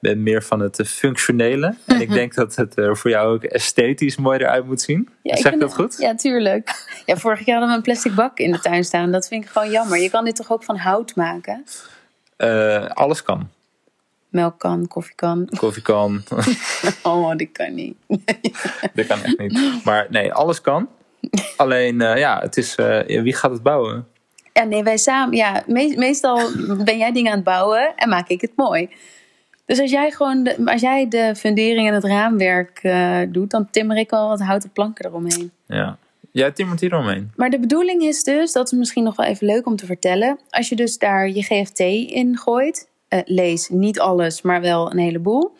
ben 0.00 0.22
meer 0.22 0.42
van 0.42 0.60
het 0.60 0.82
functionele. 0.86 1.74
En 1.84 2.00
ik 2.00 2.12
denk 2.12 2.34
dat 2.34 2.54
het 2.54 2.74
voor 2.74 3.10
jou 3.10 3.34
ook 3.34 3.42
esthetisch 3.44 4.16
mooi 4.16 4.38
eruit 4.38 4.66
moet 4.66 4.80
zien. 4.80 5.08
Ja, 5.22 5.36
zeg 5.36 5.52
ik 5.52 5.60
dat 5.60 5.74
goed? 5.74 5.96
Ja, 5.98 6.14
tuurlijk. 6.14 6.86
Ja, 7.06 7.16
vorig 7.16 7.46
jaar 7.46 7.58
hadden 7.58 7.68
we 7.68 7.76
een 7.76 7.82
plastic 7.82 8.14
bak 8.14 8.38
in 8.38 8.52
de 8.52 8.58
tuin 8.58 8.84
staan. 8.84 9.12
Dat 9.12 9.28
vind 9.28 9.44
ik 9.44 9.50
gewoon 9.50 9.70
jammer. 9.70 9.98
Je 9.98 10.10
kan 10.10 10.24
dit 10.24 10.36
toch 10.36 10.52
ook 10.52 10.64
van 10.64 10.76
hout 10.76 11.14
maken? 11.14 11.64
alles 12.94 13.22
kan. 13.22 13.48
Melkkan, 14.36 14.88
koffiekan. 14.88 15.48
Koffiekan. 15.58 16.22
oh, 17.02 17.36
dit 17.36 17.52
kan 17.52 17.74
niet. 17.74 17.96
dit 18.94 19.06
kan 19.06 19.22
echt 19.22 19.38
niet. 19.38 19.84
Maar 19.84 20.06
nee, 20.10 20.32
alles 20.32 20.60
kan. 20.60 20.88
Alleen, 21.56 22.00
uh, 22.00 22.16
ja, 22.16 22.40
het 22.40 22.56
is, 22.56 22.76
uh, 22.76 23.22
wie 23.22 23.34
gaat 23.34 23.50
het 23.50 23.62
bouwen? 23.62 24.06
Ja, 24.52 24.64
nee, 24.64 24.82
wij 24.82 24.96
samen. 24.96 25.36
Ja, 25.36 25.62
me 25.66 25.94
meestal 25.96 26.50
ben 26.84 26.98
jij 26.98 27.12
dingen 27.12 27.30
aan 27.30 27.36
het 27.36 27.46
bouwen 27.46 27.94
en 27.96 28.08
maak 28.08 28.28
ik 28.28 28.40
het 28.40 28.52
mooi. 28.56 28.88
Dus 29.64 29.80
als 29.80 29.90
jij 29.90 30.10
gewoon, 30.10 30.42
de, 30.42 30.56
als 30.64 30.80
jij 30.80 31.08
de 31.08 31.34
fundering 31.36 31.88
en 31.88 31.94
het 31.94 32.04
raamwerk 32.04 32.80
uh, 32.82 33.20
doet, 33.28 33.50
dan 33.50 33.70
timmer 33.70 33.96
ik 33.96 34.12
al 34.12 34.28
wat 34.28 34.40
houten 34.40 34.70
planken 34.70 35.06
eromheen. 35.06 35.50
Ja, 35.66 35.98
jij 36.32 36.50
timmert 36.50 36.80
hier 36.80 36.96
omheen. 36.96 37.32
Maar 37.36 37.50
de 37.50 37.58
bedoeling 37.58 38.02
is 38.02 38.22
dus, 38.22 38.52
dat 38.52 38.72
is 38.72 38.78
misschien 38.78 39.04
nog 39.04 39.16
wel 39.16 39.26
even 39.26 39.46
leuk 39.46 39.66
om 39.66 39.76
te 39.76 39.86
vertellen. 39.86 40.38
Als 40.50 40.68
je 40.68 40.76
dus 40.76 40.98
daar 40.98 41.28
je 41.28 41.42
GFT 41.42 41.78
in 42.10 42.36
gooit, 42.36 42.88
lees 43.24 43.68
niet 43.68 44.00
alles, 44.00 44.42
maar 44.42 44.60
wel 44.60 44.90
een 44.90 44.98
heleboel 44.98 45.52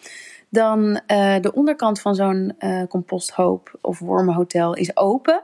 dan 0.48 1.00
uh, 1.06 1.36
de 1.40 1.52
onderkant 1.54 2.00
van 2.00 2.14
zo'n 2.14 2.54
uh, 2.58 2.82
composthoop 2.88 3.78
of 3.80 3.98
wormenhotel 3.98 4.74
is 4.74 4.96
open. 4.96 5.42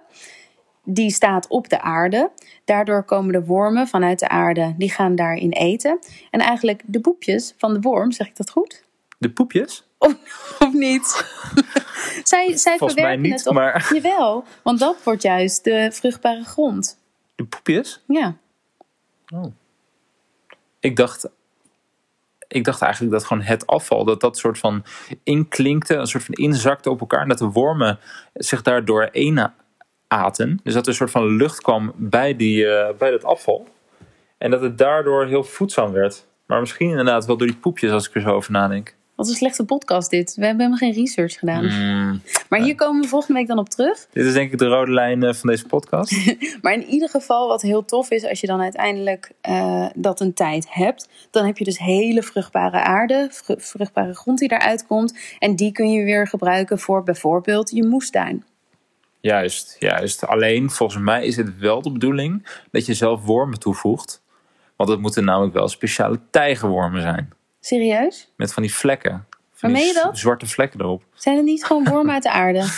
Die 0.85 1.11
staat 1.11 1.49
op 1.49 1.69
de 1.69 1.81
aarde. 1.81 2.31
Daardoor 2.65 3.05
komen 3.05 3.33
de 3.33 3.45
wormen 3.45 3.89
vanuit 3.89 4.19
de 4.19 4.29
aarde, 4.29 4.75
die 4.79 4.91
gaan 4.91 5.15
daarin 5.15 5.51
eten. 5.51 5.99
En 6.31 6.41
eigenlijk 6.41 6.83
de 6.87 7.01
poepjes 7.01 7.55
van 7.59 7.75
de 7.75 7.81
worm, 7.81 8.13
zeg 8.13 8.27
ik 8.27 8.37
dat 8.37 8.51
goed? 8.51 8.85
De 9.19 9.31
poepjes? 9.31 9.87
Of, 9.99 10.15
of 10.59 10.73
niet? 10.73 11.25
zij 12.25 12.57
zij 12.57 12.79
Volgens 12.79 13.01
mij 13.01 13.17
niet, 13.17 13.33
het 13.33 13.47
op, 13.47 13.55
maar... 13.55 13.89
Jawel, 13.95 14.45
want 14.63 14.79
dat 14.79 14.97
wordt 15.05 15.23
juist 15.23 15.65
de 15.65 15.89
vruchtbare 15.93 16.45
grond. 16.45 16.99
De 17.35 17.45
poepjes? 17.45 18.03
Ja. 18.07 18.37
Oh. 19.35 19.53
Ik 20.81 20.97
dacht 20.97 21.29
ik 22.53 22.65
dacht 22.65 22.83
eigenlijk 22.83 23.13
dat 23.13 23.25
gewoon 23.25 23.43
het 23.43 23.67
afval, 23.67 24.05
dat 24.05 24.21
dat 24.21 24.39
soort 24.39 24.59
van 24.59 24.85
inklinkte, 25.23 25.95
een 25.95 26.07
soort 26.07 26.25
van 26.25 26.35
inzakte 26.35 26.91
op 26.91 27.01
elkaar. 27.01 27.23
En 27.23 27.29
dat 27.29 27.39
de 27.39 27.47
wormen 27.47 27.99
zich 28.35 28.63
daardoor 28.63 29.03
één 29.03 29.55
aten. 30.09 30.61
Dus 30.63 30.75
dat 30.75 30.83
er 30.83 30.89
een 30.89 30.95
soort 30.95 31.11
van 31.11 31.37
lucht 31.37 31.61
kwam 31.61 31.93
bij, 31.97 32.37
die, 32.37 32.65
uh, 32.65 32.89
bij 32.99 33.11
dat 33.11 33.25
afval. 33.25 33.69
En 34.39 34.51
dat 34.51 34.61
het 34.61 34.79
daardoor 34.79 35.27
heel 35.27 35.45
voedzaam 35.45 35.93
werd. 35.93 36.27
Maar 36.47 36.61
misschien 36.61 36.89
inderdaad 36.89 37.27
wel 37.27 37.37
door 37.37 37.47
die 37.47 37.57
poepjes 37.57 37.91
als 37.91 38.09
ik 38.09 38.15
er 38.15 38.21
zo 38.21 38.31
over 38.31 38.53
nadenk. 38.53 38.95
Wat 39.15 39.29
een 39.29 39.35
slechte 39.35 39.65
podcast 39.65 40.11
dit. 40.11 40.35
We 40.35 40.47
hebben 40.47 40.65
helemaal 40.65 40.93
geen 40.93 41.03
research 41.03 41.39
gedaan. 41.39 41.65
Mm, 41.65 42.23
maar 42.49 42.61
hier 42.61 42.75
komen 42.75 43.03
we 43.03 43.09
volgende 43.09 43.39
week 43.39 43.49
dan 43.49 43.59
op 43.59 43.69
terug. 43.69 44.07
Dit 44.13 44.27
is 44.27 44.33
denk 44.33 44.53
ik 44.53 44.59
de 44.59 44.67
rode 44.67 44.93
lijn 44.93 45.23
eh, 45.23 45.35
van 45.35 45.49
deze 45.49 45.67
podcast. 45.67 46.17
maar 46.63 46.73
in 46.73 46.85
ieder 46.85 47.09
geval 47.09 47.49
wat 47.49 47.63
heel 47.63 47.85
tof 47.85 48.11
is, 48.11 48.25
als 48.25 48.41
je 48.41 48.47
dan 48.47 48.61
uiteindelijk 48.61 49.33
uh, 49.49 49.87
dat 49.95 50.21
een 50.21 50.35
tijd 50.35 50.67
hebt, 50.71 51.09
dan 51.31 51.47
heb 51.47 51.59
je 51.59 51.65
dus 51.65 51.79
hele 51.79 52.23
vruchtbare 52.23 52.81
aarde, 52.81 53.29
vr 53.31 53.53
vruchtbare 53.57 54.15
grond 54.15 54.39
die 54.39 54.49
daaruit 54.49 54.87
komt. 54.87 55.19
En 55.39 55.57
die 55.57 55.73
kun 55.73 55.91
je 55.91 56.05
weer 56.05 56.27
gebruiken 56.27 56.79
voor 56.79 57.03
bijvoorbeeld 57.03 57.71
je 57.71 57.85
moestuin. 57.85 58.45
Juist, 59.21 59.77
juist. 59.79 60.27
Alleen 60.27 60.71
volgens 60.71 61.03
mij 61.03 61.25
is 61.27 61.37
het 61.37 61.59
wel 61.59 61.83
de 61.83 61.93
bedoeling 61.93 62.61
dat 62.71 62.87
je 62.87 62.95
zelf 62.95 63.25
wormen 63.25 63.59
toevoegt. 63.59 64.23
Want 64.77 64.91
het 64.91 65.01
moeten 65.01 65.25
namelijk 65.25 65.55
wel 65.55 65.69
speciale 65.69 66.21
tijgerwormen 66.31 67.03
zijn. 67.03 67.33
Serieus? 67.65 68.33
Met 68.37 68.53
van 68.53 68.63
die 68.63 68.75
vlekken. 68.75 69.27
Van 69.53 69.75
je 69.75 70.01
dat? 70.03 70.19
Zwarte 70.19 70.47
vlekken 70.47 70.81
erop. 70.81 71.03
Zijn 71.15 71.37
het 71.37 71.45
niet 71.45 71.65
gewoon 71.65 71.85
wormen 71.85 72.15
uit 72.15 72.23
de 72.23 72.31
aarde? 72.31 72.67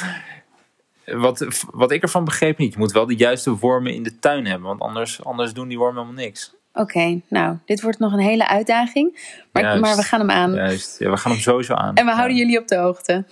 Wat, 1.04 1.46
wat 1.70 1.90
ik 1.90 2.02
ervan 2.02 2.24
begreep 2.24 2.58
niet. 2.58 2.72
Je 2.72 2.78
moet 2.78 2.92
wel 2.92 3.06
de 3.06 3.16
juiste 3.16 3.58
wormen 3.58 3.94
in 3.94 4.02
de 4.02 4.18
tuin 4.18 4.46
hebben. 4.46 4.68
Want 4.68 4.80
anders, 4.80 5.24
anders 5.24 5.52
doen 5.52 5.68
die 5.68 5.78
wormen 5.78 6.02
helemaal 6.02 6.24
niks. 6.24 6.54
Oké, 6.72 6.80
okay, 6.80 7.22
nou, 7.28 7.56
dit 7.64 7.82
wordt 7.82 7.98
nog 7.98 8.12
een 8.12 8.18
hele 8.18 8.48
uitdaging. 8.48 9.36
Maar, 9.52 9.62
Juist. 9.62 9.80
maar 9.80 9.96
we 9.96 10.02
gaan 10.02 10.20
hem 10.20 10.30
aan. 10.30 10.54
Juist, 10.54 10.98
ja, 10.98 11.10
we 11.10 11.16
gaan 11.16 11.32
hem 11.32 11.40
sowieso 11.40 11.74
aan. 11.74 11.94
En 11.94 12.04
we 12.04 12.12
houden 12.12 12.36
ja. 12.36 12.42
jullie 12.42 12.60
op 12.60 12.68
de 12.68 12.76
hoogte. 12.76 13.24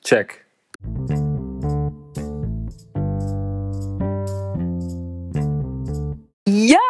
Check. 0.00 0.44
Ja, 6.42 6.88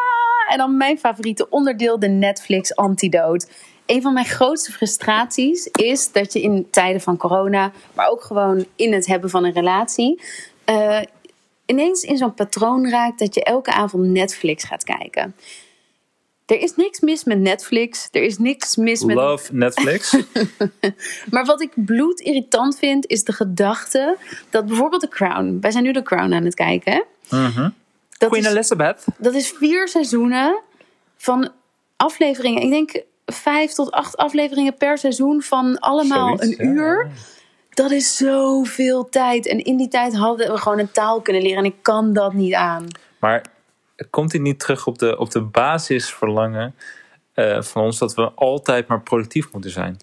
en 0.51 0.59
dan 0.59 0.77
mijn 0.77 0.99
favoriete 0.99 1.49
onderdeel, 1.49 1.99
de 1.99 2.09
Netflix 2.09 2.77
Antidote. 2.77 3.47
Een 3.87 4.03
van 4.03 4.13
mijn 4.15 4.27
grootste 4.27 4.73
frustraties 4.73 5.67
is 5.67 6.13
dat 6.13 6.33
je 6.33 6.41
in 6.41 6.71
tijden 6.71 7.01
van 7.01 7.17
corona, 7.17 7.73
maar 7.95 8.09
ook 8.09 8.23
gewoon 8.23 8.67
in 8.77 8.93
het 8.93 9.07
hebben 9.07 9.31
van 9.31 9.45
een 9.45 9.53
relatie, 9.53 10.23
uh, 10.67 11.01
ineens 11.67 12.03
in 12.03 12.17
zo'n 12.17 12.35
patroon 12.35 12.89
raakt 12.89 13.19
dat 13.19 13.35
je 13.35 13.45
elke 13.45 13.73
avond 13.73 14.05
Netflix 14.05 14.65
gaat 14.65 14.85
kijken. 14.85 15.35
Er 16.47 16.61
is 16.61 16.77
niks 16.77 17.01
mis 17.01 17.25
met 17.25 17.39
Netflix. 17.39 18.09
Er 18.11 18.23
is 18.23 18.39
niks 18.39 18.77
mis 18.77 19.05
met. 19.05 19.17
Love 19.17 19.55
Netflix. 19.55 20.17
maar 21.31 21.45
wat 21.45 21.63
ik 21.63 21.71
bloedirritant 21.75 22.79
vind, 22.79 23.07
is 23.07 23.25
de 23.25 23.33
gedachte 23.33 24.17
dat 24.51 24.67
bijvoorbeeld 24.67 25.01
The 25.01 25.09
Crown. 25.09 25.59
Wij 25.61 25.71
zijn 25.71 25.85
nu 25.85 25.93
The 25.93 26.03
Crown 26.03 26.33
aan 26.33 26.45
het 26.45 26.55
kijken. 26.55 27.05
Mm 27.31 27.47
-hmm. 27.47 27.75
Queen 28.19 28.43
is, 28.43 28.49
Elizabeth. 28.49 29.05
Dat 29.19 29.35
is 29.35 29.49
vier 29.49 29.89
seizoenen 29.89 30.61
van 31.17 31.53
afleveringen. 31.97 32.63
Ik 32.63 32.71
denk 32.71 33.03
vijf 33.27 33.73
tot 33.73 33.91
acht 33.91 34.17
afleveringen 34.17 34.77
per 34.77 34.99
seizoen 34.99 35.43
van 35.43 35.79
allemaal 35.79 36.39
Zoiets, 36.39 36.59
een 36.59 36.67
uur. 36.67 37.05
Ja. 37.05 37.13
Dat 37.71 37.91
is 37.91 38.17
zoveel 38.17 39.09
tijd. 39.09 39.47
En 39.47 39.65
in 39.65 39.77
die 39.77 39.89
tijd 39.89 40.17
hadden 40.17 40.53
we 40.53 40.59
gewoon 40.59 40.79
een 40.79 40.91
taal 40.91 41.21
kunnen 41.21 41.43
leren. 41.43 41.59
En 41.59 41.65
ik 41.65 41.77
kan 41.83 42.13
dat 42.13 42.33
niet 42.33 42.55
aan. 42.55 42.87
Maar 43.19 43.45
komt 44.11 44.33
hij 44.33 44.41
niet 44.41 44.61
terug 44.61 44.87
op 44.87 44.99
de, 44.99 45.19
op 45.19 45.31
de 45.31 45.41
basisverlangen 45.41 46.75
uh, 47.35 47.63
van 47.63 47.83
ons 47.83 47.99
dat 47.99 48.15
we 48.15 48.31
altijd 48.35 48.89
maar 48.89 49.01
productief 49.01 49.53
moeten 49.53 49.71
zijn? 49.71 49.97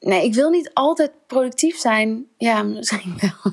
Nee, 0.00 0.24
ik 0.24 0.34
wil 0.34 0.50
niet 0.50 0.70
altijd 0.74 1.10
productief 1.26 1.76
zijn. 1.76 2.26
Ja, 2.38 2.62
misschien 2.62 3.14
wel. 3.20 3.52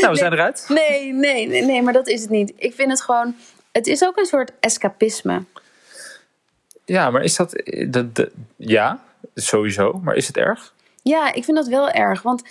nou, 0.00 0.10
we 0.10 0.16
zijn 0.16 0.32
eruit. 0.32 0.66
Nee, 0.68 1.12
nee, 1.12 1.48
nee, 1.48 1.62
nee, 1.62 1.82
maar 1.82 1.92
dat 1.92 2.08
is 2.08 2.20
het 2.20 2.30
niet. 2.30 2.52
Ik 2.56 2.74
vind 2.74 2.90
het 2.90 3.02
gewoon. 3.02 3.34
Het 3.72 3.86
is 3.86 4.04
ook 4.04 4.16
een 4.16 4.26
soort 4.26 4.52
escapisme. 4.60 5.42
Ja, 6.86 7.10
maar 7.10 7.22
is 7.22 7.36
dat. 7.36 7.50
De, 7.50 8.12
de, 8.12 8.32
ja, 8.56 9.00
sowieso. 9.34 10.00
Maar 10.02 10.14
is 10.14 10.26
het 10.26 10.36
erg? 10.36 10.74
Ja, 11.02 11.32
ik 11.32 11.44
vind 11.44 11.56
dat 11.56 11.66
wel 11.66 11.90
erg. 11.90 12.22
Want 12.22 12.42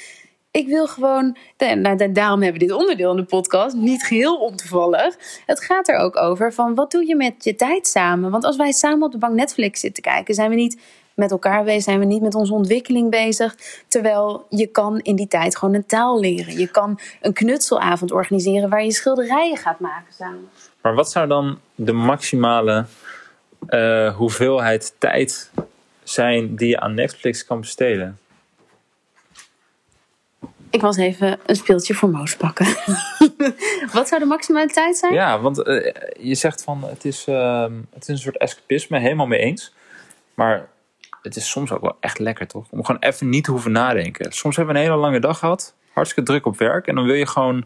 ik 0.52 0.68
wil 0.68 0.88
gewoon. 0.88 1.38
Nou, 1.58 2.12
daarom 2.12 2.42
hebben 2.42 2.62
we 2.62 2.68
dit 2.68 2.78
onderdeel 2.78 3.12
in 3.12 3.18
de 3.18 3.24
podcast. 3.24 3.76
Niet 3.76 4.04
geheel 4.04 4.36
ontoevallig. 4.36 5.16
Het 5.46 5.64
gaat 5.64 5.88
er 5.88 5.98
ook 5.98 6.18
over 6.18 6.54
van 6.54 6.76
wat 6.76 6.92
doe 6.92 7.08
je 7.08 7.16
met 7.16 7.44
je 7.44 7.56
tijd 7.56 7.88
samen? 7.88 8.32
Want 8.32 8.44
als 8.44 8.58
wij 8.58 8.72
samen 8.72 9.06
op 9.06 9.12
de 9.12 9.18
bank 9.18 9.34
Netflix 9.34 9.80
zitten 9.80 10.04
kijken, 10.04 10.34
zijn 10.34 10.50
we 10.50 10.56
niet 10.56 10.82
met 11.14 11.32
elkaar 11.32 11.64
bezig, 11.64 11.84
zijn 11.84 12.00
we 12.00 12.06
niet 12.06 12.22
met 12.22 12.36
onze 12.36 12.54
ontwikkeling 12.54 13.10
bezig. 13.12 13.56
Terwijl 13.88 14.46
je 14.50 14.68
kan 14.68 15.00
in 15.00 15.16
die 15.16 15.28
tijd 15.28 15.58
gewoon 15.58 15.74
een 15.74 15.86
taal 15.86 16.20
leren. 16.20 16.58
Je 16.58 16.68
kan 16.68 17.00
een 17.22 17.34
knutselavond 17.34 18.12
organiseren 18.12 18.70
waar 18.70 18.84
je 18.84 18.92
schilderijen 18.92 19.58
gaat 19.58 19.80
maken 19.80 20.14
samen. 20.14 20.50
Maar 20.82 20.96
wat 20.96 21.12
zou 21.12 21.28
dan 21.28 21.60
de 21.76 21.94
maximale 21.94 22.86
eh, 23.68 24.16
hoeveelheid 24.16 24.96
tijd 24.98 25.52
zijn 26.04 26.56
die 26.56 26.68
je 26.68 26.80
aan 26.80 26.94
Netflix 26.94 27.46
kan 27.46 27.60
besteden? 27.60 28.20
Ik 30.70 30.82
was 30.82 30.98
even 30.98 31.40
een 31.46 31.56
speeltje 31.56 31.94
voor 31.94 32.10
Moos 32.10 32.36
pakken. 32.36 32.66
Wat 33.94 34.08
zou 34.08 34.20
de 34.20 34.26
maximale 34.26 34.68
tijd 34.68 34.98
zijn? 34.98 35.14
Ja, 35.14 35.40
want 35.40 35.64
eh, 35.64 35.94
je 36.20 36.36
zegt 36.36 36.64
van 36.64 36.84
het 36.84 37.06
is, 37.06 37.28
ehm, 37.28 37.74
het 37.94 38.02
is 38.02 38.08
een 38.08 38.18
soort 38.18 38.38
escapisme, 38.38 39.00
helemaal 39.00 39.28
mee 39.28 39.40
eens. 39.40 39.74
Maar 40.34 40.68
het 41.22 41.36
is 41.36 41.50
soms 41.50 41.72
ook 41.72 41.82
wel 41.82 41.98
echt 42.00 42.20
lekker, 42.20 42.48
toch? 42.48 42.66
Om 42.70 42.86
gewoon 42.86 43.02
even 43.02 43.30
niet 43.30 43.44
te 43.44 43.52
hoeven 43.52 43.72
nadenken. 43.72 44.32
Soms 44.32 44.56
hebben 44.56 44.74
we 44.74 44.80
een 44.80 44.88
hele 44.88 45.00
lange 45.00 45.20
dag 45.20 45.40
gehad, 45.40 45.76
hartstikke 45.94 46.32
druk 46.32 46.46
op 46.46 46.58
werk. 46.58 46.88
En 46.88 46.96
dan 46.96 47.06
wil 47.06 47.16
je 47.16 47.28
gewoon, 47.28 47.66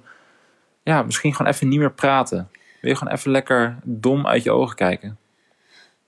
ja, 0.83 1.03
misschien 1.03 1.35
gewoon 1.35 1.51
even 1.51 1.67
niet 1.67 1.79
meer 1.79 1.91
praten. 1.91 2.49
Wil 2.81 2.91
je 2.91 2.97
gewoon 2.97 3.13
even 3.13 3.31
lekker 3.31 3.77
dom 3.83 4.27
uit 4.27 4.43
je 4.43 4.51
ogen 4.51 4.75
kijken. 4.75 5.17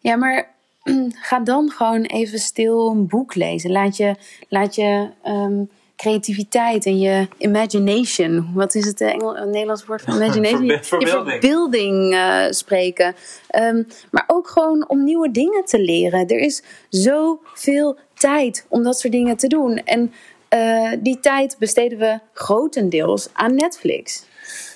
Ja, 0.02 0.16
maar 0.16 0.50
ga 1.30 1.40
dan 1.40 1.70
gewoon 1.70 2.02
even 2.02 2.40
stil 2.40 2.90
een 2.90 3.08
boek 3.08 3.36
lezen. 3.36 3.72
Laat 3.72 3.98
je, 3.98 4.16
laat 4.48 4.76
je 4.76 5.10
ehm, 5.24 5.64
creativiteit 5.96 6.86
en 6.86 7.00
je 7.00 7.28
imagination, 7.38 8.52
wat 8.54 8.76
is 8.76 8.86
het 8.86 9.02
eh, 9.02 9.10
Engel, 9.10 9.38
een 9.38 9.50
Nederlands 9.50 9.86
woord 9.86 10.02
voor 10.02 10.14
imagination? 10.22 10.66
Je 10.66 10.84
verbeelding. 10.84 12.14
eh, 12.14 12.46
spreken. 12.50 13.16
Ehm, 13.48 13.84
maar 14.12 14.24
ook 14.28 14.48
gewoon 14.48 14.90
om 14.90 15.04
nieuwe 15.04 15.32
dingen 15.32 15.66
te 15.66 15.80
leren. 15.80 16.28
Er 16.28 16.40
is 16.40 16.64
zoveel 16.90 17.98
tijd 18.14 18.66
om 18.70 18.84
dat 18.84 19.00
soort 19.00 19.14
dingen 19.14 19.38
te 19.38 19.48
doen. 19.48 19.78
En 19.78 20.14
eh, 20.50 20.92
die 21.00 21.20
tijd 21.20 21.56
besteden 21.60 21.98
we 21.98 22.20
grotendeels 22.34 23.30
aan 23.34 23.56
Netflix. 23.56 24.26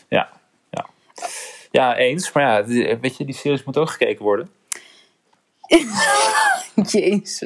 Ja, 0.08 0.30
ja. 0.70 0.86
Ja, 1.72 1.96
eens. 1.98 2.32
Maar 2.32 2.44
ja, 2.44 2.66
weet 3.00 3.18
je, 3.18 3.26
die 3.26 3.36
series 3.36 3.64
moet 3.64 3.78
ook 3.78 3.90
gekeken 3.90 4.24
worden. 4.24 4.50
Jezus. 6.92 7.42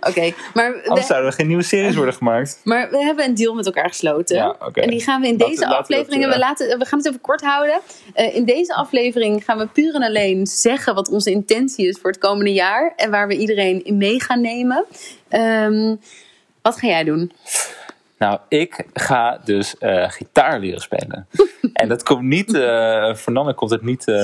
Oké, 0.00 0.32
maar, 0.54 0.74
Anders 0.74 1.00
we, 1.00 1.02
zouden 1.06 1.30
er 1.30 1.32
geen 1.32 1.46
nieuwe 1.46 1.62
series 1.62 1.94
worden 1.94 2.14
gemaakt. 2.14 2.60
maar 2.64 2.90
we 2.90 2.98
hebben 2.98 3.24
een 3.24 3.34
deal 3.34 3.54
met 3.54 3.66
elkaar 3.66 3.88
gesloten. 3.88 4.36
Ja, 4.36 4.56
oké. 4.58 4.80
En 4.80 4.90
die 4.90 5.02
gaan 5.02 5.20
we 5.20 5.26
in 5.26 5.32
Laten- 5.36 5.48
deze 5.48 5.60
laten 5.60 5.76
we 5.76 5.82
afleveringen. 5.82 6.28
dat, 6.28 6.36
we, 6.38 6.42
eh, 6.42 6.48
laten, 6.48 6.78
we 6.78 6.84
gaan 6.84 6.98
het 6.98 7.08
even 7.08 7.20
kort 7.20 7.40
houden. 7.40 7.80
Eh, 8.14 8.34
in 8.34 8.44
deze 8.44 8.74
aflevering 8.74 9.44
gaan 9.44 9.58
we 9.58 9.66
puur 9.66 9.94
en 9.94 10.02
alleen 10.02 10.46
zeggen 10.46 10.94
wat 10.94 11.08
onze 11.08 11.30
intentie 11.30 11.88
is 11.88 11.98
voor 12.00 12.10
het 12.10 12.18
komende 12.20 12.52
jaar. 12.52 12.92
En 12.96 13.10
waar 13.10 13.28
we 13.28 13.36
iedereen 13.36 13.84
in 13.84 13.96
mee 13.96 14.20
gaan 14.22 14.40
nemen. 14.40 14.84
Ehm, 15.28 15.96
wat 16.62 16.76
ga 16.78 16.86
jij 16.86 17.04
doen? 17.04 17.32
Nou, 18.18 18.38
ik 18.48 18.86
ga 18.92 19.38
dus 19.44 19.78
eh, 19.78 20.08
gitaar 20.10 20.58
leren 20.58 20.80
spelen. 20.80 21.26
en 21.72 21.88
dat 21.88 22.02
komt 22.02 22.22
niet, 22.22 22.54
eh 22.54 23.14
voor 23.14 23.32
Nanne 23.32 23.54
komt 23.54 23.70
het 23.70 23.82
niet 23.82 24.08
eh, 24.08 24.14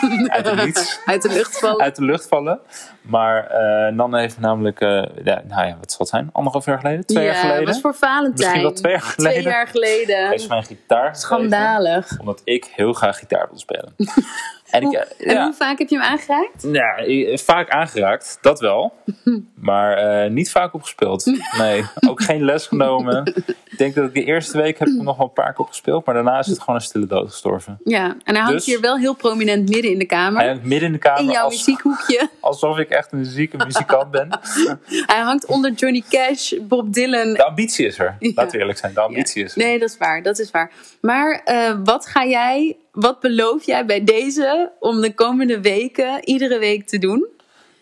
uit 0.36 0.46
het 0.50 0.64
niets, 0.64 1.00
Uit 1.04 1.22
de 1.22 1.28
lucht 1.28 1.58
vallen. 1.58 1.80
uit 1.84 1.96
de 1.96 2.04
lucht 2.04 2.28
vallen. 2.28 2.60
Maar 3.02 3.48
Nanne 3.94 4.18
heeft 4.20 4.38
namelijk, 4.40 4.80
ja, 5.24 5.42
nou 5.48 5.66
ja, 5.66 5.76
wat 5.78 5.90
zal 5.90 5.98
het 5.98 6.08
zijn? 6.08 6.28
Anderhalf 6.32 6.64
jaar 6.64 6.78
geleden? 6.78 7.06
Twee 7.06 7.24
jaar 7.24 7.34
Ja, 7.34 7.40
geleden? 7.40 7.64
was 7.64 7.80
voor 7.80 7.94
Valentijn. 7.94 8.32
Misschien 8.36 8.62
wel 8.62 8.72
twee 8.72 8.92
jaar 8.92 9.00
geleden. 9.02 9.40
Twee 9.40 9.52
jaar 9.52 9.66
geleden. 9.66 10.28
Heeft 10.28 10.42
ze 10.42 10.48
mij 10.48 10.56
een 10.58 10.64
gitaar 10.64 11.16
Schandalig. 11.16 12.18
Omdat 12.20 12.40
ik 12.44 12.64
heel 12.64 12.92
graag 12.92 13.18
gitaar 13.18 13.46
wil 13.50 13.58
spelen. 13.58 13.94
en 14.72 14.82
Hoe, 14.82 14.98
eh, 14.98 15.36
en 15.36 15.42
hoe 15.42 15.52
vaak 15.54 15.78
heb 15.78 15.88
je 15.88 15.98
hem 15.98 16.04
aangeraakt? 16.04 16.64
ik- 17.08 17.38
vaak 17.40 17.70
aangeraakt, 17.70 18.38
dat 18.40 18.60
wel. 18.60 18.92
Maar 19.54 19.96
eh, 19.96 20.30
niet 20.30 20.50
vaak 20.50 20.74
opgespeeld. 20.74 21.24
Nee, 21.58 21.84
ook 22.08 22.22
geen 22.22 22.44
les 22.44 22.66
genomen. 22.66 23.26
Ik 23.64 23.78
denk 23.78 23.94
dat 23.94 24.04
ik 24.04 24.14
de 24.14 24.24
eerste 24.24 24.56
week 24.58 24.78
heb 24.78 24.88
ik 24.88 24.94
hem 24.94 25.04
nog 25.04 25.16
wel 25.16 25.26
een 25.26 25.32
paar 25.32 25.52
keer 25.52 25.60
opgespeeld. 25.64 26.04
Maar 26.06 26.14
daarna 26.14 26.38
is 26.38 26.46
het 26.46 26.60
gewoon 26.60 26.74
een 26.74 26.80
stille 26.80 27.06
dood 27.06 27.30
gestorven. 27.30 27.78
Ja, 27.84 28.04
en 28.24 28.34
hij 28.34 28.36
hangt 28.42 28.52
Dus- 28.52 28.66
hier 28.66 28.80
wel 28.80 28.98
heel 28.98 29.14
prominent 29.14 29.68
midden 29.70 29.90
in 29.90 29.98
de 29.98 30.04
kamer. 30.06 30.40
Hij 30.40 30.48
hangt 30.48 30.64
midden 30.64 30.86
in 30.86 30.92
de 30.92 30.98
kamer 30.98 31.20
in 31.20 31.30
jouw 31.30 31.44
als- 31.44 31.52
muziekhoekje. 31.56 32.28
alsof 32.40 32.78
ik 32.78 32.88
echt 32.90 33.12
een 33.12 33.24
zieke 33.24 33.56
muzikant 33.56 34.10
ben. 34.10 34.28
Hij 35.12 35.20
hangt 35.20 35.46
onder 35.46 35.72
Johnny 35.72 36.02
Cash, 36.10 36.52
Bob 36.62 36.92
Dylan. 36.92 37.32
De 37.34 37.44
ambitie 37.44 37.86
is 37.86 37.98
er. 37.98 38.16
Ja. 38.18 38.30
Laten 38.34 38.52
we 38.52 38.58
eerlijk 38.58 38.78
zijn, 38.78 38.94
de 38.94 39.00
ambitie 39.00 39.44
is 39.44 39.52
er. 39.52 39.58
Nee, 39.62 39.78
dat 39.78 39.88
is 39.88 39.96
waar. 39.98 40.22
Dat 40.22 40.38
is 40.38 40.50
waar. 40.50 40.70
Maar 41.00 41.42
wat 41.84 42.06
ga 42.06 42.24
jij, 42.26 42.76
wat 42.92 43.20
beloof 43.20 43.66
jij 43.66 43.86
bij 43.86 44.04
deze 44.04 44.72
om 44.78 45.00
de 45.00 45.14
komende 45.14 45.60
weken 45.60 46.24
iedere 46.24 46.58
week 46.58 46.86
te 46.86 46.98
doen? 46.98 47.28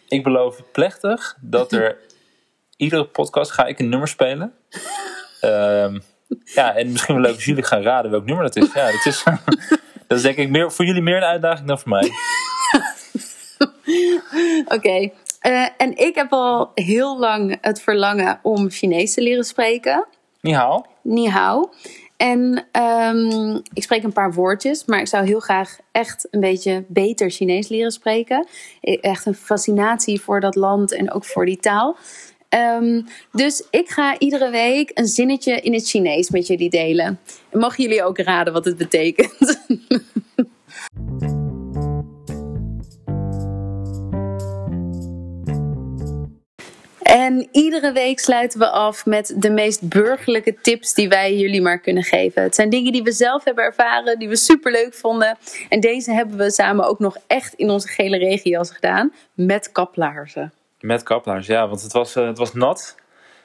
Ik 0.09 0.23
beloof 0.23 0.63
plechtig 0.73 1.37
dat 1.41 1.73
er 1.73 1.97
iedere 2.77 3.07
podcast 3.07 3.51
ga 3.51 3.67
ik 3.67 3.79
een 3.79 3.89
nummer 3.89 4.09
spelen. 4.09 4.55
Ehm, 5.41 5.99
ja, 6.45 6.75
en 6.75 6.91
misschien 6.91 7.15
wel 7.15 7.25
leuk 7.25 7.35
als 7.35 7.45
jullie 7.45 7.63
gaan 7.63 7.83
raden 7.83 8.11
welk 8.11 8.25
nummer 8.25 8.45
dat 8.45 8.57
is. 8.57 8.73
Ja, 8.73 8.93
dat 8.93 9.07
is, 9.07 9.25
dat 10.09 10.19
is 10.19 10.23
denk 10.23 10.37
ik 10.37 10.51
meer, 10.51 10.73
voor 10.73 10.85
jullie 10.85 11.03
meer 11.03 11.17
een 11.17 11.23
uitdaging 11.23 11.69
dan 11.69 11.79
voor 11.79 11.89
mij. 11.89 12.11
Oké. 14.77 15.11
Eh, 15.41 15.69
en 15.77 15.97
ik 15.97 16.15
heb 16.15 16.33
al 16.33 16.71
heel 16.75 17.19
lang 17.19 17.59
het 17.61 17.83
verlangen 17.83 18.41
om 18.43 18.71
Chinees 18.71 19.15
te 19.15 19.23
leren 19.23 19.45
spreken. 19.45 20.07
Ni 21.03 21.29
hao. 21.29 21.71
En 22.21 22.67
ehm, 22.73 23.57
ik 23.73 23.83
spreek 23.83 24.03
een 24.03 24.13
paar 24.13 24.33
woordjes, 24.33 24.85
maar 24.85 25.01
ik 25.01 25.07
zou 25.07 25.27
heel 25.27 25.41
graag 25.41 25.79
echt 25.93 26.29
een 26.31 26.41
beetje 26.41 26.85
beter 26.89 27.31
Chinees 27.31 27.69
leren 27.69 27.91
spreken. 27.91 28.47
E- 28.81 28.95
Echt 28.95 29.27
een 29.27 29.35
fascinatie 29.35 30.21
voor 30.21 30.41
dat 30.41 30.55
land 30.55 30.93
en 30.93 31.13
ook 31.13 31.25
voor 31.25 31.47
die 31.47 31.57
taal. 31.57 31.97
Ehm, 32.49 33.03
dus 33.33 33.65
ik 33.71 33.89
ga 33.89 34.19
iedere 34.19 34.51
week 34.51 34.91
een 34.95 35.07
zinnetje 35.07 35.61
in 35.61 35.73
het 35.73 35.89
Chinees 35.89 36.31
met 36.31 36.47
jullie 36.47 36.71
delen. 36.71 37.21
En 37.51 37.59
mogen 37.59 37.83
jullie 37.83 38.05
ook 38.05 38.19
raden 38.19 38.53
wat 38.53 38.65
het 38.65 38.77
betekent? 38.77 39.61
En 47.11 47.49
iedere 47.53 47.93
week 47.93 48.19
sluiten 48.19 48.59
we 48.59 48.69
af 48.69 49.07
met 49.07 49.35
de 49.37 49.51
meest 49.51 49.89
burgerlijke 49.89 50.55
tips 50.63 50.95
die 50.95 51.09
wij 51.09 51.37
jullie 51.37 51.63
maar 51.63 51.79
kunnen 51.79 52.03
geven. 52.03 52.43
Het 52.43 52.55
zijn 52.55 52.71
dingen 52.71 52.93
die 52.93 53.03
we 53.03 53.13
zelf 53.13 53.45
hebben 53.45 53.65
ervaren, 53.65 54.19
die 54.19 54.29
we 54.29 54.37
superleuk 54.37 54.95
vonden. 54.95 55.39
En 55.69 55.81
deze 55.81 56.13
hebben 56.13 56.37
we 56.37 56.51
samen 56.51 56.89
ook 56.89 56.99
nog 56.99 57.17
echt 57.27 57.55
in 57.55 57.71
onze 57.71 57.89
gele 57.89 58.17
regenjas 58.17 58.71
gedaan. 58.71 59.13
Met 59.35 59.73
kaplaarzen. 59.73 60.53
Met 60.81 61.03
kaplaars, 61.03 61.47
ja, 61.47 61.69
want 61.69 61.83
het 61.83 61.93
was, 61.93 62.17
eh, 62.17 62.27
het 62.27 62.39
was 62.39 62.55
nat. 62.55 62.97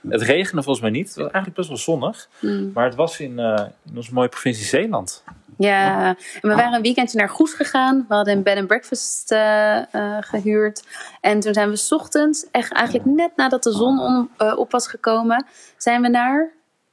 Het 0.10 0.22
regende 0.22 0.64
volgens 0.64 0.82
mij 0.82 0.94
niet. 0.94 1.08
Het 1.08 1.16
was 1.16 1.32
eigenlijk 1.32 1.56
best 1.56 1.68
wel 1.68 1.78
zonnig. 1.78 2.30
Maar 2.74 2.86
het 2.86 2.96
was 2.96 3.20
in, 3.20 3.40
eh, 3.40 3.66
in 3.90 3.98
onze 3.98 4.14
mooie 4.14 4.30
provincie 4.30 4.66
Zeeland. 4.66 5.24
Ja, 5.58 6.08
en 6.08 6.18
we 6.42 6.56
waren 6.56 6.74
een 6.74 6.82
weekendje 6.82 7.18
naar 7.18 7.30
Goes 7.30 7.54
gegaan. 7.54 8.06
We 8.08 8.14
hadden 8.16 8.34
een 8.34 8.44
bed 8.44 8.58
and 8.58 8.68
breakfast 8.68 9.32
eh, 9.32 9.94
eh, 9.94 10.18
gehuurd. 10.20 10.84
En 11.22 11.40
toen 11.40 11.54
zijn 11.54 11.70
we 11.70 11.76
's 11.76 11.92
ochtends, 11.92 12.46
echt 12.52 12.72
eigenlijk 12.74 13.06
net 13.10 13.32
nadat 13.36 13.64
de 13.64 13.72
zon 13.72 14.00
om- 14.00 14.30
eh, 14.38 14.58
op 14.58 14.72
was 14.72 14.88
gekomen, 14.88 15.46
zijn 15.78 16.02
we 16.02 16.08
naar 16.08 16.52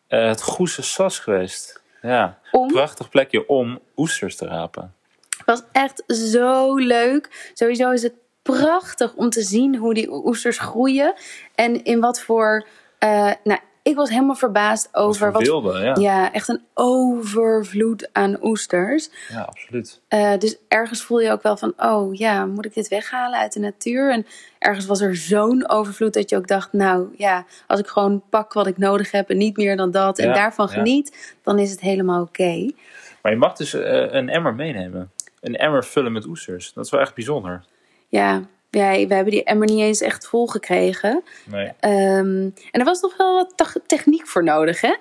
het 0.09 0.43
Goese 0.43 0.83
Sas 0.83 1.19
geweest. 1.19 1.81
Ja, 2.03 2.39
Om? 2.51 2.69
prachtig 2.69 3.09
plekje 3.09 3.49
om 3.49 3.79
oesters 3.97 4.37
te 4.37 4.47
rapen. 4.47 4.95
Het 5.37 5.47
was 5.47 5.63
echt 5.73 6.03
zo 6.07 6.75
leuk. 6.77 7.51
Sowieso 7.55 7.91
is 7.91 8.03
het 8.03 8.13
prachtig 8.43 9.15
om 9.15 9.31
te 9.31 9.43
zien 9.43 9.77
hoe 9.77 9.95
die 9.95 10.11
oesters 10.13 10.59
groeien. 10.59 11.15
En 11.55 11.85
in 11.85 12.01
wat 12.01 12.21
voor. 12.21 12.67
nou, 13.45 13.59
ik 13.83 13.97
was 13.97 14.11
helemaal 14.11 14.35
verbaasd 14.35 14.89
over. 14.93 15.33
Wat 15.33 15.43
wilde, 15.43 15.79
ja. 15.79 15.95
ja, 15.99 16.33
echt 16.33 16.49
een 16.49 16.63
overvloed 16.75 18.09
aan 18.13 18.45
oesters. 18.45 19.11
Ja, 19.29 19.41
absoluut. 19.41 20.01
Eh, 20.09 20.39
dus 20.39 20.57
ergens 20.69 21.03
voel 21.03 21.21
je 21.21 21.31
ook 21.31 21.43
wel 21.43 21.57
van: 21.57 21.73
oh 21.77 22.15
ja, 22.15 22.47
moet 22.47 22.65
ik 22.65 22.75
dit 22.75 22.89
weghalen 22.89 23.39
uit 23.39 23.53
de 23.53 23.61
natuur? 23.61 24.13
En 24.13 24.27
ergens 24.59 24.87
was 24.87 25.01
er 25.01 25.17
zo'n 25.17 25.69
overvloed 25.69 26.15
dat 26.15 26.31
je 26.31 26.37
ook 26.37 26.49
dacht: 26.49 26.73
nou 26.73 27.15
ja, 27.17 27.45
als 27.67 27.81
ik 27.81 27.87
gewoon 27.87 28.23
pak 28.31 28.53
wat 28.53 28.67
ik 28.67 28.79
nodig 28.79 29.11
heb 29.11 29.31
en 29.31 29.37
niet 29.37 29.57
meer 29.57 29.77
dan 29.77 29.91
dat 29.91 30.19
en 30.19 30.29
Ja, 30.29 30.35
daarvan 30.35 30.69
geniet, 30.69 31.37
dan 31.43 31.59
is 31.59 31.71
het 31.71 31.81
helemaal 31.81 32.23
oké. 32.23 32.71
Maar 33.23 33.33
je 33.33 33.39
mag 33.39 33.53
dus 33.53 33.75
eh, 33.75 34.13
een 34.13 34.29
emmer 34.29 34.55
meenemen. 34.55 35.11
Een 35.41 35.57
emmer 35.57 35.85
vullen 35.85 36.13
met 36.13 36.27
oesters. 36.27 36.73
Dat 36.73 36.85
is 36.85 36.91
wel 36.91 37.01
echt 37.01 37.15
bijzonder. 37.15 37.65
Ja, 38.09 38.43
ja, 38.81 39.07
we 39.07 39.15
hebben 39.15 39.33
die 39.33 39.45
emmer 39.45 39.69
niet 39.69 39.81
eens 39.81 40.01
echt 40.01 40.27
vol 40.27 40.47
gekregen. 40.47 41.23
Nee. 41.45 41.73
Ehm, 41.81 42.51
en 42.71 42.81
er 42.81 42.85
was 42.85 43.01
nog 43.01 43.17
wel 43.17 43.35
wat 43.35 43.81
techniek 43.87 44.27
voor 44.27 44.45
nodig, 44.45 44.81
hè? 44.81 44.95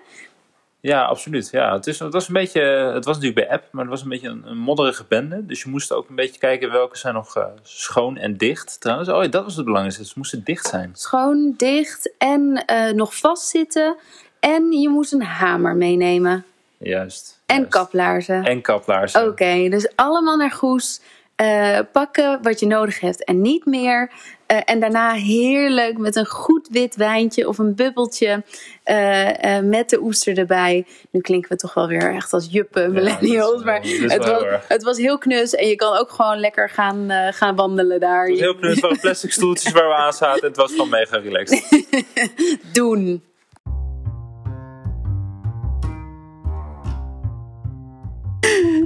Ja, 0.81 1.03
absoluut. 1.03 1.49
Ja, 1.51 1.73
het, 1.73 1.87
is, 1.87 1.99
het 1.99 2.13
was 2.13 2.27
een 2.27 2.33
beetje, 2.33 2.61
het 2.93 3.05
was 3.05 3.15
natuurlijk 3.17 3.47
bij 3.47 3.57
app, 3.57 3.67
maar 3.71 3.81
het 3.81 3.93
was 3.93 4.03
een 4.03 4.09
beetje 4.09 4.27
een, 4.27 4.43
een 4.45 4.57
modderige 4.57 5.05
bende. 5.07 5.45
Dus 5.45 5.61
je 5.61 5.69
moest 5.69 5.91
ook 5.91 6.09
een 6.09 6.15
beetje 6.15 6.39
kijken 6.39 6.71
welke 6.71 6.97
zijn 6.97 7.13
nog 7.13 7.35
eh, 7.35 7.45
schoon 7.61 8.17
en 8.17 8.37
dicht. 8.37 8.81
Trouwens, 8.81 9.09
oh 9.09 9.23
ja, 9.23 9.29
dat 9.29 9.43
was 9.43 9.55
het 9.55 9.65
belangrijkste. 9.65 10.05
Ze 10.05 10.13
moesten 10.15 10.43
dicht 10.43 10.67
zijn. 10.67 10.91
Schoon, 10.93 11.53
dicht 11.57 12.13
en 12.17 12.63
eh, 12.65 12.91
nog 12.93 13.17
vastzitten. 13.17 13.95
En 14.39 14.71
je 14.71 14.89
moest 14.89 15.13
een 15.13 15.23
hamer 15.23 15.75
meenemen. 15.75 16.45
Juist. 16.77 17.39
En 17.45 17.55
juist. 17.55 17.71
kaplaarzen. 17.71 18.43
En 18.43 18.61
kaplaarzen. 18.61 19.27
Oké, 19.27 19.69
dus 19.69 19.95
allemaal 19.95 20.37
naar 20.37 20.51
Goes. 20.51 21.01
Eh, 21.41 21.79
pakken 21.91 22.39
wat 22.41 22.59
je 22.59 22.65
nodig 22.65 22.99
hebt 22.99 23.23
en 23.23 23.41
niet 23.41 23.65
meer. 23.65 24.11
Eh, 24.45 24.59
en 24.65 24.79
daarna 24.79 25.11
heerlijk 25.11 25.97
met 25.97 26.15
een 26.15 26.25
goed 26.25 26.67
wit 26.71 26.95
wijntje 26.95 27.47
of 27.47 27.57
een 27.57 27.75
bubbeltje 27.75 28.43
eh, 28.83 29.59
met 29.59 29.89
de 29.89 30.01
oester 30.01 30.37
erbij. 30.37 30.85
Nu 31.11 31.21
klinken 31.21 31.49
we 31.49 31.55
toch 31.55 31.73
wel 31.73 31.87
weer 31.87 32.13
echt 32.13 32.33
als 32.33 32.47
juppen 32.51 32.91
millennials. 32.91 33.63
maar 33.63 33.81
het 33.81 34.25
was, 34.25 34.43
het 34.67 34.83
was 34.83 34.97
heel 34.97 35.17
knus. 35.17 35.55
En 35.55 35.67
je 35.67 35.75
kan 35.75 35.97
ook 35.97 36.11
gewoon 36.11 36.39
lekker 36.39 36.69
gaan, 36.69 37.11
gaan 37.33 37.55
wandelen 37.55 37.99
daar. 37.99 38.23
Het 38.23 38.31
was 38.31 38.39
heel 38.39 38.55
knus, 38.55 38.79
waren 38.79 38.99
plastic 38.99 39.31
stoeltjes 39.31 39.73
waar 39.73 39.87
we 39.87 39.95
aan 39.95 40.13
zaten. 40.13 40.47
Het 40.47 40.57
was 40.57 40.71
gewoon 40.71 40.89
mega 40.89 41.17
relaxed. 41.17 41.85
Doen. 42.73 43.23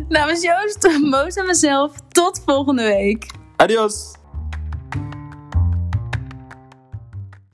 Namens 0.09 0.41
Joost, 0.41 0.99
Moos 1.01 1.35
en 1.35 1.45
mezelf, 1.45 1.91
tot 2.15 2.41
volgende 2.45 2.83
week. 2.83 3.25
Adios! 3.55 4.13